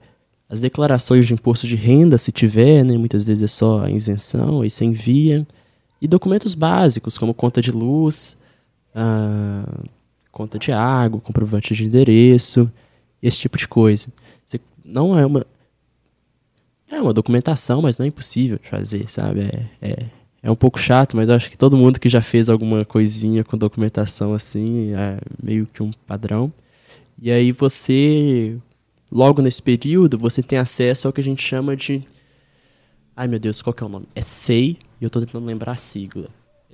as 0.49 0.60
declarações 0.60 1.28
de 1.28 1.34
imposto 1.34 1.68
de 1.68 1.76
renda, 1.76 2.18
se 2.18 2.32
tiver, 2.32 2.84
né, 2.84 2.97
muitas 2.97 3.24
vezes 3.24 3.43
é 3.43 3.47
só 3.47 3.86
a 3.86 3.91
isenção, 3.91 4.62
aí 4.62 4.70
você 4.70 4.84
envia. 4.84 5.47
E 6.01 6.07
documentos 6.07 6.55
básicos, 6.55 7.18
como 7.18 7.34
conta 7.34 7.62
de 7.62 7.72
luz, 7.72 8.38
ah, 8.93 9.63
conta 10.31 10.57
de 10.59 10.71
água, 10.71 11.19
comprovante 11.19 11.73
de 11.73 11.85
endereço, 11.85 12.71
esse 13.21 13.39
tipo 13.39 13.57
de 13.57 13.67
coisa. 13.67 14.09
Você, 14.45 14.59
não 14.83 15.17
é 15.17 15.25
uma. 15.25 15.45
É 16.91 16.99
uma 16.99 17.13
documentação, 17.13 17.83
mas 17.83 17.97
não 17.97 18.05
é 18.05 18.07
impossível 18.07 18.57
de 18.61 18.67
fazer, 18.67 19.09
sabe? 19.09 19.41
É, 19.41 19.65
é, 19.79 20.05
é 20.41 20.51
um 20.51 20.55
pouco 20.55 20.79
chato, 20.79 21.15
mas 21.15 21.29
eu 21.29 21.35
acho 21.35 21.49
que 21.49 21.57
todo 21.57 21.77
mundo 21.77 21.99
que 21.99 22.09
já 22.09 22.21
fez 22.21 22.49
alguma 22.49 22.83
coisinha 22.83 23.43
com 23.43 23.55
documentação 23.55 24.33
assim 24.33 24.91
é 24.93 25.19
meio 25.41 25.67
que 25.67 25.83
um 25.83 25.91
padrão. 26.07 26.51
E 27.21 27.29
aí 27.31 27.51
você 27.51 28.59
Logo 29.11 29.41
nesse 29.41 29.61
período, 29.61 30.17
você 30.17 30.43
tem 30.43 30.59
acesso 30.59 31.07
ao 31.07 31.13
que 31.13 31.19
a 31.19 31.23
gente 31.23 31.41
chama 31.41 31.75
de. 31.75 32.03
Ai 33.15 33.27
meu 33.27 33.39
Deus, 33.39 33.61
qual 33.61 33.73
que 33.73 33.83
é 33.83 33.85
o 33.85 33.89
nome? 33.89 34.07
É 34.13 34.21
SEI, 34.21 34.77
e 35.01 35.03
eu 35.03 35.07
estou 35.07 35.25
tentando 35.25 35.45
lembrar 35.45 35.71
a 35.73 35.75
sigla. 35.75 36.29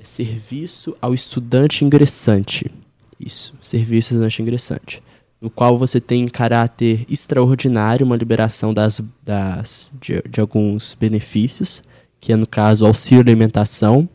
Serviço 0.07 0.95
ao 1.01 1.13
Estudante 1.13 1.83
Ingressante. 1.83 2.71
Isso, 3.19 3.53
Serviço 3.61 4.13
ao 4.13 4.17
Estudante 4.17 4.41
Ingressante. 4.41 5.03
No 5.41 5.49
qual 5.49 5.77
você 5.77 5.99
tem 5.99 6.23
em 6.23 6.27
caráter 6.27 7.05
extraordinário 7.09 8.05
uma 8.05 8.15
liberação 8.15 8.73
das, 8.73 9.01
das, 9.23 9.91
de, 10.01 10.21
de 10.29 10.39
alguns 10.39 10.93
benefícios, 10.93 11.83
que 12.19 12.31
é 12.31 12.35
no 12.35 12.47
caso 12.47 12.85
o 12.85 12.87
auxílio 12.87 13.21
alimentação 13.21 14.07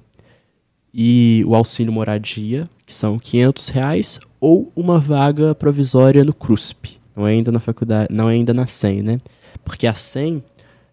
e 0.93 1.45
o 1.47 1.55
auxílio 1.55 1.93
moradia, 1.93 2.69
que 2.87 2.95
são 2.95 3.19
500 3.19 3.69
reais, 3.69 4.21
ou 4.41 4.73
uma 4.75 4.99
vaga 4.99 5.55
provisória 5.55 6.25
no 6.25 6.33
CRUSP 6.33 7.01
não 7.21 7.27
é 7.27 7.33
ainda 7.33 7.53
na 7.53 7.61
faculdade, 7.61 8.13
não 8.13 8.29
é 8.29 8.33
ainda 8.33 8.55
na 8.55 8.67
SEM, 8.67 9.03
né? 9.03 9.21
Porque 9.63 9.87
a 9.87 9.95
SEM 9.95 10.43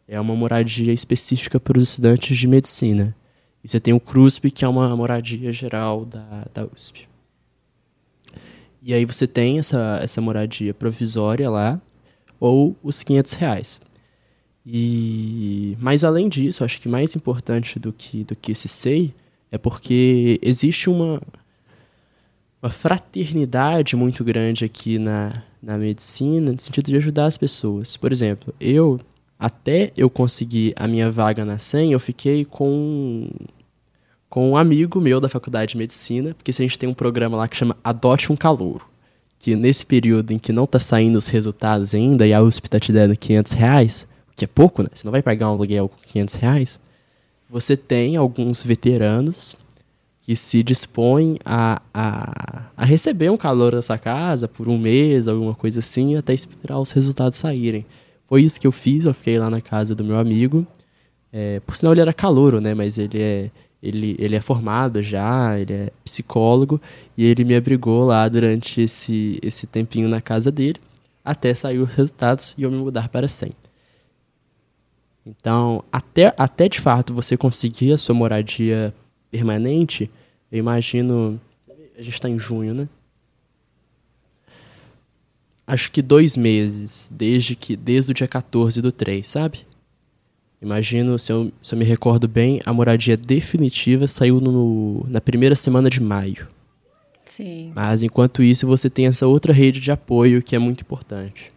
é 0.07 0.19
uma 0.19 0.35
moradia 0.35 0.91
específica 0.91 1.59
para 1.59 1.77
os 1.77 1.89
estudantes 1.89 2.37
de 2.37 2.47
medicina. 2.47 3.15
E 3.63 3.67
você 3.67 3.79
tem 3.79 3.93
o 3.93 3.99
CRUSP, 3.99 4.51
que 4.51 4.63
é 4.63 4.67
uma 4.67 4.95
moradia 4.95 5.51
geral 5.51 6.05
da, 6.05 6.45
da 6.53 6.65
USP. 6.65 7.07
E 8.81 8.93
aí 8.93 9.03
você 9.03 9.27
tem 9.27 9.59
essa, 9.59 9.99
essa 10.01 10.21
moradia 10.21 10.73
provisória 10.73 11.49
lá, 11.49 11.81
ou 12.39 12.75
os 12.83 13.03
500 13.03 13.33
reais. 13.33 13.81
E, 14.65 15.77
mas 15.79 16.03
além 16.03 16.29
disso, 16.29 16.63
acho 16.63 16.79
que 16.79 16.89
mais 16.89 17.15
importante 17.15 17.79
do 17.79 17.91
que, 17.93 18.23
do 18.23 18.35
que 18.35 18.51
esse 18.51 18.67
SEI 18.67 19.13
é 19.51 19.57
porque 19.57 20.39
existe 20.41 20.89
uma, 20.89 21.21
uma 22.61 22.69
fraternidade 22.69 23.95
muito 23.95 24.23
grande 24.23 24.65
aqui 24.65 24.99
na, 24.99 25.41
na 25.61 25.77
medicina, 25.77 26.51
no 26.51 26.59
sentido 26.59 26.85
de 26.85 26.97
ajudar 26.97 27.25
as 27.25 27.37
pessoas. 27.37 27.95
Por 27.95 28.11
exemplo, 28.11 28.53
eu, 28.59 28.99
até 29.39 29.91
eu 29.95 30.09
conseguir 30.09 30.73
a 30.75 30.87
minha 30.87 31.11
vaga 31.11 31.45
na 31.45 31.59
SEM, 31.59 31.91
eu 31.91 31.99
fiquei 31.99 32.43
com, 32.43 33.29
com 34.29 34.51
um 34.51 34.57
amigo 34.57 34.99
meu 34.99 35.19
da 35.19 35.29
faculdade 35.29 35.71
de 35.71 35.77
medicina, 35.77 36.33
porque 36.33 36.51
a 36.51 36.53
gente 36.53 36.79
tem 36.79 36.89
um 36.89 36.93
programa 36.93 37.37
lá 37.37 37.47
que 37.47 37.55
chama 37.55 37.77
Adote 37.83 38.31
um 38.31 38.35
Calouro. 38.35 38.85
Que 39.39 39.55
nesse 39.55 39.85
período 39.85 40.31
em 40.31 40.39
que 40.39 40.51
não 40.51 40.63
está 40.63 40.79
saindo 40.79 41.17
os 41.17 41.27
resultados 41.27 41.93
ainda 41.93 42.25
e 42.25 42.33
a 42.33 42.41
USP 42.41 42.67
está 42.67 42.79
te 42.79 42.91
dando 42.91 43.15
500 43.15 43.51
reais, 43.53 44.07
que 44.35 44.45
é 44.45 44.47
pouco, 44.47 44.81
né? 44.81 44.89
Você 44.91 45.05
não 45.05 45.11
vai 45.11 45.21
pagar 45.21 45.49
um 45.49 45.53
aluguel 45.53 45.89
com 45.89 45.97
500 45.97 46.35
reais. 46.35 46.79
Você 47.49 47.77
tem 47.77 48.15
alguns 48.15 48.63
veteranos 48.63 49.55
que 50.27 50.35
se 50.35 50.61
dispõem 50.61 51.37
a, 51.45 51.81
a, 51.93 52.63
a, 52.75 52.83
receber 52.83 53.29
um 53.31 53.37
calor 53.37 53.73
na 53.73 53.81
sua 53.81 53.97
casa 53.97 54.45
por 54.45 54.67
um 54.67 54.77
mês, 54.77 55.27
alguma 55.27 55.55
coisa 55.55 55.79
assim, 55.79 56.17
até 56.17 56.33
esperar 56.33 56.79
os 56.79 56.91
resultados 56.91 57.39
saírem. 57.39 57.85
Foi 58.27 58.41
isso 58.41 58.59
que 58.59 58.67
eu 58.67 58.71
fiz, 58.71 59.05
eu 59.05 59.13
fiquei 59.13 59.39
lá 59.39 59.49
na 59.49 59.61
casa 59.61 59.95
do 59.95 60.03
meu 60.03 60.19
amigo. 60.19 60.67
É, 61.31 61.59
por 61.61 61.75
sinal, 61.75 61.93
ele 61.93 62.01
era 62.01 62.13
calouro, 62.13 62.59
né? 62.59 62.73
Mas 62.73 62.97
ele 62.97 63.21
é, 63.21 63.51
ele, 63.81 64.15
ele 64.19 64.35
é 64.35 64.41
formado 64.41 65.01
já, 65.01 65.57
ele 65.57 65.73
é 65.73 65.91
psicólogo, 66.03 66.81
e 67.17 67.25
ele 67.25 67.43
me 67.43 67.55
abrigou 67.55 68.05
lá 68.05 68.27
durante 68.27 68.81
esse, 68.81 69.39
esse 69.41 69.65
tempinho 69.65 70.09
na 70.09 70.21
casa 70.21 70.51
dele, 70.51 70.79
até 71.23 71.53
sair 71.53 71.79
os 71.79 71.93
resultados 71.93 72.53
e 72.57 72.63
eu 72.63 72.71
me 72.71 72.77
mudar 72.77 73.09
para 73.09 73.27
100. 73.27 73.51
Então, 75.25 75.83
até, 75.91 76.33
até 76.37 76.69
de 76.69 76.79
fato 76.79 77.13
você 77.13 77.35
conseguir 77.35 77.91
a 77.91 77.97
sua 77.97 78.15
moradia 78.15 78.93
permanente, 79.29 80.09
eu 80.51 80.59
imagino. 80.59 81.39
A 81.97 82.01
gente 82.01 82.13
está 82.13 82.29
em 82.29 82.39
junho, 82.39 82.73
né? 82.73 82.87
Acho 85.67 85.91
que 85.91 86.01
dois 86.01 86.37
meses, 86.37 87.09
desde 87.11 87.53
que 87.53 87.75
desde 87.75 88.11
o 88.11 88.13
dia 88.13 88.27
14 88.27 88.81
do 88.81 88.89
3, 88.89 89.27
sabe? 89.27 89.67
Imagino, 90.61 91.19
se 91.19 91.31
eu, 91.31 91.51
se 91.61 91.75
eu 91.75 91.77
me 91.77 91.83
recordo 91.83 92.25
bem, 92.25 92.61
a 92.65 92.71
moradia 92.71 93.17
definitiva 93.17 94.07
saiu 94.07 94.39
no, 94.39 95.05
na 95.09 95.19
primeira 95.19 95.55
semana 95.55 95.89
de 95.89 96.01
maio. 96.01 96.47
Sim. 97.25 97.73
Mas 97.75 98.01
enquanto 98.01 98.41
isso, 98.41 98.65
você 98.65 98.89
tem 98.89 99.07
essa 99.07 99.27
outra 99.27 99.51
rede 99.51 99.81
de 99.81 99.91
apoio 99.91 100.41
que 100.41 100.55
é 100.55 100.59
muito 100.59 100.81
importante. 100.81 101.51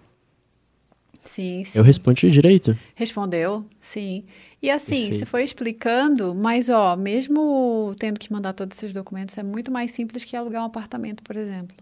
Sim, 1.23 1.63
sim. 1.65 1.79
Eu 1.79 1.85
respondi 1.85 2.29
direito? 2.31 2.77
Respondeu, 2.95 3.65
sim. 3.81 4.25
E 4.61 4.69
assim, 4.69 5.03
Perfeito. 5.03 5.19
você 5.19 5.27
foi 5.27 5.45
explicando, 5.45 6.35
mas 6.35 6.69
ó, 6.69 6.97
mesmo 6.97 7.95
tendo 7.99 8.19
que 8.19 8.33
mandar 8.33 8.53
todos 8.53 8.77
esses 8.77 8.93
documentos, 8.93 9.39
é 9.39 9.43
muito 9.43 9.71
mais 9.71 9.93
simples 9.93 10.25
que 10.25 10.37
alugar 10.37 10.63
um 10.63 10.67
apartamento, 10.67 11.23
por 11.23 11.37
exemplo. 11.37 11.77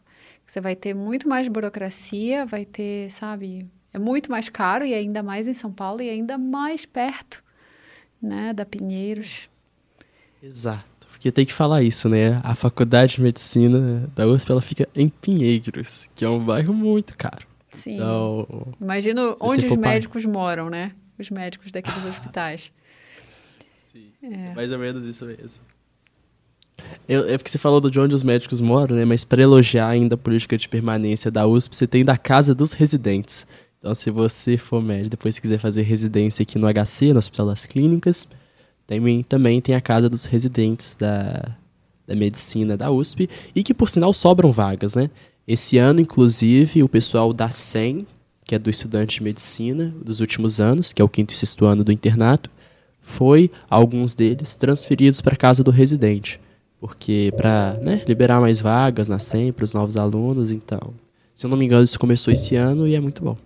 Você 0.48 0.60
vai 0.60 0.74
ter 0.74 0.94
muito 0.94 1.28
mais 1.28 1.46
burocracia, 1.46 2.46
vai 2.46 2.64
ter, 2.64 3.10
sabe, 3.10 3.66
é 3.92 3.98
muito 3.98 4.30
mais 4.30 4.48
caro 4.48 4.84
e 4.84 4.94
ainda 4.94 5.22
mais 5.22 5.46
em 5.46 5.52
São 5.52 5.70
Paulo 5.70 6.00
e 6.00 6.08
ainda 6.08 6.38
mais 6.38 6.86
perto, 6.86 7.44
né, 8.20 8.54
da 8.54 8.64
Pinheiros. 8.64 9.48
Exato. 10.42 11.06
Porque 11.10 11.30
tem 11.30 11.44
que 11.44 11.52
falar 11.52 11.82
isso, 11.82 12.08
né? 12.08 12.40
A 12.42 12.54
faculdade 12.54 13.16
de 13.16 13.20
medicina 13.20 14.08
da 14.14 14.26
USP 14.26 14.50
ela 14.50 14.62
fica 14.62 14.88
em 14.94 15.08
Pinheiros, 15.08 16.08
que 16.14 16.24
é 16.24 16.28
um 16.28 16.42
bairro 16.42 16.72
muito 16.72 17.16
caro. 17.16 17.46
Sim. 17.70 17.96
Então, 17.96 18.46
Imagino 18.80 19.36
onde 19.40 19.66
os 19.66 19.76
médicos 19.76 20.24
moram, 20.24 20.70
né? 20.70 20.92
os 21.18 21.30
médicos 21.30 21.70
daqueles 21.72 22.04
hospitais. 22.06 22.72
Sim, 23.78 24.12
é. 24.22 24.54
mais 24.54 24.72
ou 24.72 24.78
menos 24.78 25.04
isso 25.04 25.26
mesmo. 25.26 25.62
É 27.08 27.38
porque 27.38 27.50
você 27.50 27.58
falou 27.58 27.80
de 27.88 27.98
onde 27.98 28.14
os 28.14 28.22
médicos 28.22 28.60
moram, 28.60 28.94
né? 28.94 29.04
Mas 29.04 29.24
para 29.24 29.42
elogiar 29.42 29.88
ainda 29.88 30.14
a 30.14 30.18
política 30.18 30.58
de 30.58 30.68
permanência 30.68 31.30
da 31.30 31.46
USP, 31.46 31.74
você 31.74 31.86
tem 31.86 32.04
da 32.04 32.18
Casa 32.18 32.54
dos 32.54 32.72
Residentes. 32.72 33.46
Então, 33.78 33.94
se 33.94 34.10
você 34.10 34.58
for 34.58 34.82
médico, 34.82 35.10
depois 35.10 35.38
quiser 35.38 35.58
fazer 35.58 35.82
residência 35.82 36.42
aqui 36.42 36.58
no 36.58 36.66
HC, 36.66 37.12
no 37.12 37.18
Hospital 37.18 37.46
das 37.46 37.64
Clínicas, 37.64 38.28
também 39.28 39.60
tem 39.60 39.74
a 39.74 39.80
Casa 39.80 40.08
dos 40.08 40.24
Residentes 40.24 40.94
da, 40.98 41.56
da 42.06 42.14
medicina 42.14 42.76
da 42.76 42.90
USP 42.90 43.28
e 43.54 43.62
que, 43.62 43.72
por 43.72 43.88
sinal, 43.88 44.12
sobram 44.12 44.50
vagas, 44.50 44.94
né? 44.94 45.10
Esse 45.46 45.78
ano, 45.78 46.00
inclusive, 46.00 46.82
o 46.82 46.88
pessoal 46.88 47.32
da 47.32 47.50
SEM, 47.50 48.06
que 48.44 48.54
é 48.54 48.58
do 48.58 48.68
estudante 48.68 49.16
de 49.16 49.22
medicina 49.22 49.94
dos 50.02 50.20
últimos 50.20 50.60
anos, 50.60 50.92
que 50.92 51.00
é 51.00 51.04
o 51.04 51.08
quinto 51.08 51.32
e 51.32 51.36
sexto 51.36 51.64
ano 51.64 51.84
do 51.84 51.92
internato, 51.92 52.50
foi, 53.00 53.50
alguns 53.70 54.14
deles, 54.14 54.56
transferidos 54.56 55.20
para 55.20 55.34
a 55.34 55.38
casa 55.38 55.64
do 55.64 55.70
residente. 55.70 56.38
Porque 56.80 57.32
para 57.36 57.74
né, 57.80 58.02
liberar 58.06 58.40
mais 58.40 58.60
vagas 58.60 59.08
na 59.08 59.18
SEM 59.18 59.52
para 59.52 59.64
os 59.64 59.74
novos 59.74 59.96
alunos, 59.96 60.50
então. 60.50 60.94
Se 61.34 61.46
eu 61.46 61.50
não 61.50 61.56
me 61.56 61.64
engano, 61.64 61.84
isso 61.84 61.98
começou 61.98 62.32
esse 62.32 62.56
ano 62.56 62.86
e 62.86 62.94
é 62.94 63.00
muito 63.00 63.22
bom. 63.22 63.36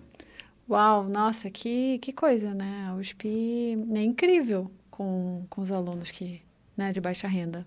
Uau, 0.69 1.07
nossa, 1.09 1.49
que, 1.49 1.99
que 1.99 2.13
coisa, 2.13 2.53
né? 2.53 2.87
A 2.87 2.95
USP 2.95 3.77
é 3.95 4.01
incrível 4.01 4.71
com, 4.89 5.45
com 5.49 5.61
os 5.61 5.71
alunos 5.71 6.09
que, 6.09 6.41
né, 6.77 6.91
de 6.91 7.01
baixa 7.01 7.27
renda. 7.27 7.65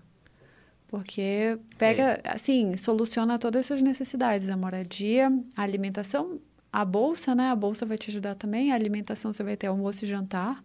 Porque 0.87 1.59
pega, 1.77 2.21
é. 2.23 2.31
assim, 2.33 2.75
soluciona 2.77 3.37
todas 3.37 3.61
as 3.61 3.65
suas 3.65 3.81
necessidades, 3.81 4.49
a 4.49 4.55
moradia, 4.55 5.29
a 5.55 5.61
alimentação, 5.61 6.39
a 6.71 6.83
bolsa, 6.85 7.35
né? 7.35 7.49
A 7.49 7.55
bolsa 7.55 7.85
vai 7.85 7.97
te 7.97 8.09
ajudar 8.09 8.35
também, 8.35 8.71
a 8.71 8.75
alimentação 8.75 9.33
você 9.33 9.43
vai 9.43 9.57
ter 9.57 9.67
almoço 9.67 10.05
e 10.05 10.07
jantar. 10.07 10.63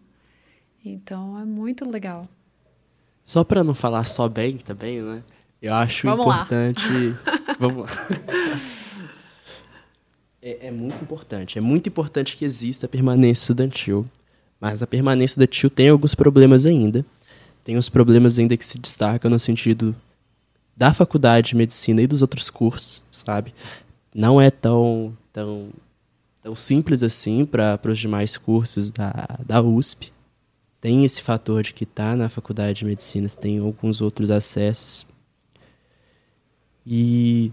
Então 0.83 1.39
é 1.39 1.45
muito 1.45 1.89
legal. 1.89 2.27
Só 3.23 3.43
para 3.43 3.63
não 3.63 3.73
falar 3.73 4.03
só 4.03 4.27
bem 4.27 4.57
também, 4.57 5.01
né? 5.01 5.23
Eu 5.61 5.73
acho 5.73 6.05
Vamos 6.05 6.25
importante. 6.25 6.83
Lá. 7.25 7.55
Vamos 7.59 7.89
lá. 7.89 8.07
É, 10.41 10.67
é, 10.67 10.71
muito 10.71 11.01
importante. 11.01 11.57
É 11.57 11.61
muito 11.61 11.87
importante 11.87 12.35
que 12.35 12.43
exista 12.43 12.85
a 12.85 12.89
permanência 12.89 13.43
estudantil. 13.43 14.05
Mas 14.59 14.83
a 14.83 14.87
permanência 14.87 15.35
estudantil 15.35 15.69
tem 15.69 15.89
alguns 15.89 16.13
problemas 16.13 16.65
ainda. 16.65 17.05
Tem 17.63 17.77
os 17.77 17.87
problemas 17.87 18.37
ainda 18.37 18.57
que 18.57 18.65
se 18.65 18.77
destacam 18.77 19.31
no 19.31 19.39
sentido 19.39 19.95
da 20.75 20.93
faculdade 20.93 21.49
de 21.49 21.55
medicina 21.55 22.01
e 22.01 22.07
dos 22.07 22.21
outros 22.21 22.49
cursos, 22.49 23.03
sabe? 23.09 23.53
Não 24.13 24.41
é 24.41 24.51
tão, 24.51 25.15
tão, 25.31 25.69
tão 26.41 26.55
simples 26.55 27.03
assim 27.03 27.45
para 27.45 27.79
os 27.85 27.99
demais 27.99 28.37
cursos 28.37 28.91
da, 28.91 29.39
da 29.45 29.61
USP. 29.61 30.12
Tem 30.83 31.05
esse 31.05 31.21
fator 31.21 31.63
de 31.63 31.73
que 31.73 31.85
está 31.85 32.13
na 32.13 32.27
faculdade 32.27 32.79
de 32.79 32.85
medicina, 32.85 33.25
tem 33.29 33.57
alguns 33.57 34.01
outros 34.01 34.29
acessos. 34.29 35.07
E. 36.85 37.49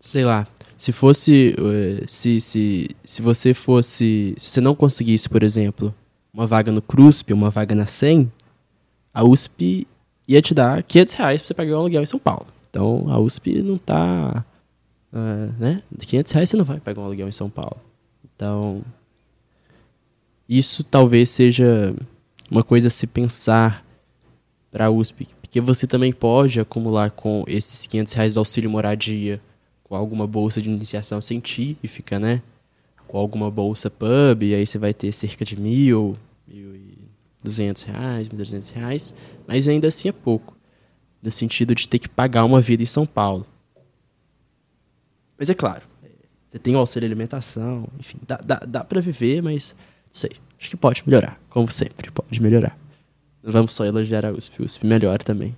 Sei 0.00 0.24
lá, 0.24 0.48
se 0.76 0.90
fosse. 0.90 1.54
Eh, 1.56 2.04
se, 2.08 2.40
se, 2.40 2.90
se 3.04 3.22
você 3.22 3.54
fosse. 3.54 4.34
Se 4.36 4.50
você 4.50 4.60
não 4.60 4.74
conseguisse, 4.74 5.28
por 5.28 5.44
exemplo, 5.44 5.94
uma 6.34 6.44
vaga 6.44 6.72
no 6.72 6.82
CRUSP, 6.82 7.32
uma 7.32 7.50
vaga 7.50 7.76
na 7.76 7.86
SEM, 7.86 8.28
a 9.14 9.22
USP 9.22 9.86
ia 10.26 10.42
te 10.42 10.54
dar 10.54 10.82
500 10.82 11.14
reais 11.14 11.40
pra 11.40 11.46
você 11.46 11.54
pagar 11.54 11.76
um 11.76 11.78
aluguel 11.78 12.02
em 12.02 12.06
São 12.06 12.18
Paulo. 12.18 12.48
Então 12.68 13.08
a 13.08 13.20
USP 13.20 13.62
não 13.62 13.78
tá. 13.78 14.44
Uh, 15.12 15.54
né? 15.56 15.84
De 15.88 16.04
500 16.04 16.32
reais 16.32 16.50
você 16.50 16.56
não 16.56 16.64
vai 16.64 16.80
pagar 16.80 17.00
um 17.00 17.04
aluguel 17.04 17.28
em 17.28 17.32
São 17.32 17.48
Paulo. 17.48 17.76
Então. 18.24 18.82
Isso 20.48 20.82
talvez 20.82 21.30
seja 21.30 21.94
uma 22.50 22.62
coisa 22.62 22.86
a 22.86 22.90
se 22.90 23.06
pensar 23.06 23.84
para 24.70 24.86
a 24.86 24.90
USP. 24.90 25.28
Porque 25.40 25.60
você 25.60 25.86
também 25.86 26.12
pode 26.12 26.60
acumular 26.60 27.10
com 27.10 27.44
esses 27.46 27.86
500 27.86 28.12
reais 28.12 28.34
do 28.34 28.40
auxílio 28.40 28.70
moradia, 28.70 29.40
com 29.84 29.94
alguma 29.94 30.26
bolsa 30.26 30.60
de 30.60 30.70
iniciação 30.70 31.20
científica, 31.20 32.18
né? 32.18 32.42
Ou 33.08 33.18
alguma 33.18 33.50
bolsa 33.50 33.90
pub, 33.90 34.42
e 34.42 34.54
aí 34.54 34.66
você 34.66 34.78
vai 34.78 34.92
ter 34.92 35.12
cerca 35.12 35.44
de 35.44 35.58
mil, 35.58 36.16
mil 36.46 36.76
e 36.76 36.98
duzentos 37.42 37.82
reais, 37.82 38.28
mil 38.28 38.38
duzentos 38.38 38.68
reais 38.68 39.14
mas 39.46 39.66
ainda 39.66 39.88
assim 39.88 40.10
é 40.10 40.12
pouco, 40.12 40.54
no 41.22 41.30
sentido 41.30 41.74
de 41.74 41.88
ter 41.88 41.98
que 41.98 42.08
pagar 42.08 42.44
uma 42.44 42.60
vida 42.60 42.82
em 42.82 42.86
São 42.86 43.06
Paulo. 43.06 43.46
Mas 45.38 45.48
é 45.48 45.54
claro, 45.54 45.84
você 46.46 46.58
tem 46.58 46.76
o 46.76 46.78
auxílio 46.78 47.06
alimentação, 47.06 47.88
enfim, 47.98 48.18
dá, 48.26 48.36
dá, 48.36 48.56
dá 48.56 48.84
para 48.84 49.00
viver, 49.00 49.42
mas 49.42 49.74
sei, 50.12 50.30
acho 50.58 50.70
que 50.70 50.76
pode 50.76 51.02
melhorar, 51.06 51.40
como 51.48 51.70
sempre, 51.70 52.10
pode 52.10 52.42
melhorar. 52.42 52.76
Não 53.42 53.52
vamos 53.52 53.72
só 53.72 53.84
elogiar 53.84 54.26
a 54.26 54.32
USP, 54.32 54.60
a 54.60 54.64
USP 54.64 54.86
melhora 54.86 55.22
também. 55.22 55.56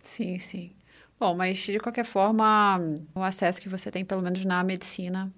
Sim, 0.00 0.38
sim. 0.38 0.70
Bom, 1.18 1.34
mas 1.34 1.58
de 1.58 1.78
qualquer 1.78 2.04
forma, 2.04 2.80
o 3.14 3.22
acesso 3.22 3.60
que 3.60 3.68
você 3.68 3.90
tem, 3.90 4.04
pelo 4.04 4.22
menos 4.22 4.44
na 4.44 4.62
medicina, 4.64 5.32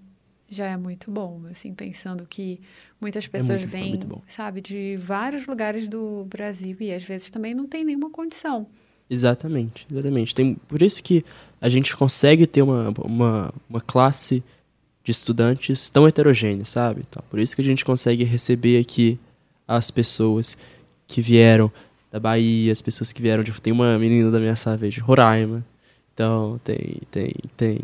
já 0.49 0.65
é 0.65 0.77
muito 0.77 1.11
bom, 1.11 1.41
assim, 1.49 1.73
pensando 1.73 2.25
que 2.27 2.59
muitas 2.99 3.25
é 3.25 3.27
pessoas 3.27 3.61
é 3.61 3.77
muito, 3.77 4.07
vêm, 4.07 4.17
é 4.17 4.21
sabe, 4.31 4.61
de 4.61 4.97
vários 4.97 5.45
lugares 5.45 5.87
do 5.87 6.25
Brasil 6.25 6.77
e 6.79 6.91
às 6.91 7.03
vezes 7.03 7.29
também 7.29 7.53
não 7.53 7.67
tem 7.67 7.83
nenhuma 7.83 8.09
condição. 8.09 8.67
Exatamente, 9.09 9.85
exatamente. 9.91 10.33
Tem, 10.33 10.55
por 10.67 10.81
isso 10.81 11.03
que 11.03 11.23
a 11.61 11.69
gente 11.69 11.95
consegue 11.95 12.47
ter 12.47 12.61
uma, 12.61 12.93
uma, 12.99 13.53
uma 13.69 13.81
classe 13.81 14.43
de 15.05 15.11
estudantes 15.11 15.89
tão 15.89 16.07
heterogênea, 16.07 16.65
sabe? 16.65 17.05
Então, 17.07 17.23
por 17.29 17.39
isso 17.39 17.55
que 17.55 17.61
a 17.61 17.65
gente 17.65 17.85
consegue 17.85 18.23
receber 18.23 18.81
aqui 18.81 19.17
as 19.67 19.89
pessoas 19.89 20.57
que 21.07 21.21
vieram 21.21 21.71
da 22.11 22.19
Bahia, 22.19 22.71
as 22.71 22.81
pessoas 22.81 23.13
que 23.13 23.21
vieram 23.21 23.43
de... 23.43 23.53
Tem 23.61 23.71
uma 23.71 23.97
menina 23.97 24.31
da 24.31 24.39
minha 24.39 24.55
sala 24.55 24.77
de 24.77 24.99
Roraima, 24.99 25.63
então 26.13 26.59
tem, 26.63 26.97
tem, 27.11 27.31
tem 27.55 27.79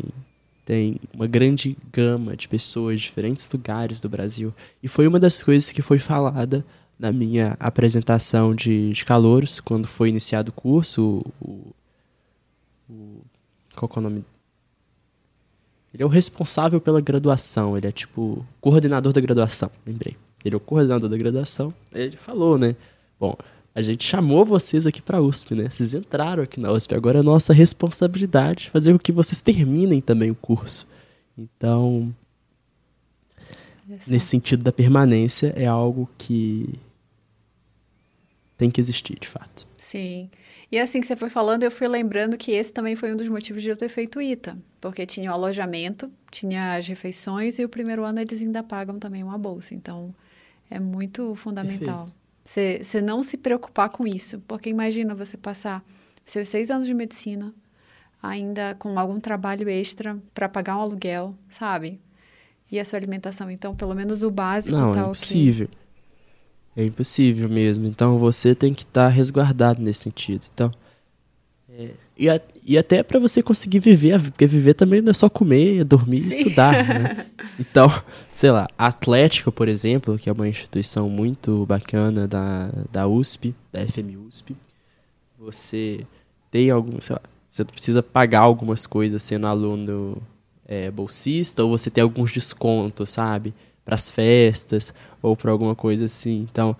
tem 0.64 1.00
uma 1.12 1.26
grande 1.26 1.76
gama 1.92 2.36
de 2.36 2.46
pessoas 2.48 3.00
de 3.00 3.06
diferentes 3.06 3.50
lugares 3.52 4.00
do 4.00 4.08
Brasil. 4.08 4.54
E 4.82 4.88
foi 4.88 5.06
uma 5.06 5.18
das 5.18 5.42
coisas 5.42 5.72
que 5.72 5.82
foi 5.82 5.98
falada 5.98 6.64
na 6.98 7.10
minha 7.10 7.56
apresentação 7.58 8.54
de, 8.54 8.92
de 8.92 9.04
calouros, 9.04 9.58
quando 9.58 9.88
foi 9.88 10.08
iniciado 10.08 10.50
o 10.50 10.52
curso. 10.52 11.24
O, 11.40 11.74
o, 12.88 13.20
qual 13.74 13.90
é 13.96 13.98
o 13.98 14.02
nome? 14.02 14.24
Ele 15.92 16.02
é 16.02 16.06
o 16.06 16.08
responsável 16.08 16.80
pela 16.80 17.00
graduação, 17.00 17.76
ele 17.76 17.86
é 17.86 17.92
tipo 17.92 18.46
coordenador 18.60 19.12
da 19.12 19.20
graduação, 19.20 19.70
lembrei. 19.86 20.16
Ele 20.44 20.54
é 20.54 20.56
o 20.56 20.60
coordenador 20.60 21.08
da 21.08 21.16
graduação. 21.16 21.72
Ele 21.92 22.16
falou, 22.16 22.56
né? 22.58 22.74
Bom, 23.20 23.36
a 23.74 23.80
gente 23.80 24.04
chamou 24.04 24.44
vocês 24.44 24.86
aqui 24.86 25.00
para 25.00 25.18
a 25.18 25.20
USP, 25.20 25.54
né? 25.54 25.68
Vocês 25.68 25.94
entraram 25.94 26.42
aqui 26.42 26.58
na 26.58 26.72
USP, 26.72 26.94
agora 26.94 27.20
é 27.20 27.22
nossa 27.22 27.52
responsabilidade 27.52 28.70
fazer 28.70 28.92
com 28.92 28.98
que 28.98 29.12
vocês 29.12 29.40
terminem 29.40 30.00
também 30.00 30.30
o 30.30 30.34
curso. 30.34 30.86
Então, 31.36 32.14
nesse 34.06 34.26
sentido 34.26 34.62
da 34.62 34.72
permanência, 34.72 35.52
é 35.56 35.66
algo 35.66 36.08
que 36.18 36.74
tem 38.58 38.70
que 38.70 38.80
existir, 38.80 39.18
de 39.18 39.28
fato. 39.28 39.66
Sim. 39.76 40.30
E 40.72 40.78
assim 40.78 41.02
que 41.02 41.06
você 41.06 41.14
foi 41.14 41.28
falando, 41.28 41.64
eu 41.64 41.70
fui 41.70 41.86
lembrando 41.86 42.34
que 42.38 42.50
esse 42.50 42.72
também 42.72 42.96
foi 42.96 43.12
um 43.12 43.16
dos 43.16 43.28
motivos 43.28 43.62
de 43.62 43.68
eu 43.68 43.76
ter 43.76 43.90
feito 43.90 44.22
ITA, 44.22 44.56
porque 44.80 45.04
tinha 45.04 45.30
o 45.30 45.34
alojamento, 45.34 46.10
tinha 46.30 46.76
as 46.76 46.86
refeições 46.86 47.58
e 47.58 47.64
o 47.64 47.68
primeiro 47.68 48.02
ano 48.04 48.20
eles 48.20 48.40
ainda 48.40 48.62
pagam 48.62 48.98
também 48.98 49.22
uma 49.22 49.36
bolsa. 49.36 49.74
Então, 49.74 50.14
é 50.70 50.80
muito 50.80 51.34
fundamental. 51.34 52.08
Você 52.42 53.02
não 53.02 53.22
se 53.22 53.36
preocupar 53.36 53.90
com 53.90 54.06
isso. 54.06 54.42
Porque 54.48 54.70
imagina 54.70 55.14
você 55.14 55.36
passar 55.36 55.84
seus 56.24 56.48
seis 56.48 56.70
anos 56.70 56.86
de 56.86 56.94
medicina, 56.94 57.54
ainda 58.22 58.74
com 58.78 58.98
algum 58.98 59.20
trabalho 59.20 59.68
extra 59.68 60.18
para 60.32 60.48
pagar 60.48 60.78
um 60.78 60.80
aluguel, 60.80 61.34
sabe? 61.50 62.00
E 62.70 62.80
a 62.80 62.84
sua 62.86 62.98
alimentação. 62.98 63.50
Então, 63.50 63.76
pelo 63.76 63.94
menos 63.94 64.22
o 64.22 64.30
básico 64.30 64.78
não, 64.78 64.92
tá 64.92 65.00
é 65.00 65.02
impossível. 65.02 65.66
Okay. 65.66 65.81
É 66.76 66.84
impossível 66.84 67.48
mesmo. 67.48 67.86
Então, 67.86 68.18
você 68.18 68.54
tem 68.54 68.72
que 68.72 68.82
estar 68.82 69.08
tá 69.08 69.14
resguardado 69.14 69.82
nesse 69.82 70.00
sentido. 70.00 70.44
Então, 70.52 70.72
é, 71.68 71.90
e, 72.16 72.28
a, 72.28 72.40
e 72.64 72.76
até 72.76 73.02
para 73.02 73.18
você 73.18 73.42
conseguir 73.42 73.78
viver, 73.78 74.20
porque 74.20 74.46
viver 74.46 74.74
também 74.74 75.00
não 75.00 75.10
é 75.10 75.14
só 75.14 75.28
comer, 75.28 75.84
dormir 75.84 76.20
Sim. 76.20 76.28
e 76.28 76.38
estudar, 76.38 76.72
né? 76.72 77.26
Então, 77.58 77.88
sei 78.34 78.50
lá, 78.50 78.66
a 78.78 78.86
Atlética, 78.86 79.52
por 79.52 79.68
exemplo, 79.68 80.18
que 80.18 80.28
é 80.28 80.32
uma 80.32 80.48
instituição 80.48 81.08
muito 81.08 81.66
bacana 81.66 82.26
da, 82.26 82.70
da 82.90 83.06
USP, 83.06 83.54
da 83.70 83.84
FM 83.86 84.16
USP, 84.26 84.56
você 85.38 86.06
tem 86.50 86.70
algum, 86.70 87.00
sei 87.00 87.14
lá, 87.14 87.22
você 87.50 87.64
precisa 87.64 88.02
pagar 88.02 88.40
algumas 88.40 88.86
coisas 88.86 89.22
sendo 89.22 89.46
aluno 89.46 90.22
é, 90.66 90.90
bolsista, 90.90 91.62
ou 91.62 91.70
você 91.70 91.90
tem 91.90 92.02
alguns 92.02 92.32
descontos, 92.32 93.10
sabe? 93.10 93.52
Para 93.84 93.94
as 93.96 94.10
festas, 94.10 94.94
ou 95.20 95.36
para 95.36 95.50
alguma 95.50 95.74
coisa 95.74 96.04
assim. 96.04 96.46
Então, 96.50 96.76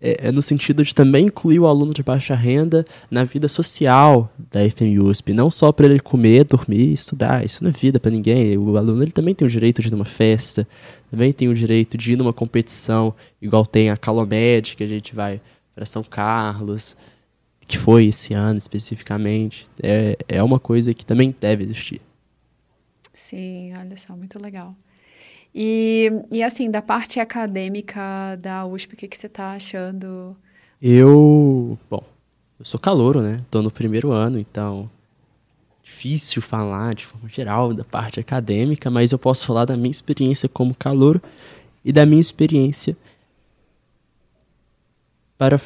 é, 0.00 0.28
é, 0.28 0.32
no 0.32 0.40
sentido 0.40 0.84
de 0.84 0.94
também 0.94 1.26
incluir 1.26 1.58
o 1.58 1.66
aluno 1.66 1.92
de 1.92 2.02
baixa 2.02 2.34
renda 2.34 2.86
na 3.10 3.24
vida 3.24 3.48
social 3.48 4.32
da 4.50 4.60
FMUSP, 4.70 5.32
não 5.32 5.50
só 5.50 5.72
para 5.72 5.86
ele 5.86 5.98
comer, 5.98 6.44
dormir, 6.44 6.92
estudar, 6.92 7.44
isso 7.44 7.64
não 7.64 7.70
é 7.70 7.72
vida 7.72 7.98
para 7.98 8.10
ninguém. 8.10 8.56
O 8.56 8.76
aluno 8.76 9.02
ele 9.02 9.10
também 9.10 9.34
tem 9.34 9.46
o 9.46 9.50
direito 9.50 9.82
de 9.82 9.88
ir 9.88 9.90
numa 9.90 10.04
festa, 10.04 10.66
também 11.10 11.32
tem 11.32 11.48
o 11.48 11.54
direito 11.54 11.98
de 11.98 12.12
ir 12.12 12.16
numa 12.16 12.32
competição, 12.32 13.12
igual 13.42 13.66
tem 13.66 13.90
a 13.90 13.96
Calomed, 13.96 14.76
que 14.76 14.84
a 14.84 14.88
gente 14.88 15.14
vai 15.14 15.40
para 15.74 15.84
São 15.84 16.04
Carlos, 16.04 16.96
que 17.66 17.76
foi 17.76 18.06
esse 18.06 18.34
ano 18.34 18.58
especificamente. 18.58 19.66
É, 19.82 20.16
é 20.28 20.42
uma 20.42 20.60
coisa 20.60 20.94
que 20.94 21.04
também 21.04 21.34
deve 21.40 21.64
existir. 21.64 22.00
Sim, 23.12 23.72
olha 23.76 23.96
só, 23.96 24.16
muito 24.16 24.40
legal. 24.40 24.76
E, 25.54 26.10
e 26.32 26.42
assim, 26.42 26.70
da 26.70 26.82
parte 26.82 27.18
acadêmica 27.18 28.36
da 28.40 28.66
USP, 28.66 28.94
o 28.94 28.96
que, 28.96 29.08
que 29.08 29.18
você 29.18 29.26
está 29.26 29.52
achando? 29.52 30.36
Eu. 30.80 31.78
Bom, 31.90 32.04
eu 32.58 32.64
sou 32.64 32.78
calouro, 32.78 33.20
né? 33.20 33.40
Tô 33.50 33.62
no 33.62 33.70
primeiro 33.70 34.12
ano, 34.12 34.38
então 34.38 34.90
difícil 35.82 36.42
falar 36.42 36.94
de 36.94 37.06
forma 37.06 37.28
geral 37.28 37.72
da 37.72 37.82
parte 37.82 38.20
acadêmica, 38.20 38.90
mas 38.90 39.10
eu 39.10 39.18
posso 39.18 39.46
falar 39.46 39.64
da 39.64 39.76
minha 39.76 39.90
experiência 39.90 40.48
como 40.48 40.74
calouro 40.74 41.20
e 41.84 41.92
da 41.92 42.04
minha 42.04 42.20
experiência 42.20 42.96
para 45.38 45.58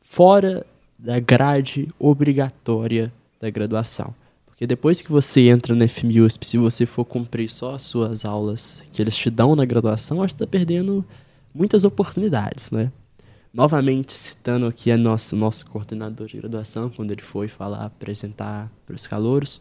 fora 0.00 0.64
da 0.98 1.18
grade 1.18 1.88
obrigatória 1.98 3.12
da 3.40 3.50
graduação. 3.50 4.14
Porque 4.56 4.66
depois 4.66 5.02
que 5.02 5.12
você 5.12 5.50
entra 5.50 5.74
no 5.74 5.86
FMUSP, 5.86 6.46
se 6.46 6.56
você 6.56 6.86
for 6.86 7.04
cumprir 7.04 7.50
só 7.50 7.74
as 7.74 7.82
suas 7.82 8.24
aulas 8.24 8.82
que 8.90 9.02
eles 9.02 9.14
te 9.14 9.28
dão 9.28 9.54
na 9.54 9.66
graduação, 9.66 10.16
você 10.16 10.34
está 10.34 10.46
perdendo 10.46 11.04
muitas 11.54 11.84
oportunidades, 11.84 12.70
né? 12.70 12.90
Novamente 13.52 14.16
citando 14.16 14.64
aqui 14.64 14.90
a 14.90 14.96
nosso, 14.96 15.36
nosso 15.36 15.66
coordenador 15.66 16.26
de 16.26 16.38
graduação, 16.38 16.88
quando 16.88 17.10
ele 17.10 17.20
foi 17.20 17.48
falar, 17.48 17.84
apresentar 17.84 18.72
para 18.86 18.96
os 18.96 19.06
calouros, 19.06 19.60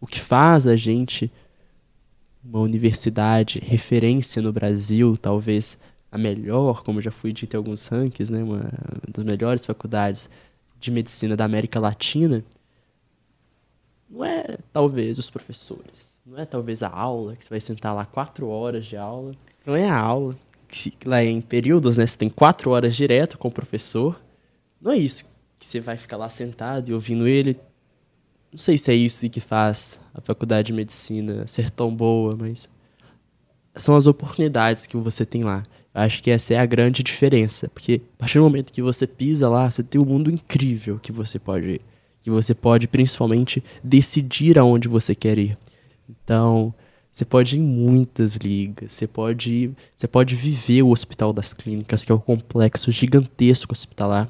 o 0.00 0.08
que 0.08 0.18
faz 0.18 0.66
a 0.66 0.74
gente 0.74 1.30
uma 2.44 2.58
universidade 2.58 3.60
referência 3.64 4.42
no 4.42 4.52
Brasil, 4.52 5.16
talvez 5.16 5.78
a 6.10 6.18
melhor, 6.18 6.82
como 6.82 7.00
já 7.00 7.12
fui 7.12 7.32
dito 7.32 7.54
em 7.54 7.58
alguns 7.58 7.86
rankings, 7.86 8.32
né, 8.32 8.42
uma 8.42 8.68
das 9.06 9.24
melhores 9.24 9.64
faculdades 9.64 10.28
de 10.80 10.90
medicina 10.90 11.36
da 11.36 11.44
América 11.44 11.78
Latina, 11.78 12.44
não 14.08 14.24
é 14.24 14.58
talvez 14.72 15.18
os 15.18 15.28
professores, 15.28 16.20
não 16.24 16.38
é 16.38 16.44
talvez 16.44 16.82
a 16.82 16.88
aula, 16.88 17.36
que 17.36 17.44
você 17.44 17.50
vai 17.50 17.60
sentar 17.60 17.94
lá 17.94 18.04
quatro 18.04 18.48
horas 18.48 18.86
de 18.86 18.96
aula. 18.96 19.34
Não 19.64 19.74
é 19.74 19.88
a 19.88 19.98
aula, 19.98 20.34
que 20.68 20.92
lá 21.04 21.22
em 21.22 21.40
períodos, 21.40 21.98
né, 21.98 22.06
você 22.06 22.16
tem 22.16 22.30
quatro 22.30 22.70
horas 22.70 22.94
direto 22.96 23.36
com 23.36 23.48
o 23.48 23.52
professor. 23.52 24.20
Não 24.80 24.92
é 24.92 24.96
isso 24.96 25.24
que 25.58 25.66
você 25.66 25.80
vai 25.80 25.96
ficar 25.96 26.16
lá 26.16 26.28
sentado 26.28 26.88
e 26.88 26.94
ouvindo 26.94 27.26
ele. 27.26 27.58
Não 28.52 28.58
sei 28.58 28.78
se 28.78 28.90
é 28.90 28.94
isso 28.94 29.28
que 29.28 29.40
faz 29.40 30.00
a 30.14 30.20
faculdade 30.20 30.66
de 30.66 30.72
medicina 30.72 31.46
ser 31.46 31.70
tão 31.70 31.94
boa, 31.94 32.36
mas 32.36 32.68
são 33.74 33.96
as 33.96 34.06
oportunidades 34.06 34.86
que 34.86 34.96
você 34.96 35.26
tem 35.26 35.42
lá. 35.42 35.62
Eu 35.94 36.02
acho 36.02 36.22
que 36.22 36.30
essa 36.30 36.54
é 36.54 36.58
a 36.58 36.66
grande 36.66 37.02
diferença, 37.02 37.68
porque 37.68 38.02
a 38.14 38.18
partir 38.18 38.38
do 38.38 38.44
momento 38.44 38.72
que 38.72 38.82
você 38.82 39.06
pisa 39.06 39.48
lá, 39.48 39.70
você 39.70 39.82
tem 39.82 40.00
um 40.00 40.04
mundo 40.04 40.30
incrível 40.30 40.98
que 40.98 41.10
você 41.10 41.38
pode 41.38 41.80
que 42.26 42.30
você 42.30 42.52
pode 42.52 42.88
principalmente 42.88 43.62
decidir 43.84 44.58
aonde 44.58 44.88
você 44.88 45.14
quer 45.14 45.38
ir. 45.38 45.56
Então, 46.10 46.74
você 47.12 47.24
pode 47.24 47.54
ir 47.54 47.60
em 47.60 47.62
muitas 47.62 48.34
ligas, 48.34 48.94
você 48.94 49.06
pode 49.06 49.54
ir, 49.54 49.76
você 49.94 50.08
pode 50.08 50.34
viver 50.34 50.82
o 50.82 50.90
Hospital 50.90 51.32
das 51.32 51.54
Clínicas, 51.54 52.04
que 52.04 52.10
é 52.10 52.14
o 52.16 52.18
complexo 52.18 52.90
gigantesco 52.90 53.72
hospitalar. 53.72 54.28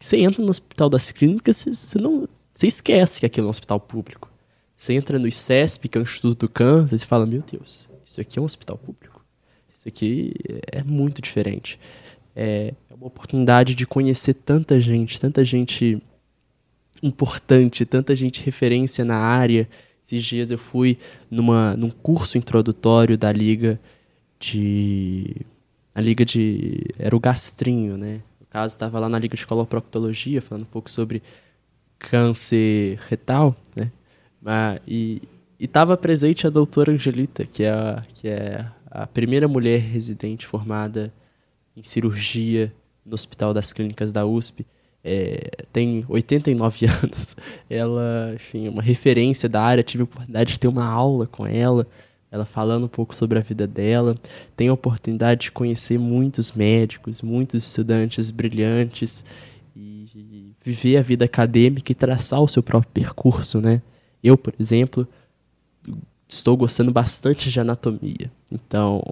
Você 0.00 0.16
entra 0.16 0.42
no 0.42 0.50
Hospital 0.50 0.88
das 0.88 1.12
Clínicas, 1.12 1.58
você, 1.58 1.72
você 1.72 1.98
não, 2.00 2.28
você 2.52 2.66
esquece 2.66 3.20
que 3.20 3.26
aquilo 3.26 3.46
é 3.46 3.48
um 3.48 3.50
hospital 3.50 3.78
público. 3.78 4.28
Você 4.76 4.94
entra 4.94 5.16
no 5.16 5.28
ICESP, 5.28 5.88
que 5.88 5.98
é 5.98 6.00
o 6.00 6.02
Instituto 6.02 6.46
do 6.46 6.48
Câncer, 6.48 6.96
e 6.96 6.98
fala: 6.98 7.26
"Meu 7.26 7.44
Deus, 7.48 7.88
isso 8.04 8.20
aqui 8.20 8.40
é 8.40 8.42
um 8.42 8.44
hospital 8.44 8.76
público. 8.76 9.24
Isso 9.72 9.86
aqui 9.86 10.34
é 10.66 10.82
muito 10.82 11.22
diferente." 11.22 11.78
É, 12.34 12.74
é 12.90 12.94
uma 12.94 13.06
oportunidade 13.06 13.76
de 13.76 13.86
conhecer 13.86 14.34
tanta 14.34 14.80
gente, 14.80 15.20
tanta 15.20 15.44
gente 15.44 16.02
importante, 17.02 17.84
tanta 17.84 18.14
gente 18.14 18.44
referência 18.44 19.04
na 19.04 19.16
área. 19.16 19.68
Esses 20.02 20.24
dias 20.24 20.50
eu 20.50 20.58
fui 20.58 20.98
numa, 21.30 21.76
num 21.76 21.90
curso 21.90 22.38
introdutório 22.38 23.16
da 23.16 23.32
Liga 23.32 23.80
de. 24.38 25.36
A 25.94 26.00
Liga 26.00 26.24
de. 26.24 26.80
Era 26.98 27.14
o 27.14 27.20
Gastrinho, 27.20 27.96
né? 27.96 28.20
No 28.40 28.46
caso, 28.46 28.74
estava 28.74 28.98
lá 28.98 29.08
na 29.08 29.18
Liga 29.18 29.36
de 29.36 29.46
Coloproctologia, 29.46 30.42
falando 30.42 30.62
um 30.62 30.70
pouco 30.70 30.90
sobre 30.90 31.22
câncer 31.98 32.98
retal, 33.08 33.54
né? 33.76 33.90
Mas, 34.40 34.80
e 34.86 35.22
estava 35.58 35.96
presente 35.96 36.46
a 36.46 36.50
doutora 36.50 36.92
Angelita, 36.92 37.44
que 37.44 37.62
é 37.62 37.70
a, 37.70 38.02
que 38.14 38.28
é 38.28 38.66
a 38.90 39.06
primeira 39.06 39.46
mulher 39.46 39.80
residente 39.80 40.46
formada 40.46 41.12
em 41.76 41.82
cirurgia 41.82 42.72
no 43.04 43.14
Hospital 43.14 43.52
das 43.52 43.72
Clínicas 43.72 44.12
da 44.12 44.24
USP 44.26 44.66
é, 45.04 45.64
tem 45.72 46.04
89 46.08 46.86
anos. 47.02 47.36
Ela, 47.68 48.32
enfim, 48.34 48.66
é 48.66 48.70
uma 48.70 48.82
referência 48.82 49.48
da 49.48 49.62
área. 49.62 49.82
Tive 49.82 50.02
a 50.02 50.04
oportunidade 50.04 50.52
de 50.52 50.60
ter 50.60 50.68
uma 50.68 50.84
aula 50.84 51.26
com 51.26 51.46
ela, 51.46 51.86
ela 52.30 52.44
falando 52.44 52.84
um 52.84 52.88
pouco 52.88 53.14
sobre 53.14 53.38
a 53.38 53.42
vida 53.42 53.66
dela. 53.66 54.16
Tenho 54.56 54.70
a 54.70 54.74
oportunidade 54.74 55.42
de 55.42 55.52
conhecer 55.52 55.98
muitos 55.98 56.52
médicos, 56.52 57.22
muitos 57.22 57.64
estudantes 57.64 58.30
brilhantes 58.30 59.24
e 59.74 60.54
viver 60.62 60.98
a 60.98 61.02
vida 61.02 61.24
acadêmica 61.24 61.90
e 61.90 61.94
traçar 61.94 62.40
o 62.40 62.48
seu 62.48 62.62
próprio 62.62 62.92
percurso, 62.92 63.60
né? 63.60 63.80
Eu, 64.22 64.36
por 64.36 64.52
exemplo, 64.60 65.08
estou 66.28 66.56
gostando 66.56 66.92
bastante 66.92 67.50
de 67.50 67.58
anatomia. 67.58 68.30
Então, 68.52 69.02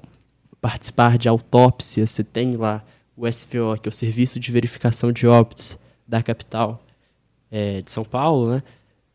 participar 0.61 1.17
de 1.17 1.29
autópsia, 1.29 2.07
você 2.07 2.23
tem 2.23 2.53
lá 2.57 2.85
o 3.19 3.27
SVO, 3.27 3.77
que 3.83 3.89
é 3.89 3.91
o 3.91 3.93
Serviço 3.93 4.39
de 4.39 4.53
Verificação 4.53 5.11
de 5.11 5.27
Óbitos 5.27 5.77
da 6.07 6.23
capital 6.23 6.81
é, 7.51 7.83
de 7.83 7.91
São 7.91 8.05
Paulo, 8.05 8.55
né? 8.55 8.63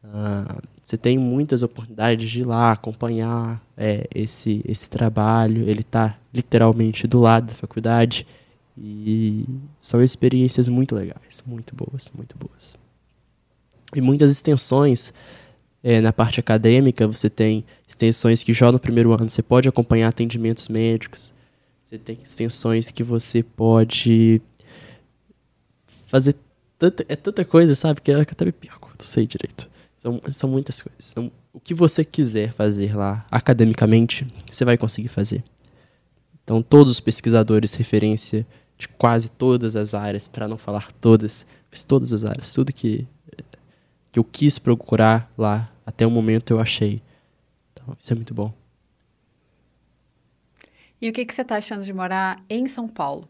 Ah, 0.04 0.58
você 0.84 0.98
tem 0.98 1.18
muitas 1.18 1.64
oportunidades 1.64 2.30
de 2.30 2.42
ir 2.42 2.44
lá 2.44 2.74
acompanhar 2.74 3.64
é, 3.78 4.06
esse, 4.14 4.62
esse 4.68 4.90
trabalho. 4.90 5.70
Ele 5.70 5.80
está 5.80 6.18
literalmente 6.34 7.08
do 7.08 7.20
lado 7.22 7.48
da 7.48 7.56
faculdade 7.56 8.28
e 8.78 9.46
são 9.80 10.04
experiências 10.04 10.68
muito 10.68 10.94
legais, 10.94 11.42
muito 11.46 11.74
boas, 11.74 12.12
muito 12.14 12.38
boas. 12.38 12.76
E 13.96 14.02
muitas 14.02 14.30
extensões 14.30 15.14
é, 15.82 16.02
na 16.02 16.12
parte 16.12 16.42
acadêmica, 16.42 17.08
você 17.08 17.30
tem 17.30 17.64
extensões 17.88 18.44
que 18.44 18.54
já 18.54 18.70
no 18.70 18.80
primeiro 18.80 19.14
ano 19.14 19.30
você 19.30 19.42
pode 19.42 19.70
acompanhar 19.70 20.10
atendimentos 20.10 20.68
médicos, 20.68 21.34
você 21.94 22.00
tem 22.00 22.18
extensões 22.24 22.90
que 22.90 23.04
você 23.04 23.44
pode 23.44 24.42
fazer 26.08 26.36
tanta, 26.80 27.06
é 27.08 27.16
tanta 27.16 27.46
coisa, 27.46 27.76
sabe, 27.76 28.02
que 28.02 28.10
eu 28.10 28.20
até 28.20 28.46
me 28.46 28.52
perco, 28.52 28.90
não 28.90 29.06
sei 29.06 29.28
direito. 29.28 29.70
São, 29.98 30.20
são 30.32 30.50
muitas 30.50 30.82
coisas. 30.82 31.12
Então, 31.12 31.32
o 31.54 31.60
que 31.60 31.74
você 31.74 32.04
quiser 32.04 32.52
fazer 32.52 32.98
lá 32.98 33.26
academicamente, 33.30 34.26
você 34.52 34.66
vai 34.66 34.76
conseguir 34.76 35.08
fazer. 35.08 35.44
Então, 36.44 36.64
todos 36.64 36.92
os 36.92 37.00
pesquisadores, 37.00 37.76
referência 37.76 38.46
de 38.76 38.88
quase 38.88 39.30
todas 39.30 39.76
as 39.76 39.94
áreas, 39.94 40.28
para 40.28 40.48
não 40.48 40.58
falar 40.58 40.92
todas, 40.94 41.46
mas 41.70 41.84
todas 41.84 42.12
as 42.12 42.26
áreas, 42.26 42.52
tudo 42.52 42.74
que, 42.74 43.08
que 44.12 44.18
eu 44.18 44.24
quis 44.24 44.58
procurar 44.58 45.32
lá, 45.38 45.72
até 45.86 46.08
o 46.08 46.12
momento 46.12 46.52
eu 46.52 46.60
achei. 46.60 47.04
Então, 47.72 47.96
isso 48.00 48.12
é 48.12 48.16
muito 48.16 48.34
bom. 48.34 48.52
E 51.04 51.10
o 51.10 51.12
que, 51.12 51.26
que 51.26 51.36
você 51.36 51.42
está 51.42 51.58
achando 51.58 51.84
de 51.84 51.92
morar 51.92 52.42
em 52.50 52.66
São 52.66 52.88
Paulo? 52.88 53.28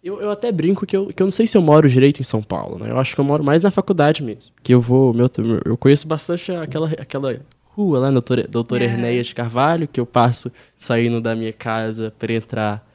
Eu, 0.00 0.20
eu 0.20 0.30
até 0.30 0.52
brinco 0.52 0.86
que 0.86 0.96
eu, 0.96 1.08
que 1.08 1.20
eu 1.20 1.26
não 1.26 1.32
sei 1.32 1.44
se 1.44 1.58
eu 1.58 1.60
moro 1.60 1.88
direito 1.88 2.20
em 2.20 2.22
São 2.22 2.40
Paulo, 2.40 2.78
né? 2.78 2.88
Eu 2.88 3.00
acho 3.00 3.16
que 3.16 3.20
eu 3.20 3.24
moro 3.24 3.42
mais 3.42 3.62
na 3.62 3.72
faculdade 3.72 4.22
mesmo. 4.22 4.54
Que 4.62 4.72
eu 4.72 4.80
vou. 4.80 5.12
Meu, 5.12 5.28
eu 5.64 5.76
conheço 5.76 6.06
bastante 6.06 6.52
aquela, 6.52 6.86
aquela 6.92 7.40
rua 7.64 7.98
lá, 7.98 8.10
doutora, 8.12 8.46
doutora 8.46 8.84
é. 8.84 8.86
Erneia 8.86 9.24
de 9.24 9.34
Carvalho, 9.34 9.88
que 9.88 9.98
eu 9.98 10.06
passo 10.06 10.52
saindo 10.76 11.20
da 11.20 11.34
minha 11.34 11.52
casa 11.52 12.14
para 12.16 12.32
entrar 12.32 12.88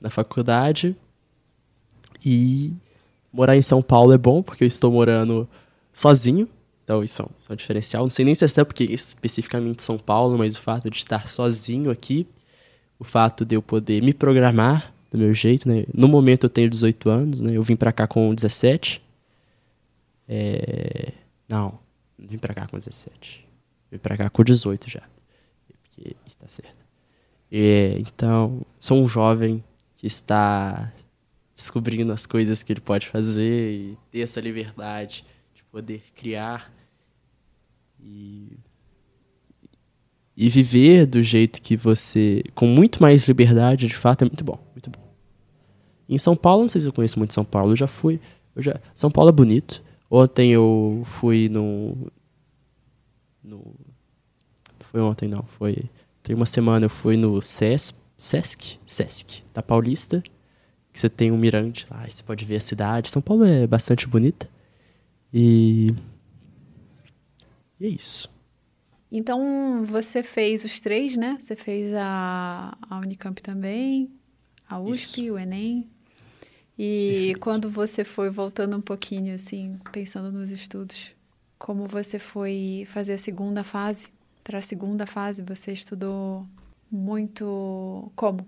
na 0.00 0.10
faculdade. 0.10 0.96
E 2.26 2.72
morar 3.32 3.56
em 3.56 3.62
São 3.62 3.80
Paulo 3.80 4.12
é 4.12 4.18
bom, 4.18 4.42
porque 4.42 4.64
eu 4.64 4.68
estou 4.68 4.90
morando 4.90 5.48
sozinho. 5.92 6.48
Então 6.82 7.04
isso 7.04 7.22
é 7.22 7.24
um, 7.24 7.28
isso 7.38 7.46
é 7.48 7.52
um 7.52 7.56
diferencial. 7.56 8.02
Não 8.02 8.10
sei 8.10 8.24
nem 8.24 8.34
se 8.34 8.44
é 8.44 8.64
porque 8.64 8.82
especificamente 8.82 9.80
São 9.80 9.96
Paulo, 9.96 10.36
mas 10.36 10.56
o 10.56 10.60
fato 10.60 10.90
de 10.90 10.98
estar 10.98 11.28
sozinho 11.28 11.88
aqui 11.88 12.26
o 13.02 13.04
fato 13.04 13.44
de 13.44 13.56
eu 13.56 13.60
poder 13.60 14.00
me 14.00 14.14
programar 14.14 14.94
do 15.10 15.18
meu 15.18 15.34
jeito, 15.34 15.68
né? 15.68 15.84
No 15.92 16.06
momento 16.06 16.44
eu 16.44 16.48
tenho 16.48 16.70
18 16.70 17.10
anos, 17.10 17.40
né? 17.40 17.56
Eu 17.56 17.62
vim 17.64 17.74
para 17.74 17.92
cá 17.92 18.06
com 18.06 18.32
17. 18.32 19.02
É... 20.28 21.12
Não, 21.48 21.80
não 22.16 22.28
vim 22.28 22.38
para 22.38 22.54
cá 22.54 22.68
com 22.68 22.78
17. 22.78 23.44
Vim 23.90 23.98
para 23.98 24.16
cá 24.16 24.30
com 24.30 24.44
18 24.44 24.88
já. 24.88 25.02
Porque 25.66 26.14
está 26.24 26.48
certo. 26.48 26.78
É, 27.50 27.96
então, 27.98 28.64
sou 28.78 29.02
um 29.02 29.08
jovem 29.08 29.64
que 29.96 30.06
está 30.06 30.92
descobrindo 31.56 32.12
as 32.12 32.24
coisas 32.24 32.62
que 32.62 32.72
ele 32.72 32.80
pode 32.80 33.08
fazer 33.08 33.72
e 33.72 33.98
ter 34.12 34.20
essa 34.20 34.40
liberdade 34.40 35.24
de 35.56 35.64
poder 35.64 36.04
criar 36.14 36.72
e 38.00 38.56
e 40.36 40.48
viver 40.48 41.06
do 41.06 41.22
jeito 41.22 41.60
que 41.60 41.76
você. 41.76 42.42
com 42.54 42.66
muito 42.66 43.02
mais 43.02 43.26
liberdade, 43.28 43.86
de 43.86 43.96
fato, 43.96 44.22
é 44.22 44.24
muito 44.24 44.44
bom. 44.44 44.58
Muito 44.72 44.90
bom. 44.90 45.02
Em 46.08 46.18
São 46.18 46.34
Paulo, 46.36 46.62
não 46.62 46.68
sei 46.68 46.80
se 46.80 46.86
eu 46.86 46.92
conheço 46.92 47.18
muito 47.18 47.34
São 47.34 47.44
Paulo, 47.44 47.72
eu 47.72 47.76
já 47.76 47.86
fui. 47.86 48.20
Eu 48.54 48.62
já, 48.62 48.80
São 48.94 49.10
Paulo 49.10 49.30
é 49.30 49.32
bonito. 49.32 49.82
Ontem 50.10 50.52
eu 50.52 51.02
fui 51.06 51.48
no. 51.48 52.10
no 53.42 53.74
foi 54.80 55.00
ontem, 55.00 55.28
não. 55.28 55.42
Foi. 55.42 55.76
Tem 56.22 56.36
uma 56.36 56.46
semana 56.46 56.86
eu 56.86 56.90
fui 56.90 57.16
no 57.16 57.40
SESC, 57.40 57.96
SESC, 58.16 58.78
SESC, 58.86 59.42
da 59.52 59.62
Paulista. 59.62 60.22
Que 60.92 61.00
você 61.00 61.08
tem 61.08 61.32
um 61.32 61.38
mirante 61.38 61.86
lá, 61.90 62.06
você 62.06 62.22
pode 62.22 62.44
ver 62.44 62.56
a 62.56 62.60
cidade. 62.60 63.10
São 63.10 63.22
Paulo 63.22 63.44
é 63.44 63.66
bastante 63.66 64.06
bonita. 64.06 64.46
E, 65.32 65.94
e 67.80 67.86
é 67.86 67.88
isso. 67.88 68.31
Então, 69.14 69.84
você 69.84 70.22
fez 70.22 70.64
os 70.64 70.80
três, 70.80 71.18
né? 71.18 71.36
Você 71.38 71.54
fez 71.54 71.92
a, 71.94 72.74
a 72.88 72.98
Unicamp 72.98 73.42
também, 73.42 74.10
a 74.66 74.80
USP, 74.80 75.24
isso. 75.24 75.34
o 75.34 75.38
Enem. 75.38 75.86
E 76.78 77.10
Perfeito. 77.10 77.40
quando 77.40 77.70
você 77.70 78.04
foi 78.04 78.30
voltando 78.30 78.74
um 78.74 78.80
pouquinho, 78.80 79.34
assim, 79.34 79.78
pensando 79.92 80.32
nos 80.32 80.50
estudos, 80.50 81.14
como 81.58 81.86
você 81.86 82.18
foi 82.18 82.84
fazer 82.88 83.12
a 83.12 83.18
segunda 83.18 83.62
fase? 83.62 84.08
Para 84.42 84.58
a 84.58 84.62
segunda 84.62 85.04
fase, 85.04 85.42
você 85.42 85.72
estudou 85.72 86.46
muito 86.90 88.10
como? 88.16 88.46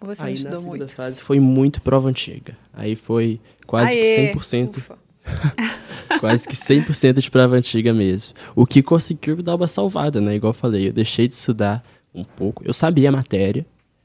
Ou 0.00 0.06
você 0.06 0.22
Aí, 0.22 0.34
estudou 0.34 0.52
na 0.52 0.58
segunda 0.58 0.78
muito? 0.78 0.94
fase 0.94 1.20
foi 1.20 1.40
muito 1.40 1.82
prova 1.82 2.08
antiga. 2.08 2.56
Aí 2.72 2.94
foi 2.94 3.40
quase 3.66 3.98
Aê, 3.98 4.30
que 4.30 4.38
100%. 4.38 4.96
quase 6.20 6.46
que 6.46 6.54
100% 6.54 7.18
de 7.18 7.30
prova 7.30 7.56
antiga 7.56 7.94
mesmo. 7.94 8.34
O 8.54 8.66
que 8.66 8.82
conseguiu 8.82 9.38
me 9.38 9.42
dar 9.42 9.54
uma 9.54 9.66
salvada, 9.66 10.20
né? 10.20 10.34
Igual 10.34 10.50
eu 10.50 10.54
falei, 10.54 10.88
eu 10.88 10.92
deixei 10.92 11.26
de 11.26 11.34
estudar 11.34 11.82
um 12.14 12.22
pouco. 12.22 12.62
Eu 12.62 12.74
sabia 12.74 13.08
a 13.08 13.12
matéria, 13.12 13.64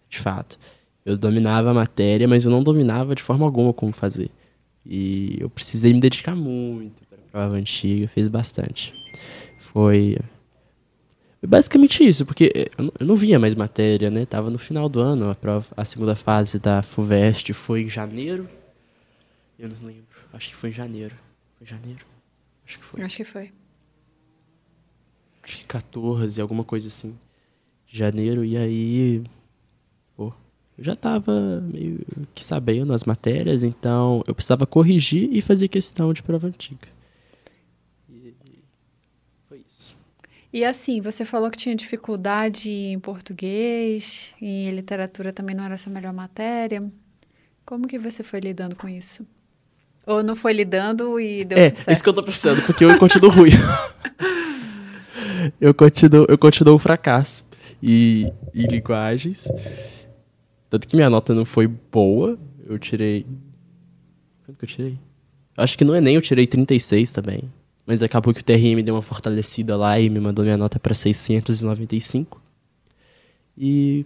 de 0.09 0.17
fato. 0.17 0.57
Eu 1.05 1.17
dominava 1.17 1.71
a 1.71 1.73
matéria, 1.73 2.25
mas 2.25 2.45
eu 2.45 2.51
não 2.51 2.63
dominava 2.63 3.13
de 3.13 3.21
forma 3.21 3.45
alguma 3.45 3.73
como 3.73 3.91
fazer. 3.91 4.31
E 4.85 5.35
eu 5.41 5.49
precisei 5.49 5.93
me 5.93 5.99
dedicar 5.99 6.35
muito 6.35 7.03
para 7.05 7.17
a 7.17 7.31
prova 7.31 7.57
antiga, 7.57 8.07
fez 8.07 8.29
bastante. 8.29 8.93
Foi 9.59 10.17
basicamente 11.45 12.01
isso, 12.01 12.25
porque 12.25 12.71
eu 12.77 13.05
não 13.05 13.15
via 13.15 13.37
mais 13.37 13.53
matéria, 13.55 14.09
né? 14.09 14.25
Tava 14.25 14.49
no 14.49 14.57
final 14.57 14.87
do 14.87 15.01
ano, 15.01 15.29
a, 15.29 15.35
prova, 15.35 15.67
a 15.75 15.83
segunda 15.83 16.15
fase 16.15 16.59
da 16.59 16.81
FUVEST 16.81 17.51
foi 17.51 17.83
em 17.83 17.89
janeiro. 17.89 18.47
Eu 19.59 19.67
não 19.67 19.85
lembro, 19.85 20.05
acho 20.31 20.49
que 20.49 20.55
foi 20.55 20.69
em 20.69 20.73
janeiro. 20.73 21.24
Foi 21.65 21.77
janeiro? 21.77 22.05
Acho 22.65 22.77
que 22.77 22.85
foi. 22.85 23.01
Acho 23.03 23.17
que 23.17 23.23
foi. 23.23 23.51
Acho 25.41 25.57
que 25.57 25.65
14, 25.65 26.39
alguma 26.39 26.63
coisa 26.63 26.87
assim. 26.87 27.17
Janeiro, 27.87 28.45
e 28.45 28.55
aí. 28.55 29.23
Pô, 30.15 30.31
eu 30.77 30.83
já 30.83 30.95
tava 30.95 31.59
meio 31.61 32.05
que 32.35 32.43
sabendo 32.43 32.93
as 32.93 33.03
matérias, 33.03 33.63
então 33.63 34.23
eu 34.27 34.35
precisava 34.35 34.67
corrigir 34.67 35.29
e 35.31 35.41
fazer 35.41 35.67
questão 35.67 36.13
de 36.13 36.21
prova 36.21 36.47
antiga. 36.47 36.87
E 40.53 40.63
assim, 40.63 41.01
você 41.01 41.25
falou 41.25 41.51
que 41.51 41.57
tinha 41.57 41.75
dificuldade 41.75 42.69
em 42.69 42.97
português, 42.97 44.33
e 44.41 44.71
literatura 44.71 45.33
também 45.33 45.53
não 45.53 45.65
era 45.65 45.75
a 45.75 45.77
sua 45.77 45.91
melhor 45.91 46.13
matéria. 46.13 46.89
Como 47.65 47.87
que 47.87 47.99
você 47.99 48.23
foi 48.23 48.39
lidando 48.39 48.73
com 48.73 48.87
isso? 48.87 49.27
Ou 50.05 50.21
não 50.21 50.35
foi 50.35 50.53
lidando 50.53 51.19
e 51.19 51.43
deu 51.43 51.57
é, 51.57 51.69
tudo 51.69 51.77
certo? 51.77 51.89
É, 51.89 51.93
isso 51.93 52.03
que 52.03 52.09
eu 52.09 52.13
tô 52.13 52.23
pensando, 52.23 52.61
porque 52.61 52.85
eu 52.85 52.97
continuo 52.97 53.31
ruim. 53.31 53.51
eu 55.59 55.73
continuo, 55.73 56.25
eu 56.29 56.37
continuo 56.37 56.75
o 56.75 56.79
fracasso. 56.79 57.43
E, 57.81 58.31
e 58.53 58.65
linguagens. 58.67 59.47
Tanto 60.69 60.87
que 60.87 60.95
minha 60.95 61.09
nota 61.09 61.33
não 61.33 61.45
foi 61.45 61.67
boa. 61.67 62.37
Eu 62.67 62.77
tirei. 62.77 63.25
Quanto 64.45 64.57
que 64.57 64.65
eu 64.65 64.69
tirei? 64.69 64.99
Acho 65.57 65.77
que 65.77 65.85
no 65.85 65.95
Enem 65.95 66.15
eu 66.15 66.21
tirei 66.21 66.45
36 66.45 67.11
também. 67.11 67.43
Mas 67.85 68.01
acabou 68.01 68.33
que 68.33 68.41
o 68.41 68.43
TRM 68.43 68.81
deu 68.83 68.95
uma 68.95 69.01
fortalecida 69.01 69.77
lá 69.77 69.99
e 69.99 70.09
me 70.09 70.19
mandou 70.19 70.43
minha 70.43 70.57
nota 70.57 70.79
para 70.79 70.93
695. 70.93 72.41
E. 73.57 74.05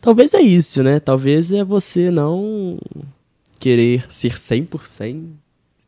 Talvez 0.00 0.32
é 0.32 0.40
isso, 0.40 0.82
né? 0.82 0.98
Talvez 0.98 1.52
é 1.52 1.62
você 1.62 2.10
não 2.10 2.78
querer 3.58 4.06
ser 4.10 4.32
100%, 4.32 5.30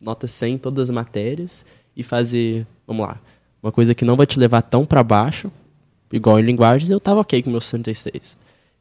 nota 0.00 0.26
100 0.26 0.54
em 0.54 0.58
todas 0.58 0.88
as 0.88 0.94
matérias 0.94 1.64
e 1.96 2.02
fazer, 2.02 2.66
vamos 2.86 3.06
lá, 3.06 3.20
uma 3.62 3.70
coisa 3.70 3.94
que 3.94 4.04
não 4.04 4.16
vai 4.16 4.26
te 4.26 4.38
levar 4.38 4.62
tão 4.62 4.84
para 4.86 5.02
baixo, 5.02 5.50
igual 6.12 6.38
em 6.40 6.42
linguagens, 6.42 6.90
eu 6.90 7.00
tava 7.00 7.20
ok 7.20 7.42
com 7.42 7.50
meus 7.50 7.64
66. 7.64 8.38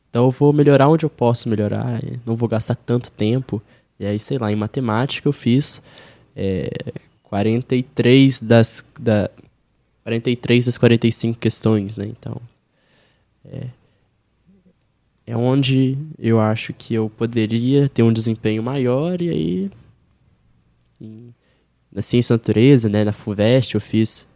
Então 0.10 0.26
eu 0.26 0.32
vou 0.32 0.52
melhorar 0.52 0.88
onde 0.88 1.06
eu 1.06 1.10
posso 1.10 1.48
melhorar, 1.50 2.00
não 2.26 2.36
vou 2.36 2.50
gastar 2.50 2.76
tanto 2.76 3.12
tempo. 3.12 3.62
E 4.00 4.06
aí, 4.06 4.18
sei 4.20 4.38
lá, 4.38 4.52
em 4.52 4.56
matemática 4.56 5.28
eu 5.28 5.34
fiz 5.34 5.82
é, 6.36 6.70
43 7.24 8.42
das, 8.42 8.84
da, 9.00 9.30
43 10.04 10.66
das 10.66 10.78
45 10.78 11.38
questões, 11.38 11.98
né? 11.98 12.08
Então, 12.08 12.42
é, 13.46 13.68
é 15.30 15.38
onde 15.38 15.96
eu 16.18 16.40
acho 16.40 16.74
que 16.74 16.96
eu 16.96 17.08
poderia 17.08 17.88
ter 17.88 18.02
um 18.02 18.12
desempenho 18.12 18.64
maior 18.64 19.22
e 19.22 19.30
aí 19.30 19.70
em, 21.00 21.32
na 21.92 22.02
ciência 22.02 22.34
natureza, 22.34 22.90
né, 22.90 23.04
na 23.04 23.14
FUVEST 23.14 23.76
eu 23.76 23.82
fiz 23.82 24.28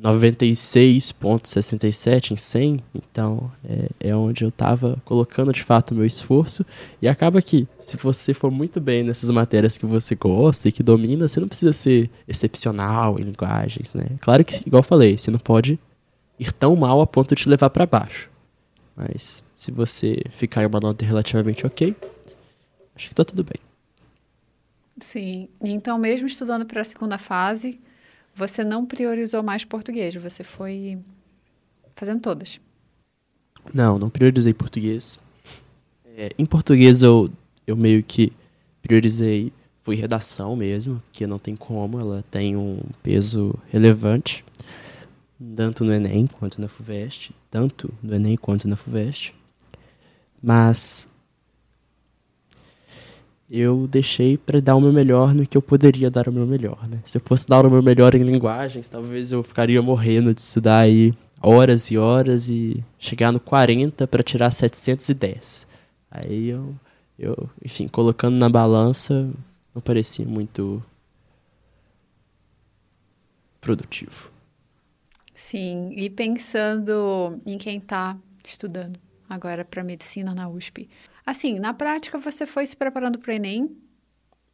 96,67 0.00 2.30
em 2.30 2.36
100, 2.36 2.78
então 2.94 3.50
é, 3.64 3.88
é 3.98 4.14
onde 4.14 4.44
eu 4.44 4.50
estava 4.50 4.96
colocando 5.04 5.52
de 5.52 5.60
fato 5.62 5.90
o 5.90 5.96
meu 5.96 6.06
esforço. 6.06 6.64
E 7.00 7.08
acaba 7.08 7.42
que, 7.42 7.66
se 7.80 7.96
você 7.96 8.32
for 8.32 8.48
muito 8.50 8.80
bem 8.80 9.02
nessas 9.02 9.28
matérias 9.30 9.76
que 9.76 9.86
você 9.86 10.14
gosta 10.14 10.68
e 10.68 10.72
que 10.72 10.84
domina, 10.84 11.28
você 11.28 11.40
não 11.40 11.48
precisa 11.48 11.72
ser 11.72 12.08
excepcional 12.28 13.18
em 13.18 13.24
linguagens, 13.24 13.92
né? 13.94 14.06
Claro 14.20 14.44
que, 14.44 14.62
igual 14.66 14.80
eu 14.80 14.84
falei, 14.84 15.18
você 15.18 15.32
não 15.32 15.38
pode 15.38 15.78
ir 16.38 16.52
tão 16.52 16.76
mal 16.76 17.00
a 17.00 17.06
ponto 17.06 17.34
de 17.34 17.42
te 17.42 17.48
levar 17.48 17.70
para 17.70 17.86
baixo. 17.86 18.30
Mas 18.96 19.42
se 19.54 19.70
você 19.70 20.22
ficar 20.32 20.62
em 20.62 20.66
uma 20.66 20.80
nota 20.80 21.04
relativamente 21.04 21.66
ok, 21.66 21.94
acho 22.94 23.08
que 23.08 23.14
tá 23.14 23.24
tudo 23.24 23.42
bem. 23.42 23.60
Sim, 25.00 25.48
então 25.60 25.98
mesmo 25.98 26.26
estudando 26.26 26.66
para 26.66 26.82
a 26.82 26.84
segunda 26.84 27.18
fase 27.18 27.80
você 28.34 28.64
não 28.64 28.86
priorizou 28.86 29.42
mais 29.42 29.64
português, 29.64 30.14
você 30.14 30.42
foi 30.42 30.98
fazendo 31.94 32.20
todas. 32.20 32.60
Não, 33.72 33.98
não 33.98 34.10
priorizei 34.10 34.54
português. 34.54 35.20
É, 36.16 36.30
em 36.38 36.46
português 36.46 37.02
eu, 37.02 37.30
eu 37.66 37.76
meio 37.76 38.02
que 38.02 38.32
priorizei, 38.82 39.52
foi 39.80 39.96
redação 39.96 40.56
mesmo, 40.56 41.02
que 41.12 41.26
não 41.26 41.38
tem 41.38 41.54
como, 41.54 41.98
ela 41.98 42.24
tem 42.30 42.56
um 42.56 42.80
peso 43.02 43.54
relevante, 43.70 44.44
tanto 45.56 45.84
no 45.84 45.92
Enem 45.92 46.26
quanto 46.26 46.60
na 46.60 46.68
FUVEST, 46.68 47.32
tanto 47.50 47.92
no 48.02 48.14
Enem 48.14 48.36
quanto 48.36 48.68
na 48.68 48.76
FUVEST. 48.76 49.34
Mas 50.42 51.08
eu 53.50 53.86
deixei 53.86 54.38
para 54.38 54.60
dar 54.60 54.76
o 54.76 54.80
meu 54.80 54.92
melhor 54.92 55.34
no 55.34 55.46
que 55.46 55.56
eu 55.56 55.62
poderia 55.62 56.10
dar 56.10 56.26
o 56.26 56.32
meu 56.32 56.46
melhor, 56.46 56.88
né? 56.88 57.00
Se 57.04 57.18
eu 57.18 57.22
fosse 57.22 57.46
dar 57.46 57.66
o 57.66 57.70
meu 57.70 57.82
melhor 57.82 58.14
em 58.14 58.22
linguagens, 58.22 58.88
talvez 58.88 59.30
eu 59.30 59.42
ficaria 59.42 59.82
morrendo 59.82 60.32
de 60.32 60.40
estudar 60.40 60.78
aí 60.78 61.12
horas 61.40 61.90
e 61.90 61.98
horas 61.98 62.48
e 62.48 62.82
chegar 62.98 63.30
no 63.30 63.38
40 63.38 64.06
para 64.06 64.22
tirar 64.22 64.50
710. 64.50 65.66
Aí 66.10 66.48
eu, 66.48 66.74
eu, 67.18 67.50
enfim, 67.62 67.88
colocando 67.88 68.36
na 68.36 68.48
balança, 68.48 69.30
não 69.74 69.82
parecia 69.82 70.24
muito 70.24 70.82
produtivo. 73.60 74.31
Sim, 75.42 75.90
e 75.96 76.08
pensando 76.08 77.40
em 77.44 77.58
quem 77.58 77.78
está 77.78 78.16
estudando 78.44 78.98
agora 79.28 79.64
para 79.64 79.82
medicina 79.82 80.34
na 80.34 80.48
USP, 80.48 80.88
Assim, 81.24 81.58
na 81.58 81.72
prática 81.72 82.18
você 82.18 82.46
foi 82.46 82.66
se 82.66 82.76
preparando 82.76 83.18
para 83.18 83.30
o 83.30 83.34
Enem, 83.34 83.70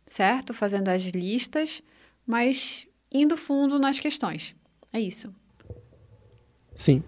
certo? 0.07 0.53
Fazendo 0.53 0.89
as 0.89 1.03
listas, 1.03 1.83
mas 2.27 2.87
indo 3.11 3.37
fundo 3.37 3.79
nas 3.79 3.99
questões. 3.99 4.55
É 4.93 5.01
isso. 5.01 5.35
Sim. 6.75 7.03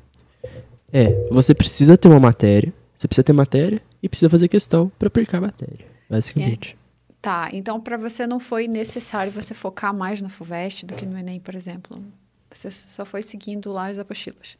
É, 0.92 1.28
você 1.30 1.54
precisa 1.54 1.96
ter 1.96 2.08
uma 2.08 2.18
matéria, 2.18 2.72
você 2.94 3.06
precisa 3.06 3.24
ter 3.24 3.32
matéria 3.32 3.82
e 4.02 4.08
precisa 4.08 4.30
fazer 4.30 4.48
questão 4.48 4.90
para 4.98 5.08
aplicar 5.08 5.38
a 5.38 5.42
matéria, 5.42 5.86
basicamente. 6.08 6.74
É. 6.74 6.80
Tá, 7.20 7.50
então 7.52 7.78
para 7.78 7.98
você 7.98 8.26
não 8.26 8.40
foi 8.40 8.66
necessário 8.66 9.30
você 9.30 9.52
focar 9.52 9.94
mais 9.94 10.22
na 10.22 10.30
FUVEST 10.30 10.86
do 10.86 10.94
que 10.94 11.04
no 11.04 11.18
Enem, 11.18 11.38
por 11.38 11.54
exemplo. 11.54 12.02
Você 12.50 12.70
só 12.70 13.04
foi 13.04 13.22
seguindo 13.22 13.72
lá 13.72 13.88
as 13.88 13.98
apostilas. 13.98 14.56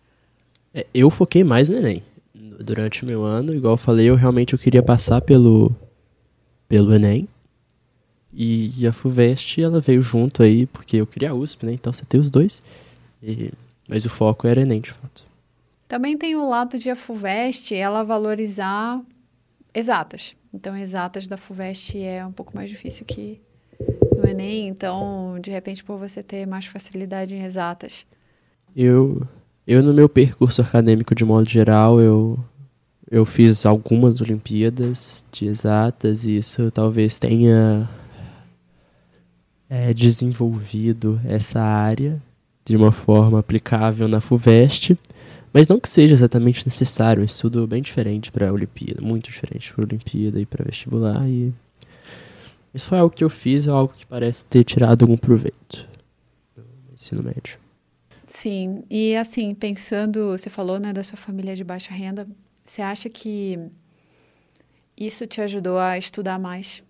É, 0.73 0.87
eu 0.95 1.11
foquei 1.11 1.43
mais 1.43 1.69
no 1.69 1.77
Enem 1.77 2.03
durante 2.35 3.03
o 3.03 3.07
meu 3.07 3.25
ano, 3.25 3.55
igual 3.55 3.75
eu 3.75 3.79
falei, 3.79 4.09
eu 4.09 4.15
realmente 4.15 4.53
eu 4.53 4.59
queria 4.59 4.83
passar 4.83 5.21
pelo 5.21 5.75
pelo 6.69 6.95
ENEM. 6.95 7.29
E, 8.33 8.87
a 8.87 8.93
FUVEST, 8.93 9.61
ela 9.61 9.81
veio 9.81 10.01
junto 10.01 10.41
aí, 10.41 10.65
porque 10.67 10.99
eu 10.99 11.07
queria 11.07 11.31
a 11.31 11.35
USP, 11.35 11.67
né? 11.67 11.73
Então 11.73 11.93
você 11.93 12.05
tem 12.05 12.21
os 12.21 12.31
dois. 12.31 12.63
E, 13.21 13.53
mas 13.89 14.07
o 14.07 14.09
foco 14.09 14.47
era 14.47 14.61
ENEM, 14.61 14.81
de 14.81 14.93
fato. 14.93 15.25
Também 15.89 16.17
tem 16.17 16.37
o 16.37 16.49
lado 16.49 16.79
de 16.79 16.89
a 16.89 16.95
FUVEST, 16.95 17.75
ela 17.75 18.05
valorizar 18.05 19.03
exatas. 19.75 20.37
Então, 20.55 20.77
exatas 20.77 21.27
da 21.27 21.37
FUVEST 21.37 21.99
é 21.99 22.25
um 22.25 22.31
pouco 22.31 22.55
mais 22.55 22.71
difícil 22.71 23.05
que 23.05 23.41
no 24.21 24.29
ENEM. 24.29 24.69
Então, 24.69 25.39
de 25.41 25.51
repente, 25.51 25.83
por 25.83 25.99
você 25.99 26.23
ter 26.23 26.47
mais 26.47 26.67
facilidade 26.67 27.35
em 27.35 27.43
exatas. 27.43 28.05
Eu, 28.77 29.27
eu, 29.67 29.83
no 29.83 29.93
meu 29.93 30.09
percurso 30.09 30.63
acadêmico, 30.63 31.15
de 31.15 31.25
modo 31.25 31.49
geral, 31.49 32.01
eu, 32.01 32.39
eu 33.11 33.25
fiz 33.25 33.67
algumas 33.67 34.21
Olimpíadas 34.21 35.25
de 35.33 35.47
exatas 35.47 36.25
e 36.25 36.37
isso 36.37 36.71
talvez 36.71 37.19
tenha 37.19 37.89
é, 39.69 39.93
desenvolvido 39.93 41.21
essa 41.25 41.61
área 41.61 42.21
de 42.65 42.77
uma 42.77 42.93
forma 42.93 43.39
aplicável 43.41 44.07
na 44.07 44.21
FUVEST, 44.21 44.97
mas 45.53 45.67
não 45.67 45.81
que 45.81 45.89
seja 45.89 46.15
exatamente 46.15 46.65
necessário, 46.65 47.23
um 47.23 47.27
estudo 47.27 47.67
bem 47.67 47.83
diferente 47.83 48.31
para 48.31 48.49
a 48.49 48.53
Olimpíada, 48.53 49.03
muito 49.03 49.25
diferente 49.25 49.73
para 49.73 49.83
a 49.83 49.87
Olimpíada 49.87 50.41
e 50.41 50.47
para 50.47 50.65
vestibular. 50.65 51.29
E 51.29 51.53
isso 52.75 52.87
foi 52.87 52.99
algo 52.99 53.15
que 53.15 53.25
eu 53.25 53.31
fiz, 53.31 53.67
é 53.67 53.71
algo 53.71 53.93
que 53.97 54.07
parece 54.07 54.45
ter 54.45 54.65
tirado 54.65 55.03
algum 55.03 55.17
proveito 55.17 55.89
no 56.57 56.95
ensino 56.95 57.23
médio. 57.23 57.59
Sim, 58.27 58.85
e 58.89 59.17
assim, 59.17 59.55
pensando, 59.55 60.31
você 60.39 60.49
falou 60.49 60.79
né, 60.79 60.93
da 60.93 61.03
sua 61.03 61.17
família 61.17 61.57
de 61.57 61.65
baixa 61.65 61.93
renda, 61.93 62.29
você 62.65 62.81
acha 62.81 63.09
que 63.09 63.59
isso 64.97 65.27
te 65.27 65.41
ajudou 65.41 65.79
a 65.79 65.99
estudar 65.99 66.39
mais? 66.39 66.83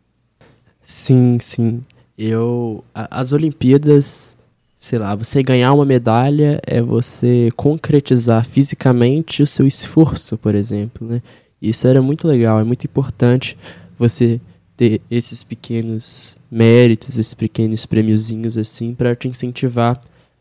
Sim, 0.82 1.38
sim. 1.40 1.82
Eu. 2.18 2.84
A, 2.94 3.20
as 3.20 3.32
Olimpíadas, 3.32 4.36
sei 4.78 4.98
lá, 4.98 5.14
você 5.14 5.42
ganhar 5.42 5.72
uma 5.72 5.86
medalha 5.86 6.60
é 6.66 6.82
você 6.82 7.50
concretizar 7.56 8.44
fisicamente 8.44 9.42
o 9.42 9.46
seu 9.46 9.66
esforço, 9.66 10.36
por 10.36 10.54
exemplo, 10.54 11.08
né? 11.08 11.22
Isso 11.62 11.86
era 11.86 12.02
muito 12.02 12.26
legal, 12.26 12.60
é 12.60 12.64
muito 12.64 12.84
importante 12.84 13.56
você 13.98 14.40
ter 14.80 15.02
esses 15.10 15.42
pequenos 15.42 16.38
méritos, 16.50 17.18
esses 17.18 17.34
pequenos 17.34 17.84
prêmiozinhos 17.84 18.56
assim, 18.56 18.94
para 18.94 19.14
te 19.14 19.28
incentivar 19.28 20.00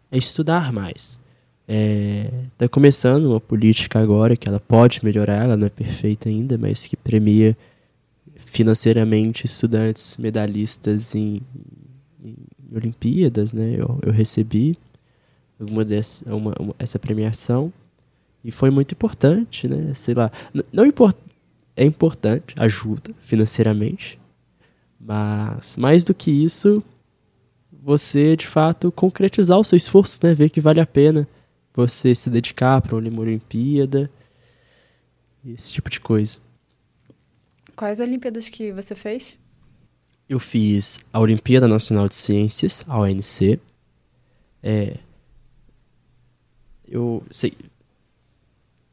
a 0.09 0.15
estudar 0.15 0.71
mais. 0.71 1.19
É, 1.67 2.31
tá 2.57 2.65
começando 2.69 3.25
uma 3.25 3.41
política 3.41 3.99
agora 3.99 4.37
que 4.37 4.47
ela 4.47 4.61
pode 4.61 5.03
melhorar, 5.03 5.43
ela 5.43 5.57
não 5.57 5.67
é 5.67 5.69
perfeita 5.69 6.29
ainda, 6.29 6.57
mas 6.57 6.87
que 6.87 6.95
premia 6.95 7.55
financeiramente 8.37 9.45
estudantes 9.45 10.15
medalhistas 10.15 11.13
em, 11.13 11.41
em 12.23 12.35
Olimpíadas, 12.73 13.51
né? 13.51 13.75
Eu, 13.77 13.99
eu 14.01 14.13
recebi 14.13 14.77
uma 15.59 15.83
dessa, 15.83 16.33
uma, 16.33 16.53
uma, 16.57 16.73
essa 16.79 16.97
premiação 16.97 17.73
e 18.41 18.51
foi 18.51 18.69
muito 18.69 18.93
importante, 18.93 19.67
né? 19.67 19.93
Sei 19.93 20.13
lá, 20.13 20.31
não 20.71 20.85
import, 20.85 21.17
é 21.75 21.83
importante, 21.83 22.55
ajuda 22.57 23.11
financeiramente, 23.21 24.18
mas 24.99 25.77
mais 25.77 26.03
do 26.03 26.13
que 26.13 26.29
isso, 26.29 26.83
você 27.71 28.35
de 28.35 28.45
fato 28.45 28.91
concretizar 28.91 29.57
o 29.57 29.63
seu 29.63 29.77
esforço, 29.77 30.19
né? 30.23 30.33
Ver 30.33 30.49
que 30.49 30.59
vale 30.59 30.79
a 30.79 30.85
pena 30.85 31.27
você 31.73 32.13
se 32.13 32.29
dedicar 32.29 32.81
para 32.81 32.95
uma 32.95 33.21
Olimpíada, 33.21 34.11
esse 35.45 35.71
tipo 35.71 35.89
de 35.89 35.99
coisa. 36.01 36.39
Quais 37.75 37.99
Olimpíadas 37.99 38.49
que 38.49 38.73
você 38.73 38.93
fez? 38.93 39.37
Eu 40.27 40.39
fiz 40.39 40.99
a 41.13 41.19
Olimpíada 41.19 41.67
Nacional 41.67 42.07
de 42.09 42.15
Ciências, 42.15 42.83
a 42.87 42.99
ONC. 42.99 43.59
É, 44.61 44.97
eu 46.85 47.23
sei. 47.31 47.53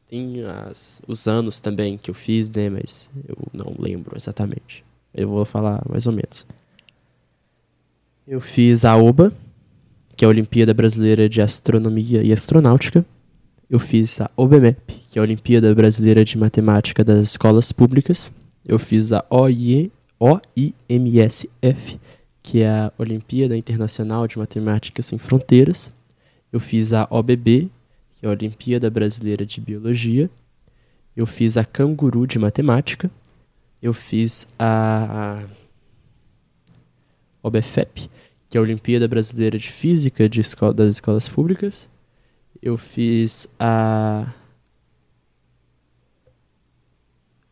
Tem 0.07 0.41
as, 0.43 1.01
os 1.05 1.27
anos 1.27 1.59
também 1.59 1.97
que 1.97 2.09
eu 2.09 2.13
fiz, 2.15 2.49
né? 2.49 2.69
Mas 2.69 3.09
eu 3.27 3.35
não 3.53 3.75
lembro 3.77 4.15
exatamente. 4.15 4.86
Eu 5.13 5.29
vou 5.29 5.45
falar 5.45 5.83
mais 5.89 6.05
ou 6.05 6.13
menos. 6.13 6.45
Eu 8.27 8.41
fiz 8.41 8.83
a 8.83 8.95
OBA, 8.97 9.31
que 10.15 10.25
é 10.25 10.27
a 10.27 10.29
Olimpíada 10.29 10.73
Brasileira 10.73 11.29
de 11.29 11.41
Astronomia 11.41 12.23
e 12.23 12.33
Astronáutica. 12.33 13.05
Eu 13.69 13.79
fiz 13.79 14.19
a 14.21 14.31
OBMEP, 14.35 14.93
que 15.09 15.19
é 15.19 15.21
a 15.21 15.23
Olimpíada 15.23 15.73
Brasileira 15.75 16.23
de 16.23 16.37
Matemática 16.37 17.03
das 17.03 17.19
Escolas 17.19 17.71
Públicas. 17.71 18.31
Eu 18.65 18.79
fiz 18.79 19.11
a 19.11 19.25
OIMSF, 19.29 20.39
que 22.41 22.61
é 22.61 22.69
a 22.69 22.91
Olimpíada 22.97 23.57
Internacional 23.57 24.25
de 24.27 24.39
Matemática 24.39 25.01
Sem 25.01 25.17
Fronteiras. 25.17 25.91
Eu 26.51 26.59
fiz 26.61 26.93
a 26.93 27.07
OBB, 27.09 27.69
que 28.15 28.25
é 28.25 28.29
a 28.29 28.31
Olimpíada 28.31 28.89
Brasileira 28.89 29.45
de 29.45 29.59
Biologia. 29.59 30.29
Eu 31.15 31.25
fiz 31.25 31.57
a 31.57 31.65
Canguru 31.65 32.25
de 32.25 32.39
Matemática. 32.39 33.11
Eu 33.81 33.93
fiz 33.93 34.47
a 34.57 35.43
OBFEP, 37.43 38.09
que 38.49 38.57
é 38.57 38.59
a 38.59 38.63
Olimpíada 38.63 39.07
Brasileira 39.07 39.57
de 39.57 39.71
Física 39.71 40.27
de 40.27 40.41
escola, 40.41 40.73
das 40.73 40.95
Escolas 40.95 41.27
Públicas. 41.27 41.89
Eu 42.61 42.75
fiz 42.77 43.47
a. 43.59 44.27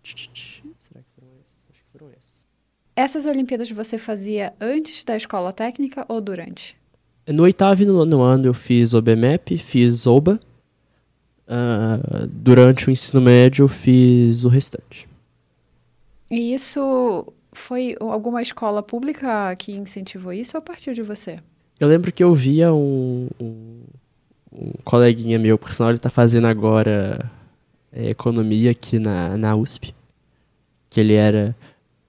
Será 0.04 1.02
que 1.02 1.10
foram 1.16 1.32
essas? 1.40 1.66
Acho 1.70 1.84
que 1.84 1.92
foram 1.92 2.08
essas. 2.08 2.48
Essas 2.96 3.26
Olimpíadas 3.26 3.70
você 3.70 3.98
fazia 3.98 4.54
antes 4.60 5.04
da 5.04 5.16
escola 5.16 5.54
técnica 5.54 6.06
ou 6.10 6.20
durante? 6.20 6.76
No 7.28 7.44
oitavo 7.44 7.82
e 7.82 7.86
no 7.86 7.94
nono 7.94 8.22
ano 8.22 8.48
eu 8.48 8.54
fiz 8.54 8.94
OBMEP, 8.94 9.58
fiz 9.58 10.08
OBA. 10.08 10.40
Uh, 11.48 12.26
durante 12.28 12.88
o 12.88 12.92
ensino 12.92 13.22
médio 13.22 13.64
eu 13.64 13.68
fiz 13.68 14.44
o 14.44 14.50
restante. 14.50 15.05
E 16.30 16.54
isso 16.54 17.26
foi 17.54 17.96
alguma 18.00 18.42
escola 18.42 18.84
pública 18.84 19.54
que 19.56 19.72
incentivou 19.72 20.34
isso 20.34 20.58
ou 20.58 20.62
partiu 20.62 20.94
de 20.94 21.02
você? 21.02 21.40
Eu 21.80 21.88
lembro 21.88 22.12
que 22.12 22.24
eu 22.24 22.34
via 22.34 22.74
um, 22.74 23.28
um, 23.40 23.82
um 24.52 24.72
coleguinha 24.84 25.38
meu, 25.38 25.58
por 25.58 25.72
sinal 25.72 25.90
ele 25.90 25.98
está 25.98 26.10
fazendo 26.10 26.48
agora 26.48 27.30
é, 27.92 28.10
economia 28.10 28.72
aqui 28.72 29.00
na, 29.00 29.38
na 29.38 29.56
USP. 29.56 29.94
Que 30.90 31.00
ele 31.00 31.14
era. 31.14 31.56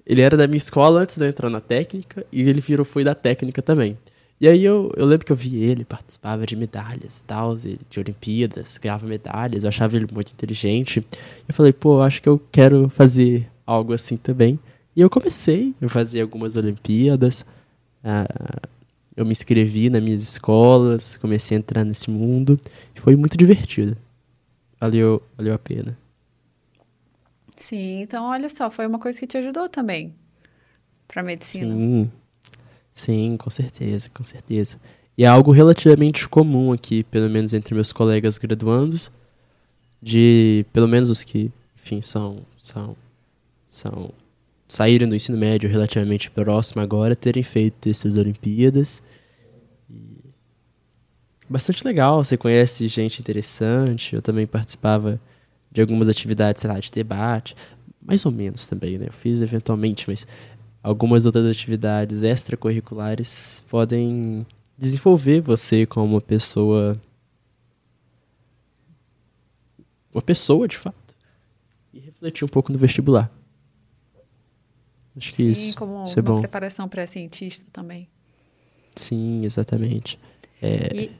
Ele 0.04 0.20
era 0.20 0.36
da 0.36 0.46
minha 0.46 0.56
escola 0.56 1.00
antes 1.00 1.18
de 1.18 1.24
eu 1.24 1.28
entrar 1.28 1.50
na 1.50 1.60
técnica 1.60 2.24
e 2.30 2.48
ele 2.48 2.60
virou, 2.60 2.84
foi 2.84 3.02
da 3.02 3.14
técnica 3.14 3.60
também. 3.60 3.98
E 4.40 4.46
aí 4.46 4.64
eu, 4.64 4.92
eu 4.96 5.04
lembro 5.04 5.26
que 5.26 5.32
eu 5.32 5.36
vi 5.36 5.64
ele, 5.64 5.84
participava 5.84 6.46
de 6.46 6.54
medalhas 6.54 7.18
e 7.18 7.24
tal, 7.24 7.56
de 7.56 7.98
Olimpíadas, 7.98 8.78
ganhava 8.78 9.04
medalhas, 9.04 9.64
eu 9.64 9.68
achava 9.68 9.96
ele 9.96 10.06
muito 10.12 10.30
inteligente. 10.30 11.04
Eu 11.48 11.54
falei, 11.54 11.72
pô, 11.72 12.02
acho 12.02 12.22
que 12.22 12.28
eu 12.28 12.40
quero 12.52 12.88
fazer 12.90 13.50
algo 13.66 13.92
assim 13.92 14.16
também. 14.16 14.58
E 14.94 15.00
eu 15.00 15.10
comecei 15.10 15.74
a 15.82 15.88
fazer 15.88 16.20
algumas 16.22 16.56
Olimpíadas. 16.56 17.42
Uh, 18.02 18.68
eu 19.16 19.24
me 19.24 19.32
inscrevi 19.32 19.90
nas 19.90 20.02
minhas 20.02 20.22
escolas, 20.22 21.16
comecei 21.16 21.56
a 21.56 21.60
entrar 21.60 21.84
nesse 21.84 22.10
mundo. 22.10 22.60
E 22.94 23.00
foi 23.00 23.16
muito 23.16 23.36
divertido. 23.36 23.96
Valeu, 24.80 25.22
valeu 25.36 25.54
a 25.54 25.58
pena. 25.58 25.98
Sim, 27.56 28.02
então 28.02 28.24
olha 28.26 28.48
só, 28.48 28.70
foi 28.70 28.86
uma 28.86 28.98
coisa 28.98 29.18
que 29.18 29.26
te 29.26 29.38
ajudou 29.38 29.68
também 29.68 30.14
para 31.08 31.22
medicina. 31.22 31.74
Sim, 31.74 32.10
sim, 32.92 33.36
com 33.38 33.48
certeza, 33.48 34.10
com 34.10 34.22
certeza. 34.22 34.78
E 35.16 35.24
é 35.24 35.26
algo 35.26 35.50
relativamente 35.50 36.28
comum 36.28 36.72
aqui, 36.72 37.02
pelo 37.04 37.30
menos 37.30 37.54
entre 37.54 37.74
meus 37.74 37.90
colegas 37.92 38.36
graduandos, 38.36 39.10
de 40.02 40.66
pelo 40.72 40.86
menos 40.86 41.08
os 41.08 41.24
que, 41.24 41.50
enfim, 41.74 42.02
são 42.02 42.44
são 42.58 42.94
são 43.66 44.12
saírem 44.68 45.08
do 45.08 45.14
ensino 45.14 45.38
médio 45.38 45.70
relativamente 45.70 46.30
próximo 46.30 46.82
agora 46.82 47.14
terem 47.14 47.42
feito 47.42 47.88
essas 47.88 48.16
Olimpíadas. 48.16 49.02
E... 49.90 50.18
Bastante 51.48 51.84
legal, 51.84 52.22
você 52.22 52.36
conhece 52.36 52.88
gente 52.88 53.20
interessante. 53.20 54.14
Eu 54.14 54.22
também 54.22 54.46
participava 54.46 55.20
de 55.70 55.80
algumas 55.80 56.08
atividades, 56.08 56.62
sei 56.62 56.70
lá, 56.70 56.80
de 56.80 56.90
debate, 56.90 57.54
mais 58.02 58.24
ou 58.24 58.32
menos 58.32 58.66
também, 58.66 58.98
né? 58.98 59.06
Eu 59.08 59.12
fiz 59.12 59.40
eventualmente, 59.40 60.08
mas 60.08 60.26
algumas 60.82 61.26
outras 61.26 61.44
atividades 61.46 62.22
extracurriculares 62.22 63.62
podem 63.68 64.46
desenvolver 64.78 65.40
você 65.40 65.86
como 65.86 66.14
uma 66.14 66.20
pessoa 66.20 67.00
uma 70.12 70.22
pessoa 70.22 70.66
de 70.66 70.78
fato 70.78 71.14
e 71.92 71.98
refletir 71.98 72.44
um 72.44 72.48
pouco 72.48 72.72
no 72.72 72.78
vestibular. 72.78 73.30
Acho 75.16 75.32
que 75.32 75.42
Sim, 75.42 75.48
isso, 75.48 75.76
como 75.76 76.04
isso 76.04 76.18
é 76.18 76.22
uma 76.22 76.32
bom. 76.34 76.40
preparação 76.40 76.88
para 76.88 77.06
cientista 77.06 77.64
também. 77.72 78.08
Sim, 78.94 79.44
exatamente. 79.44 80.18
É, 80.60 80.94
e... 80.94 81.10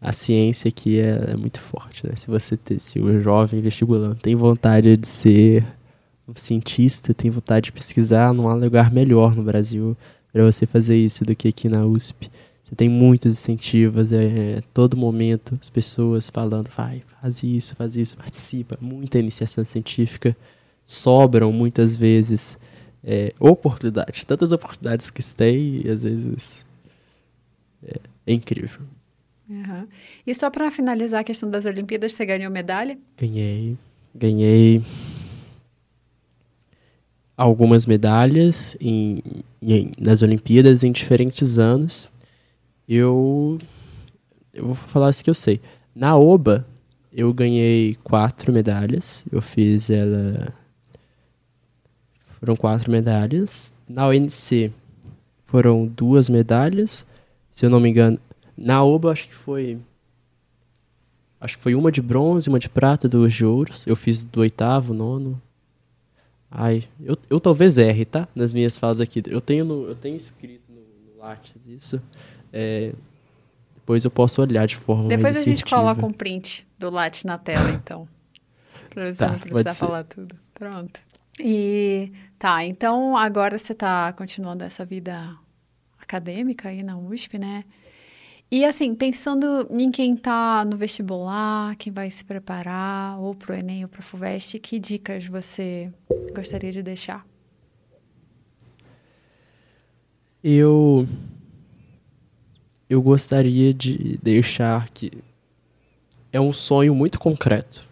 A 0.00 0.12
ciência 0.12 0.68
aqui 0.68 1.00
é, 1.00 1.30
é, 1.30 1.36
muito 1.36 1.60
forte, 1.60 2.06
né? 2.06 2.14
Se 2.16 2.26
você 2.26 2.56
ter, 2.56 2.78
se 2.78 3.00
o 3.00 3.20
jovem 3.20 3.60
vestibulando 3.60 4.16
tem 4.16 4.34
vontade 4.34 4.96
de 4.96 5.08
ser 5.08 5.64
um 6.28 6.34
cientista, 6.34 7.14
tem 7.14 7.30
vontade 7.30 7.66
de 7.66 7.72
pesquisar, 7.72 8.34
não 8.34 8.48
há 8.48 8.54
lugar 8.54 8.92
melhor 8.92 9.34
no 9.34 9.42
Brasil 9.42 9.96
para 10.32 10.44
você 10.44 10.66
fazer 10.66 10.96
isso 10.96 11.24
do 11.24 11.34
que 11.34 11.48
aqui 11.48 11.68
na 11.68 11.86
USP. 11.86 12.30
Você 12.62 12.74
tem 12.74 12.88
muitos 12.88 13.32
incentivos, 13.32 14.12
é, 14.12 14.62
todo 14.72 14.96
momento 14.96 15.56
as 15.60 15.70
pessoas 15.70 16.28
falando, 16.28 16.68
vai, 16.74 17.02
faz 17.20 17.42
isso, 17.42 17.74
faz 17.76 17.96
isso, 17.96 18.16
participa, 18.16 18.76
muita 18.80 19.18
iniciação 19.18 19.64
científica 19.64 20.36
sobram 20.84 21.52
muitas 21.52 21.96
vezes 21.96 22.58
é, 23.02 23.32
oportunidades, 23.38 24.24
tantas 24.24 24.52
oportunidades 24.52 25.10
que 25.10 25.22
se 25.22 25.34
tem 25.34 25.82
e 25.84 25.90
às 25.90 26.02
vezes 26.02 26.66
é, 27.82 28.00
é 28.26 28.32
incrível. 28.32 28.80
Uhum. 29.48 29.86
E 30.26 30.34
só 30.34 30.48
para 30.48 30.70
finalizar 30.70 31.20
a 31.20 31.24
questão 31.24 31.50
das 31.50 31.66
Olimpíadas, 31.66 32.14
você 32.14 32.24
ganhou 32.24 32.50
medalha? 32.50 32.98
Ganhei, 33.16 33.76
ganhei. 34.14 34.82
algumas 37.36 37.84
medalhas 37.84 38.76
em, 38.80 39.22
em, 39.60 39.90
nas 39.98 40.22
Olimpíadas 40.22 40.82
em 40.82 40.92
diferentes 40.92 41.58
anos. 41.58 42.08
Eu, 42.88 43.58
eu 44.52 44.66
vou 44.66 44.74
falar 44.74 45.10
isso 45.10 45.24
que 45.24 45.30
eu 45.30 45.34
sei. 45.34 45.60
Na 45.94 46.16
OBA, 46.16 46.66
eu 47.12 47.32
ganhei 47.32 47.96
quatro 48.02 48.52
medalhas. 48.52 49.24
Eu 49.30 49.42
fiz 49.42 49.90
ela. 49.90 50.54
Foram 52.44 52.56
quatro 52.56 52.92
medalhas. 52.92 53.72
Na 53.88 54.06
ONC 54.06 54.70
foram 55.46 55.86
duas 55.86 56.28
medalhas. 56.28 57.06
Se 57.50 57.64
eu 57.64 57.70
não 57.70 57.80
me 57.80 57.88
engano. 57.88 58.18
Na 58.54 58.84
OBA, 58.84 59.12
acho 59.12 59.26
que 59.26 59.34
foi. 59.34 59.78
Acho 61.40 61.56
que 61.56 61.62
foi 61.62 61.74
uma 61.74 61.90
de 61.90 62.02
bronze, 62.02 62.50
uma 62.50 62.58
de 62.58 62.68
prata, 62.68 63.08
duas 63.08 63.32
de 63.32 63.46
ouros. 63.46 63.86
Eu 63.86 63.96
fiz 63.96 64.26
do 64.26 64.40
oitavo, 64.40 64.92
nono. 64.92 65.40
Ai, 66.50 66.84
eu, 67.00 67.16
eu 67.30 67.40
talvez 67.40 67.78
erre, 67.78 68.04
tá? 68.04 68.28
Nas 68.34 68.52
minhas 68.52 68.78
falas 68.78 69.00
aqui. 69.00 69.22
Eu 69.26 69.40
tenho, 69.40 69.64
no, 69.64 69.86
eu 69.86 69.94
tenho 69.94 70.16
escrito 70.16 70.70
no, 70.70 70.82
no 71.14 71.22
Lattes 71.22 71.66
isso. 71.66 72.02
É, 72.52 72.92
depois 73.74 74.04
eu 74.04 74.10
posso 74.10 74.42
olhar 74.42 74.66
de 74.66 74.76
forma 74.76 75.08
Depois 75.08 75.34
a 75.34 75.42
gente 75.42 75.64
coloca 75.64 76.04
um 76.04 76.12
print 76.12 76.66
do 76.78 76.90
Lattes 76.90 77.24
na 77.24 77.38
tela, 77.38 77.70
então. 77.70 78.06
pra 78.90 79.06
você 79.06 79.24
tá, 79.24 79.32
não 79.32 79.38
precisar 79.38 79.74
falar 79.74 80.04
tudo. 80.04 80.36
Pronto. 80.52 81.00
E 81.38 82.12
tá, 82.38 82.64
então 82.64 83.16
agora 83.16 83.58
você 83.58 83.74
tá 83.74 84.12
continuando 84.12 84.64
essa 84.64 84.84
vida 84.84 85.36
acadêmica 85.98 86.68
aí 86.68 86.82
na 86.82 86.96
USP, 86.96 87.38
né? 87.38 87.64
E 88.50 88.64
assim, 88.64 88.94
pensando 88.94 89.66
em 89.70 89.90
quem 89.90 90.14
está 90.14 90.64
no 90.64 90.76
vestibular, 90.76 91.74
quem 91.76 91.92
vai 91.92 92.10
se 92.10 92.24
preparar, 92.24 93.18
ou 93.18 93.34
para 93.34 93.52
o 93.52 93.58
Enem 93.58 93.84
ou 93.84 93.90
a 93.98 94.02
FUVEST, 94.02 94.60
que 94.60 94.78
dicas 94.78 95.26
você 95.26 95.92
gostaria 96.32 96.70
de 96.70 96.82
deixar? 96.82 97.26
Eu 100.42 101.06
eu 102.88 103.00
gostaria 103.02 103.74
de 103.74 104.18
deixar 104.22 104.88
que 104.90 105.10
é 106.32 106.40
um 106.40 106.52
sonho 106.52 106.94
muito 106.94 107.18
concreto. 107.18 107.88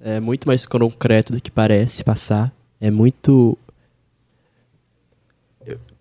É 0.00 0.18
muito 0.18 0.46
mais 0.46 0.66
concreto 0.66 1.32
do 1.32 1.40
que 1.40 1.50
parece 1.50 2.02
passar. 2.02 2.52
É 2.82 2.90
muito 2.90 3.56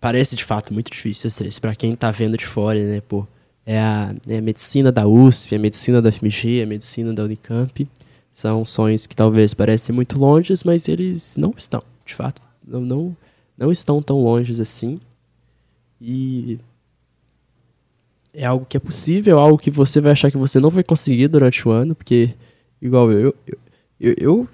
parece 0.01 0.35
de 0.35 0.43
fato 0.43 0.73
muito 0.73 0.91
difícil, 0.91 1.29
para 1.61 1.75
quem 1.75 1.93
está 1.93 2.09
vendo 2.09 2.35
de 2.35 2.45
fora, 2.45 2.83
né, 2.83 2.99
pô 3.01 3.25
é 3.65 3.79
a, 3.79 4.13
é 4.27 4.37
a 4.37 4.41
medicina 4.41 4.91
da 4.91 5.07
USP, 5.07 5.55
a 5.55 5.59
medicina 5.59 6.01
da 6.01 6.11
FMG, 6.11 6.61
a 6.63 6.65
medicina 6.65 7.13
da 7.13 7.23
Unicamp. 7.23 7.87
São 8.33 8.65
sonhos 8.65 9.05
que 9.05 9.15
talvez 9.15 9.53
parecem 9.53 9.93
muito 9.93 10.17
longes, 10.17 10.63
mas 10.63 10.87
eles 10.87 11.35
não 11.35 11.53
estão, 11.55 11.81
de 12.05 12.15
fato. 12.15 12.41
Não, 12.65 12.81
não, 12.81 13.17
não 13.57 13.71
estão 13.71 14.01
tão 14.01 14.21
longes 14.23 14.59
assim. 14.59 14.99
E 15.99 16.59
é 18.33 18.45
algo 18.45 18.65
que 18.65 18.77
é 18.77 18.79
possível, 18.79 19.37
algo 19.37 19.57
que 19.57 19.69
você 19.69 19.99
vai 19.99 20.13
achar 20.13 20.31
que 20.31 20.37
você 20.37 20.59
não 20.59 20.69
vai 20.69 20.83
conseguir 20.83 21.27
durante 21.27 21.67
o 21.67 21.71
ano, 21.71 21.93
porque, 21.93 22.33
igual 22.81 23.11
eu, 23.11 23.35
eu, 23.45 23.57
eu, 23.99 24.15
eu, 24.17 24.49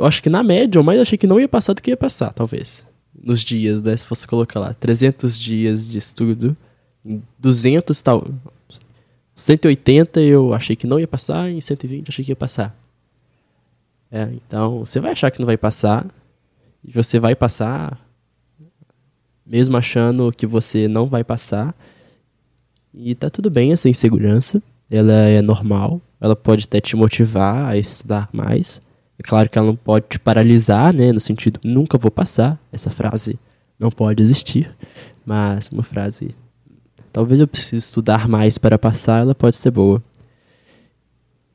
eu 0.00 0.06
acho 0.06 0.22
que 0.22 0.30
na 0.30 0.42
média, 0.42 0.78
eu 0.78 0.82
mais 0.82 0.98
achei 0.98 1.18
que 1.18 1.26
não 1.26 1.38
ia 1.38 1.48
passar 1.48 1.74
do 1.74 1.82
que 1.82 1.90
ia 1.90 1.96
passar, 1.96 2.32
talvez. 2.32 2.86
Nos 3.14 3.40
dias, 3.40 3.82
né? 3.82 3.94
Se 3.94 4.06
fosse 4.06 4.26
colocar 4.26 4.58
lá, 4.58 4.72
300 4.72 5.38
dias 5.38 5.86
de 5.86 5.98
estudo 5.98 6.56
em 7.04 7.22
200 7.38 8.00
tal. 8.00 8.26
180 9.34 10.20
eu 10.22 10.54
achei 10.54 10.74
que 10.74 10.86
não 10.86 10.98
ia 10.98 11.06
passar, 11.06 11.50
em 11.50 11.60
120 11.60 12.08
achei 12.08 12.24
que 12.24 12.30
ia 12.30 12.36
passar. 12.36 12.74
É, 14.10 14.28
então 14.34 14.80
você 14.80 15.00
vai 15.00 15.12
achar 15.12 15.30
que 15.30 15.38
não 15.38 15.46
vai 15.46 15.58
passar, 15.58 16.06
e 16.82 16.90
você 16.90 17.20
vai 17.20 17.36
passar, 17.36 18.00
mesmo 19.44 19.76
achando 19.76 20.32
que 20.32 20.46
você 20.46 20.88
não 20.88 21.04
vai 21.04 21.22
passar. 21.22 21.74
E 22.94 23.14
tá 23.14 23.28
tudo 23.28 23.50
bem 23.50 23.70
essa 23.70 23.88
insegurança, 23.88 24.62
ela 24.90 25.12
é 25.12 25.42
normal, 25.42 26.00
ela 26.18 26.34
pode 26.34 26.64
até 26.64 26.80
te 26.80 26.96
motivar 26.96 27.66
a 27.66 27.76
estudar 27.76 28.30
mais. 28.32 28.80
É 29.20 29.22
claro 29.22 29.50
que 29.50 29.58
ela 29.58 29.66
não 29.66 29.76
pode 29.76 30.06
te 30.08 30.18
paralisar, 30.18 30.96
né, 30.96 31.12
no 31.12 31.20
sentido 31.20 31.60
nunca 31.62 31.98
vou 31.98 32.10
passar. 32.10 32.58
Essa 32.72 32.88
frase 32.88 33.38
não 33.78 33.90
pode 33.90 34.22
existir, 34.22 34.74
mas 35.26 35.68
uma 35.68 35.82
frase 35.82 36.34
talvez 37.12 37.38
eu 37.38 37.46
precise 37.46 37.84
estudar 37.84 38.26
mais 38.26 38.56
para 38.56 38.78
passar, 38.78 39.20
ela 39.20 39.34
pode 39.34 39.56
ser 39.56 39.72
boa. 39.72 40.02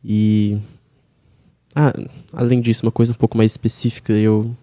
E 0.03 0.59
ah, 1.75 1.91
além 2.31 2.61
disso, 2.61 2.85
uma 2.85 2.91
coisa 2.91 3.13
um 3.13 3.15
pouco 3.15 3.35
mais 3.35 3.53
específica, 3.53 4.13
eu 4.13 4.55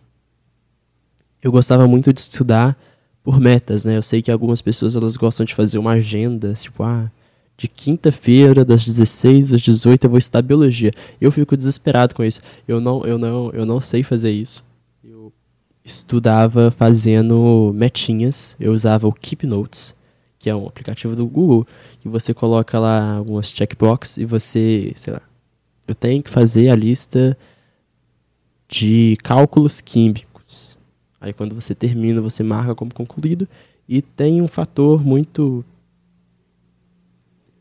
eu 1.43 1.51
gostava 1.51 1.89
muito 1.89 2.13
de 2.13 2.21
estudar 2.21 2.79
por 3.25 3.41
metas, 3.41 3.85
né? 3.85 3.97
Eu 3.97 4.03
sei 4.03 4.23
que 4.23 4.31
algumas 4.31 4.63
pessoas 4.63 4.95
elas 4.95 5.17
gostam 5.17 5.45
de 5.45 5.57
fazer 5.57 5.77
uma 5.77 5.95
agenda, 5.95 6.53
tipo, 6.53 6.85
ah, 6.85 7.11
de 7.57 7.69
quinta-feira 7.69 8.65
das 8.65 8.85
16 8.85 9.55
às 9.55 9.61
18 9.61 10.05
eu 10.05 10.11
vou 10.11 10.19
estudar 10.19 10.43
biologia. 10.43 10.91
Eu 11.21 11.31
fico 11.31 11.57
desesperado 11.57 12.15
com 12.15 12.25
isso. 12.25 12.41
Eu 12.67 12.81
não, 12.81 13.05
eu 13.05 13.19
não, 13.19 13.51
eu 13.51 13.65
não 13.65 13.81
sei 13.81 14.03
fazer 14.03 14.31
isso. 14.31 14.65
Eu 15.05 15.33
estudava 15.85 16.71
fazendo 16.71 17.73
metinhas. 17.75 18.57
Eu 18.59 18.73
usava 18.73 19.07
o 19.07 19.13
Keep 19.13 19.47
Notes 19.47 19.95
que 20.43 20.51
é 20.51 20.57
um 20.57 20.67
aplicativo 20.67 21.15
do 21.15 21.25
Google, 21.25 21.65
que 22.01 22.09
você 22.09 22.35
coloca 22.35 22.77
lá 22.77 23.15
algumas 23.15 23.53
checkboxes 23.53 24.17
e 24.17 24.25
você, 24.25 24.93
sei 24.97 25.13
lá, 25.13 25.23
eu 25.87 25.95
tenho 25.95 26.21
que 26.21 26.29
fazer 26.29 26.69
a 26.69 26.75
lista 26.75 27.39
de 28.69 29.17
cálculos 29.23 29.81
químicos. 29.81 30.77
Aí 31.21 31.33
quando 31.33 31.55
você 31.55 31.77
termina, 31.77 32.21
você 32.21 32.43
marca 32.43 32.75
como 32.75 32.93
concluído 32.93 33.47
e 33.89 34.03
tem 34.03 34.43
um 34.43 34.49
fator 34.49 35.01
muito 35.01 35.65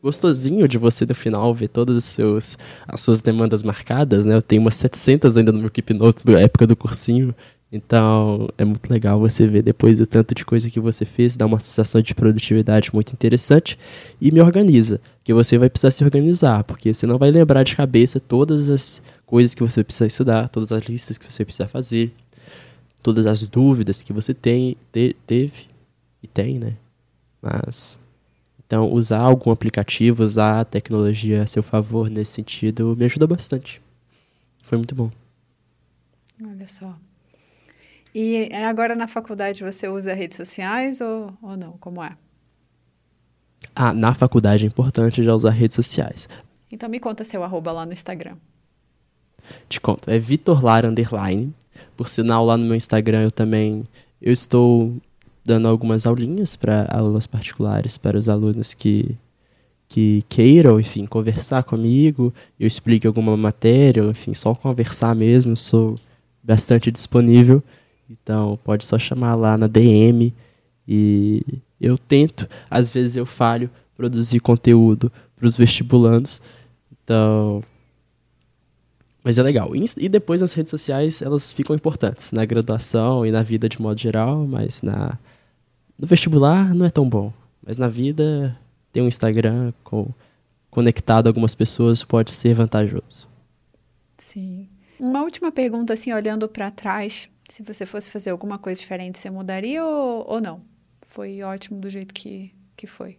gostosinho 0.02 0.66
de 0.66 0.78
você 0.78 1.06
no 1.06 1.14
final 1.14 1.54
ver 1.54 1.68
todas 1.68 1.96
os 1.96 2.04
seus, 2.04 2.58
as 2.86 3.00
suas 3.00 3.20
demandas 3.20 3.62
marcadas, 3.62 4.26
né? 4.26 4.34
Eu 4.34 4.42
tenho 4.42 4.60
umas 4.60 4.74
700 4.74 5.36
ainda 5.36 5.52
no 5.52 5.60
meu 5.60 5.70
Keep 5.70 5.94
Notes 5.94 6.24
da 6.24 6.40
época 6.40 6.66
do 6.66 6.76
cursinho 6.76 7.34
então, 7.72 8.50
é 8.58 8.66
muito 8.66 8.92
legal 8.92 9.18
você 9.18 9.46
ver 9.46 9.62
depois 9.62 9.98
o 9.98 10.04
tanto 10.04 10.34
de 10.34 10.44
coisa 10.44 10.68
que 10.68 10.78
você 10.78 11.06
fez, 11.06 11.38
dá 11.38 11.46
uma 11.46 11.58
sensação 11.58 12.02
de 12.02 12.14
produtividade 12.14 12.90
muito 12.92 13.14
interessante 13.14 13.78
e 14.20 14.30
me 14.30 14.42
organiza, 14.42 15.00
que 15.24 15.32
você 15.32 15.56
vai 15.56 15.70
precisar 15.70 15.90
se 15.90 16.04
organizar, 16.04 16.64
porque 16.64 16.92
você 16.92 17.06
não 17.06 17.16
vai 17.16 17.30
lembrar 17.30 17.62
de 17.62 17.74
cabeça 17.74 18.20
todas 18.20 18.68
as 18.68 19.00
coisas 19.24 19.54
que 19.54 19.62
você 19.62 19.82
precisa 19.82 20.06
estudar, 20.06 20.50
todas 20.50 20.70
as 20.70 20.84
listas 20.84 21.16
que 21.16 21.32
você 21.32 21.46
precisa 21.46 21.66
fazer, 21.66 22.12
todas 23.02 23.24
as 23.24 23.46
dúvidas 23.46 24.02
que 24.02 24.12
você 24.12 24.34
tem, 24.34 24.76
te, 24.92 25.16
teve 25.26 25.64
e 26.22 26.26
tem, 26.26 26.58
né? 26.58 26.74
Mas 27.40 27.98
então, 28.72 28.90
usar 28.90 29.18
algum 29.18 29.50
aplicativo, 29.50 30.24
usar 30.24 30.60
a 30.60 30.64
tecnologia 30.64 31.42
a 31.42 31.46
seu 31.46 31.62
favor 31.62 32.08
nesse 32.08 32.32
sentido 32.32 32.96
me 32.96 33.04
ajuda 33.04 33.26
bastante. 33.26 33.82
Foi 34.62 34.78
muito 34.78 34.94
bom. 34.94 35.10
Olha 36.42 36.66
só. 36.66 36.96
E 38.14 38.48
agora 38.54 38.94
na 38.94 39.06
faculdade 39.06 39.62
você 39.62 39.88
usa 39.88 40.14
redes 40.14 40.38
sociais 40.38 41.02
ou, 41.02 41.36
ou 41.42 41.54
não? 41.54 41.72
Como 41.72 42.02
é? 42.02 42.16
Ah, 43.76 43.92
na 43.92 44.14
faculdade 44.14 44.64
é 44.64 44.68
importante 44.68 45.22
já 45.22 45.34
usar 45.34 45.50
redes 45.50 45.74
sociais. 45.74 46.26
Então 46.70 46.88
me 46.88 46.98
conta 46.98 47.24
seu 47.24 47.44
arroba 47.44 47.72
lá 47.72 47.84
no 47.84 47.92
Instagram. 47.92 48.38
Te 49.68 49.82
conto, 49.82 50.10
é 50.10 50.18
vitorlar 50.18 50.86
underline. 50.86 51.54
Por 51.94 52.08
sinal, 52.08 52.46
lá 52.46 52.56
no 52.56 52.64
meu 52.64 52.74
Instagram 52.74 53.24
eu 53.24 53.30
também 53.30 53.86
eu 54.18 54.32
estou 54.32 54.96
dando 55.44 55.68
algumas 55.68 56.06
aulinhas 56.06 56.56
para 56.56 56.86
aulas 56.90 57.26
particulares 57.26 57.98
para 57.98 58.16
os 58.18 58.28
alunos 58.28 58.74
que 58.74 59.16
que 59.92 60.24
queiram, 60.26 60.80
enfim, 60.80 61.04
conversar 61.04 61.64
comigo, 61.64 62.32
eu 62.58 62.66
explico 62.66 63.06
alguma 63.06 63.36
matéria, 63.36 64.00
enfim, 64.04 64.32
só 64.32 64.54
conversar 64.54 65.14
mesmo, 65.14 65.54
sou 65.54 65.98
bastante 66.42 66.90
disponível. 66.90 67.62
Então, 68.08 68.58
pode 68.64 68.86
só 68.86 68.98
chamar 68.98 69.34
lá 69.34 69.58
na 69.58 69.66
DM 69.66 70.32
e 70.88 71.44
eu 71.78 71.98
tento, 71.98 72.48
às 72.70 72.88
vezes 72.88 73.16
eu 73.16 73.26
falho, 73.26 73.68
produzir 73.94 74.40
conteúdo 74.40 75.12
para 75.36 75.46
os 75.46 75.58
vestibulandos. 75.58 76.40
Então, 77.04 77.62
mas 79.22 79.38
é 79.38 79.42
legal. 79.42 79.72
E 79.74 80.08
depois 80.08 80.40
as 80.40 80.54
redes 80.54 80.70
sociais, 80.70 81.20
elas 81.20 81.52
ficam 81.52 81.76
importantes 81.76 82.32
na 82.32 82.46
graduação 82.46 83.26
e 83.26 83.30
na 83.30 83.42
vida 83.42 83.68
de 83.68 83.80
modo 83.80 84.00
geral, 84.00 84.46
mas 84.46 84.80
na 84.80 85.18
no 85.98 86.06
vestibular 86.06 86.74
não 86.74 86.86
é 86.86 86.90
tão 86.90 87.08
bom. 87.08 87.32
Mas 87.64 87.78
na 87.78 87.88
vida, 87.88 88.58
ter 88.92 89.00
um 89.00 89.08
Instagram 89.08 89.72
com, 89.84 90.08
conectado 90.70 91.26
a 91.26 91.30
algumas 91.30 91.54
pessoas 91.54 92.02
pode 92.02 92.32
ser 92.32 92.54
vantajoso. 92.54 93.28
Sim. 94.18 94.68
Uma 94.98 95.22
última 95.22 95.50
pergunta, 95.52 95.92
assim, 95.92 96.12
olhando 96.12 96.48
para 96.48 96.70
trás, 96.70 97.28
se 97.48 97.62
você 97.62 97.84
fosse 97.84 98.10
fazer 98.10 98.30
alguma 98.30 98.58
coisa 98.58 98.80
diferente, 98.80 99.18
você 99.18 99.30
mudaria 99.30 99.84
ou, 99.84 100.24
ou 100.28 100.40
não? 100.40 100.62
Foi 101.02 101.42
ótimo 101.42 101.80
do 101.80 101.90
jeito 101.90 102.14
que, 102.14 102.52
que 102.76 102.86
foi. 102.86 103.18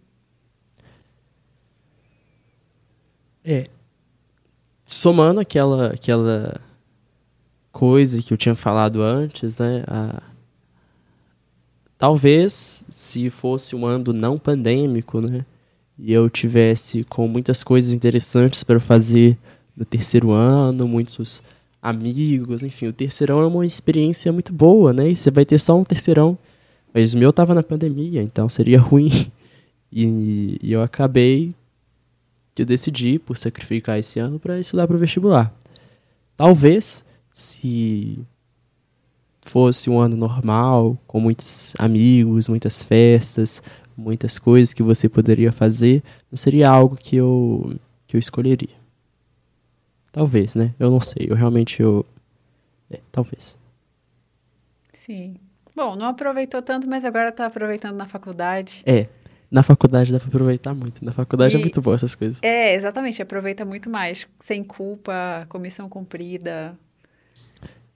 É. 3.44 3.68
Somando 4.84 5.40
aquela, 5.40 5.88
aquela 5.88 6.60
coisa 7.70 8.22
que 8.22 8.32
eu 8.32 8.36
tinha 8.36 8.54
falado 8.54 9.02
antes, 9.02 9.58
né? 9.58 9.84
A, 9.86 10.22
talvez 12.04 12.84
se 12.90 13.30
fosse 13.30 13.74
um 13.74 13.86
ano 13.86 14.12
não 14.12 14.38
pandêmico, 14.38 15.22
né? 15.22 15.42
E 15.98 16.12
eu 16.12 16.28
tivesse 16.28 17.02
com 17.02 17.26
muitas 17.26 17.64
coisas 17.64 17.92
interessantes 17.92 18.62
para 18.62 18.78
fazer 18.78 19.38
no 19.74 19.86
terceiro 19.86 20.30
ano, 20.30 20.86
muitos 20.86 21.42
amigos, 21.80 22.62
enfim, 22.62 22.88
o 22.88 22.92
terceirão 22.92 23.40
é 23.40 23.46
uma 23.46 23.64
experiência 23.64 24.30
muito 24.30 24.52
boa, 24.52 24.92
né? 24.92 25.08
E 25.08 25.16
você 25.16 25.30
vai 25.30 25.46
ter 25.46 25.58
só 25.58 25.78
um 25.78 25.82
terceirão. 25.82 26.36
Mas 26.92 27.14
o 27.14 27.18
meu 27.18 27.32
tava 27.32 27.54
na 27.54 27.62
pandemia, 27.62 28.22
então 28.22 28.50
seria 28.50 28.76
ruim. 28.78 29.32
E, 29.90 30.58
e 30.62 30.72
eu 30.74 30.82
acabei 30.82 31.54
que 32.54 32.60
eu 32.60 32.66
decidi 32.66 33.18
por 33.18 33.38
sacrificar 33.38 33.98
esse 33.98 34.20
ano 34.20 34.38
para 34.38 34.60
estudar 34.60 34.86
para 34.86 34.96
o 34.96 35.00
vestibular. 35.00 35.50
Talvez 36.36 37.02
se 37.32 38.18
fosse 39.44 39.90
um 39.90 39.98
ano 39.98 40.16
normal, 40.16 40.98
com 41.06 41.20
muitos 41.20 41.74
amigos, 41.78 42.48
muitas 42.48 42.82
festas, 42.82 43.62
muitas 43.96 44.38
coisas 44.38 44.72
que 44.72 44.82
você 44.82 45.08
poderia 45.08 45.52
fazer, 45.52 46.02
não 46.30 46.36
seria 46.36 46.68
algo 46.68 46.96
que 46.96 47.16
eu 47.16 47.76
que 48.06 48.16
eu 48.16 48.18
escolheria. 48.18 48.74
Talvez, 50.12 50.54
né? 50.54 50.74
Eu 50.78 50.90
não 50.90 51.00
sei. 51.00 51.26
Eu 51.28 51.34
realmente 51.34 51.82
eu 51.82 52.06
é, 52.90 53.00
talvez. 53.10 53.58
Sim. 54.92 55.36
Bom, 55.74 55.96
não 55.96 56.06
aproveitou 56.06 56.62
tanto, 56.62 56.88
mas 56.88 57.04
agora 57.04 57.30
está 57.30 57.46
aproveitando 57.46 57.96
na 57.96 58.06
faculdade. 58.06 58.82
É. 58.86 59.08
Na 59.50 59.62
faculdade 59.62 60.12
dá 60.12 60.18
para 60.18 60.28
aproveitar 60.28 60.74
muito. 60.74 61.04
Na 61.04 61.12
faculdade 61.12 61.54
é 61.54 61.58
e, 61.58 61.60
é 61.60 61.62
muito 61.62 61.80
boa 61.80 61.94
essas 61.94 62.14
coisas. 62.14 62.38
É, 62.42 62.74
exatamente. 62.74 63.20
Aproveita 63.22 63.64
muito 63.64 63.90
mais. 63.90 64.26
Sem 64.40 64.64
culpa, 64.64 65.46
comissão 65.48 65.88
cumprida. 65.88 66.76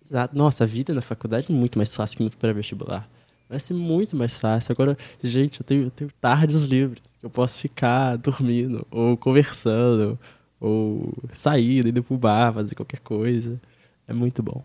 Exato. 0.09 0.37
Nossa, 0.37 0.65
a 0.65 0.67
vida 0.67 0.95
na 0.95 1.03
faculdade 1.03 1.47
é 1.51 1.55
muito 1.55 1.79
mais 1.79 1.95
fácil 1.95 2.17
que 2.17 2.25
no 2.25 2.31
pré-vestibular. 2.31 3.07
Vai 3.49 3.61
ser 3.61 3.75
muito 3.75 4.17
mais 4.17 4.39
fácil. 4.39 4.73
Agora, 4.73 4.97
gente, 5.23 5.61
eu 5.61 5.67
tenho, 5.67 5.83
eu 5.85 5.91
tenho 5.91 6.11
tardes 6.21 6.65
livres. 6.65 7.03
Eu 7.23 7.29
posso 7.29 7.61
ficar 7.61 8.17
dormindo, 8.17 8.87
ou 8.91 9.17
conversando, 9.17 10.19
ou 10.59 11.13
sair, 11.33 11.87
indo 11.87 12.03
pro 12.03 12.17
bar, 12.17 12.55
fazer 12.55 12.75
qualquer 12.75 13.01
coisa. 13.01 13.61
É 14.07 14.13
muito 14.15 14.43
bom. 14.43 14.63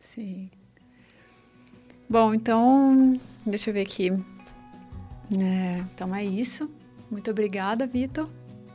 Sim. 0.00 0.50
Bom, 2.08 2.34
então, 2.34 3.18
deixa 3.44 3.70
eu 3.70 3.74
ver 3.74 3.82
aqui. 3.82 4.10
É, 5.40 5.84
então 5.94 6.14
é 6.14 6.24
isso. 6.24 6.70
Muito 7.10 7.30
obrigada, 7.30 7.86
Vitor, 7.86 8.28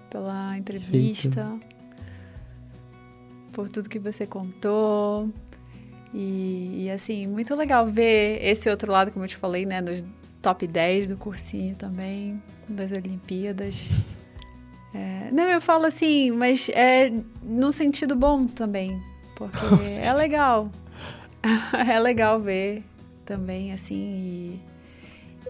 pela 0.09 0.57
entrevista, 0.57 1.59
Feito. 1.59 1.75
por 3.51 3.69
tudo 3.69 3.89
que 3.89 3.99
você 3.99 4.25
contou. 4.25 5.29
E, 6.13 6.85
e, 6.85 6.91
assim, 6.91 7.25
muito 7.27 7.55
legal 7.55 7.87
ver 7.87 8.39
esse 8.43 8.69
outro 8.69 8.91
lado, 8.91 9.11
como 9.11 9.23
eu 9.23 9.29
te 9.29 9.37
falei, 9.37 9.65
né? 9.65 9.81
Nos 9.81 10.03
top 10.41 10.67
10 10.67 11.09
do 11.09 11.17
cursinho 11.17 11.75
também, 11.75 12.41
das 12.67 12.91
Olimpíadas. 12.91 13.89
É, 14.93 15.29
não, 15.31 15.45
eu 15.45 15.61
falo 15.61 15.85
assim, 15.85 16.31
mas 16.31 16.67
é 16.67 17.09
no 17.41 17.71
sentido 17.71 18.13
bom 18.13 18.45
também. 18.45 19.01
Porque 19.35 19.65
é 20.03 20.13
legal. 20.13 20.69
é 21.87 21.97
legal 21.99 22.41
ver 22.41 22.83
também, 23.25 23.71
assim, 23.71 23.95
e, 23.95 24.61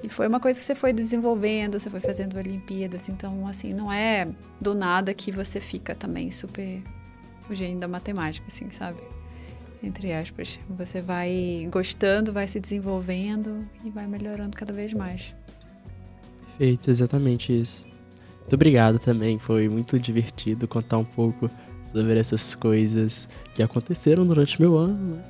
e 0.04 0.10
foi 0.10 0.28
uma 0.28 0.40
coisa 0.40 0.60
que 0.60 0.66
você 0.66 0.76
foi 0.76 0.94
desenvolvendo, 0.94 1.80
você 1.80 1.90
foi 1.90 2.00
fazendo 2.00 2.38
Olimpíadas, 2.38 3.10
então, 3.10 3.48
assim, 3.48 3.74
não 3.74 3.92
é 3.92 4.28
do 4.60 4.76
nada 4.76 5.14
que 5.14 5.32
você 5.32 5.60
fica 5.60 5.96
também 5.96 6.30
super 6.30 6.82
o 7.50 7.56
gênio 7.56 7.80
da 7.80 7.88
matemática, 7.88 8.46
assim, 8.48 8.70
sabe? 8.70 9.02
Entre 9.84 10.14
aspas. 10.14 10.60
Você 10.70 11.02
vai 11.02 11.68
gostando, 11.72 12.32
vai 12.32 12.48
se 12.48 12.60
desenvolvendo 12.60 13.66
e 13.84 13.90
vai 13.90 14.08
melhorando 14.08 14.56
cada 14.56 14.72
vez 14.72 14.94
mais. 14.94 15.34
Perfeito, 16.58 16.90
exatamente 16.90 17.60
isso. 17.60 17.88
Muito 18.42 18.54
obrigado 18.54 19.00
também, 19.00 19.38
foi 19.38 19.68
muito 19.68 19.98
divertido 20.00 20.68
contar 20.68 20.98
um 20.98 21.06
pouco 21.06 21.50
sobre 21.92 22.20
essas 22.20 22.54
coisas 22.54 23.28
que 23.56 23.64
aconteceram 23.64 24.26
durante 24.26 24.62
meu 24.62 24.78
ano, 24.78 25.16
né? 25.16 25.24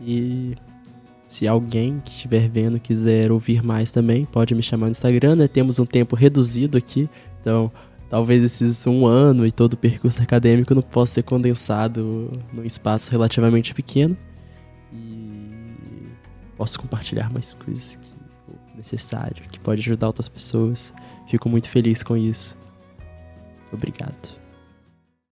E 0.00 0.54
se 1.26 1.46
alguém 1.46 2.00
que 2.04 2.10
estiver 2.10 2.48
vendo 2.48 2.78
quiser 2.80 3.30
ouvir 3.30 3.62
mais 3.62 3.90
também, 3.90 4.24
pode 4.24 4.54
me 4.54 4.62
chamar 4.62 4.86
no 4.86 4.92
Instagram, 4.92 5.36
né? 5.36 5.48
Temos 5.48 5.78
um 5.78 5.86
tempo 5.86 6.16
reduzido 6.16 6.76
aqui, 6.76 7.08
então 7.40 7.70
talvez 8.08 8.42
esses 8.42 8.86
um 8.86 9.06
ano 9.06 9.46
e 9.46 9.52
todo 9.52 9.74
o 9.74 9.76
percurso 9.76 10.22
acadêmico 10.22 10.74
não 10.74 10.82
possa 10.82 11.14
ser 11.14 11.22
condensado 11.22 12.30
num 12.52 12.64
espaço 12.64 13.10
relativamente 13.10 13.74
pequeno. 13.74 14.16
E 14.92 16.08
posso 16.56 16.78
compartilhar 16.78 17.32
mais 17.32 17.54
coisas 17.54 17.96
que 17.96 18.14
necessário, 18.76 19.42
que 19.50 19.58
pode 19.58 19.80
ajudar 19.80 20.08
outras 20.08 20.28
pessoas. 20.28 20.92
Fico 21.28 21.48
muito 21.48 21.68
feliz 21.68 22.02
com 22.02 22.16
isso. 22.16 22.56
Obrigado. 23.72 24.43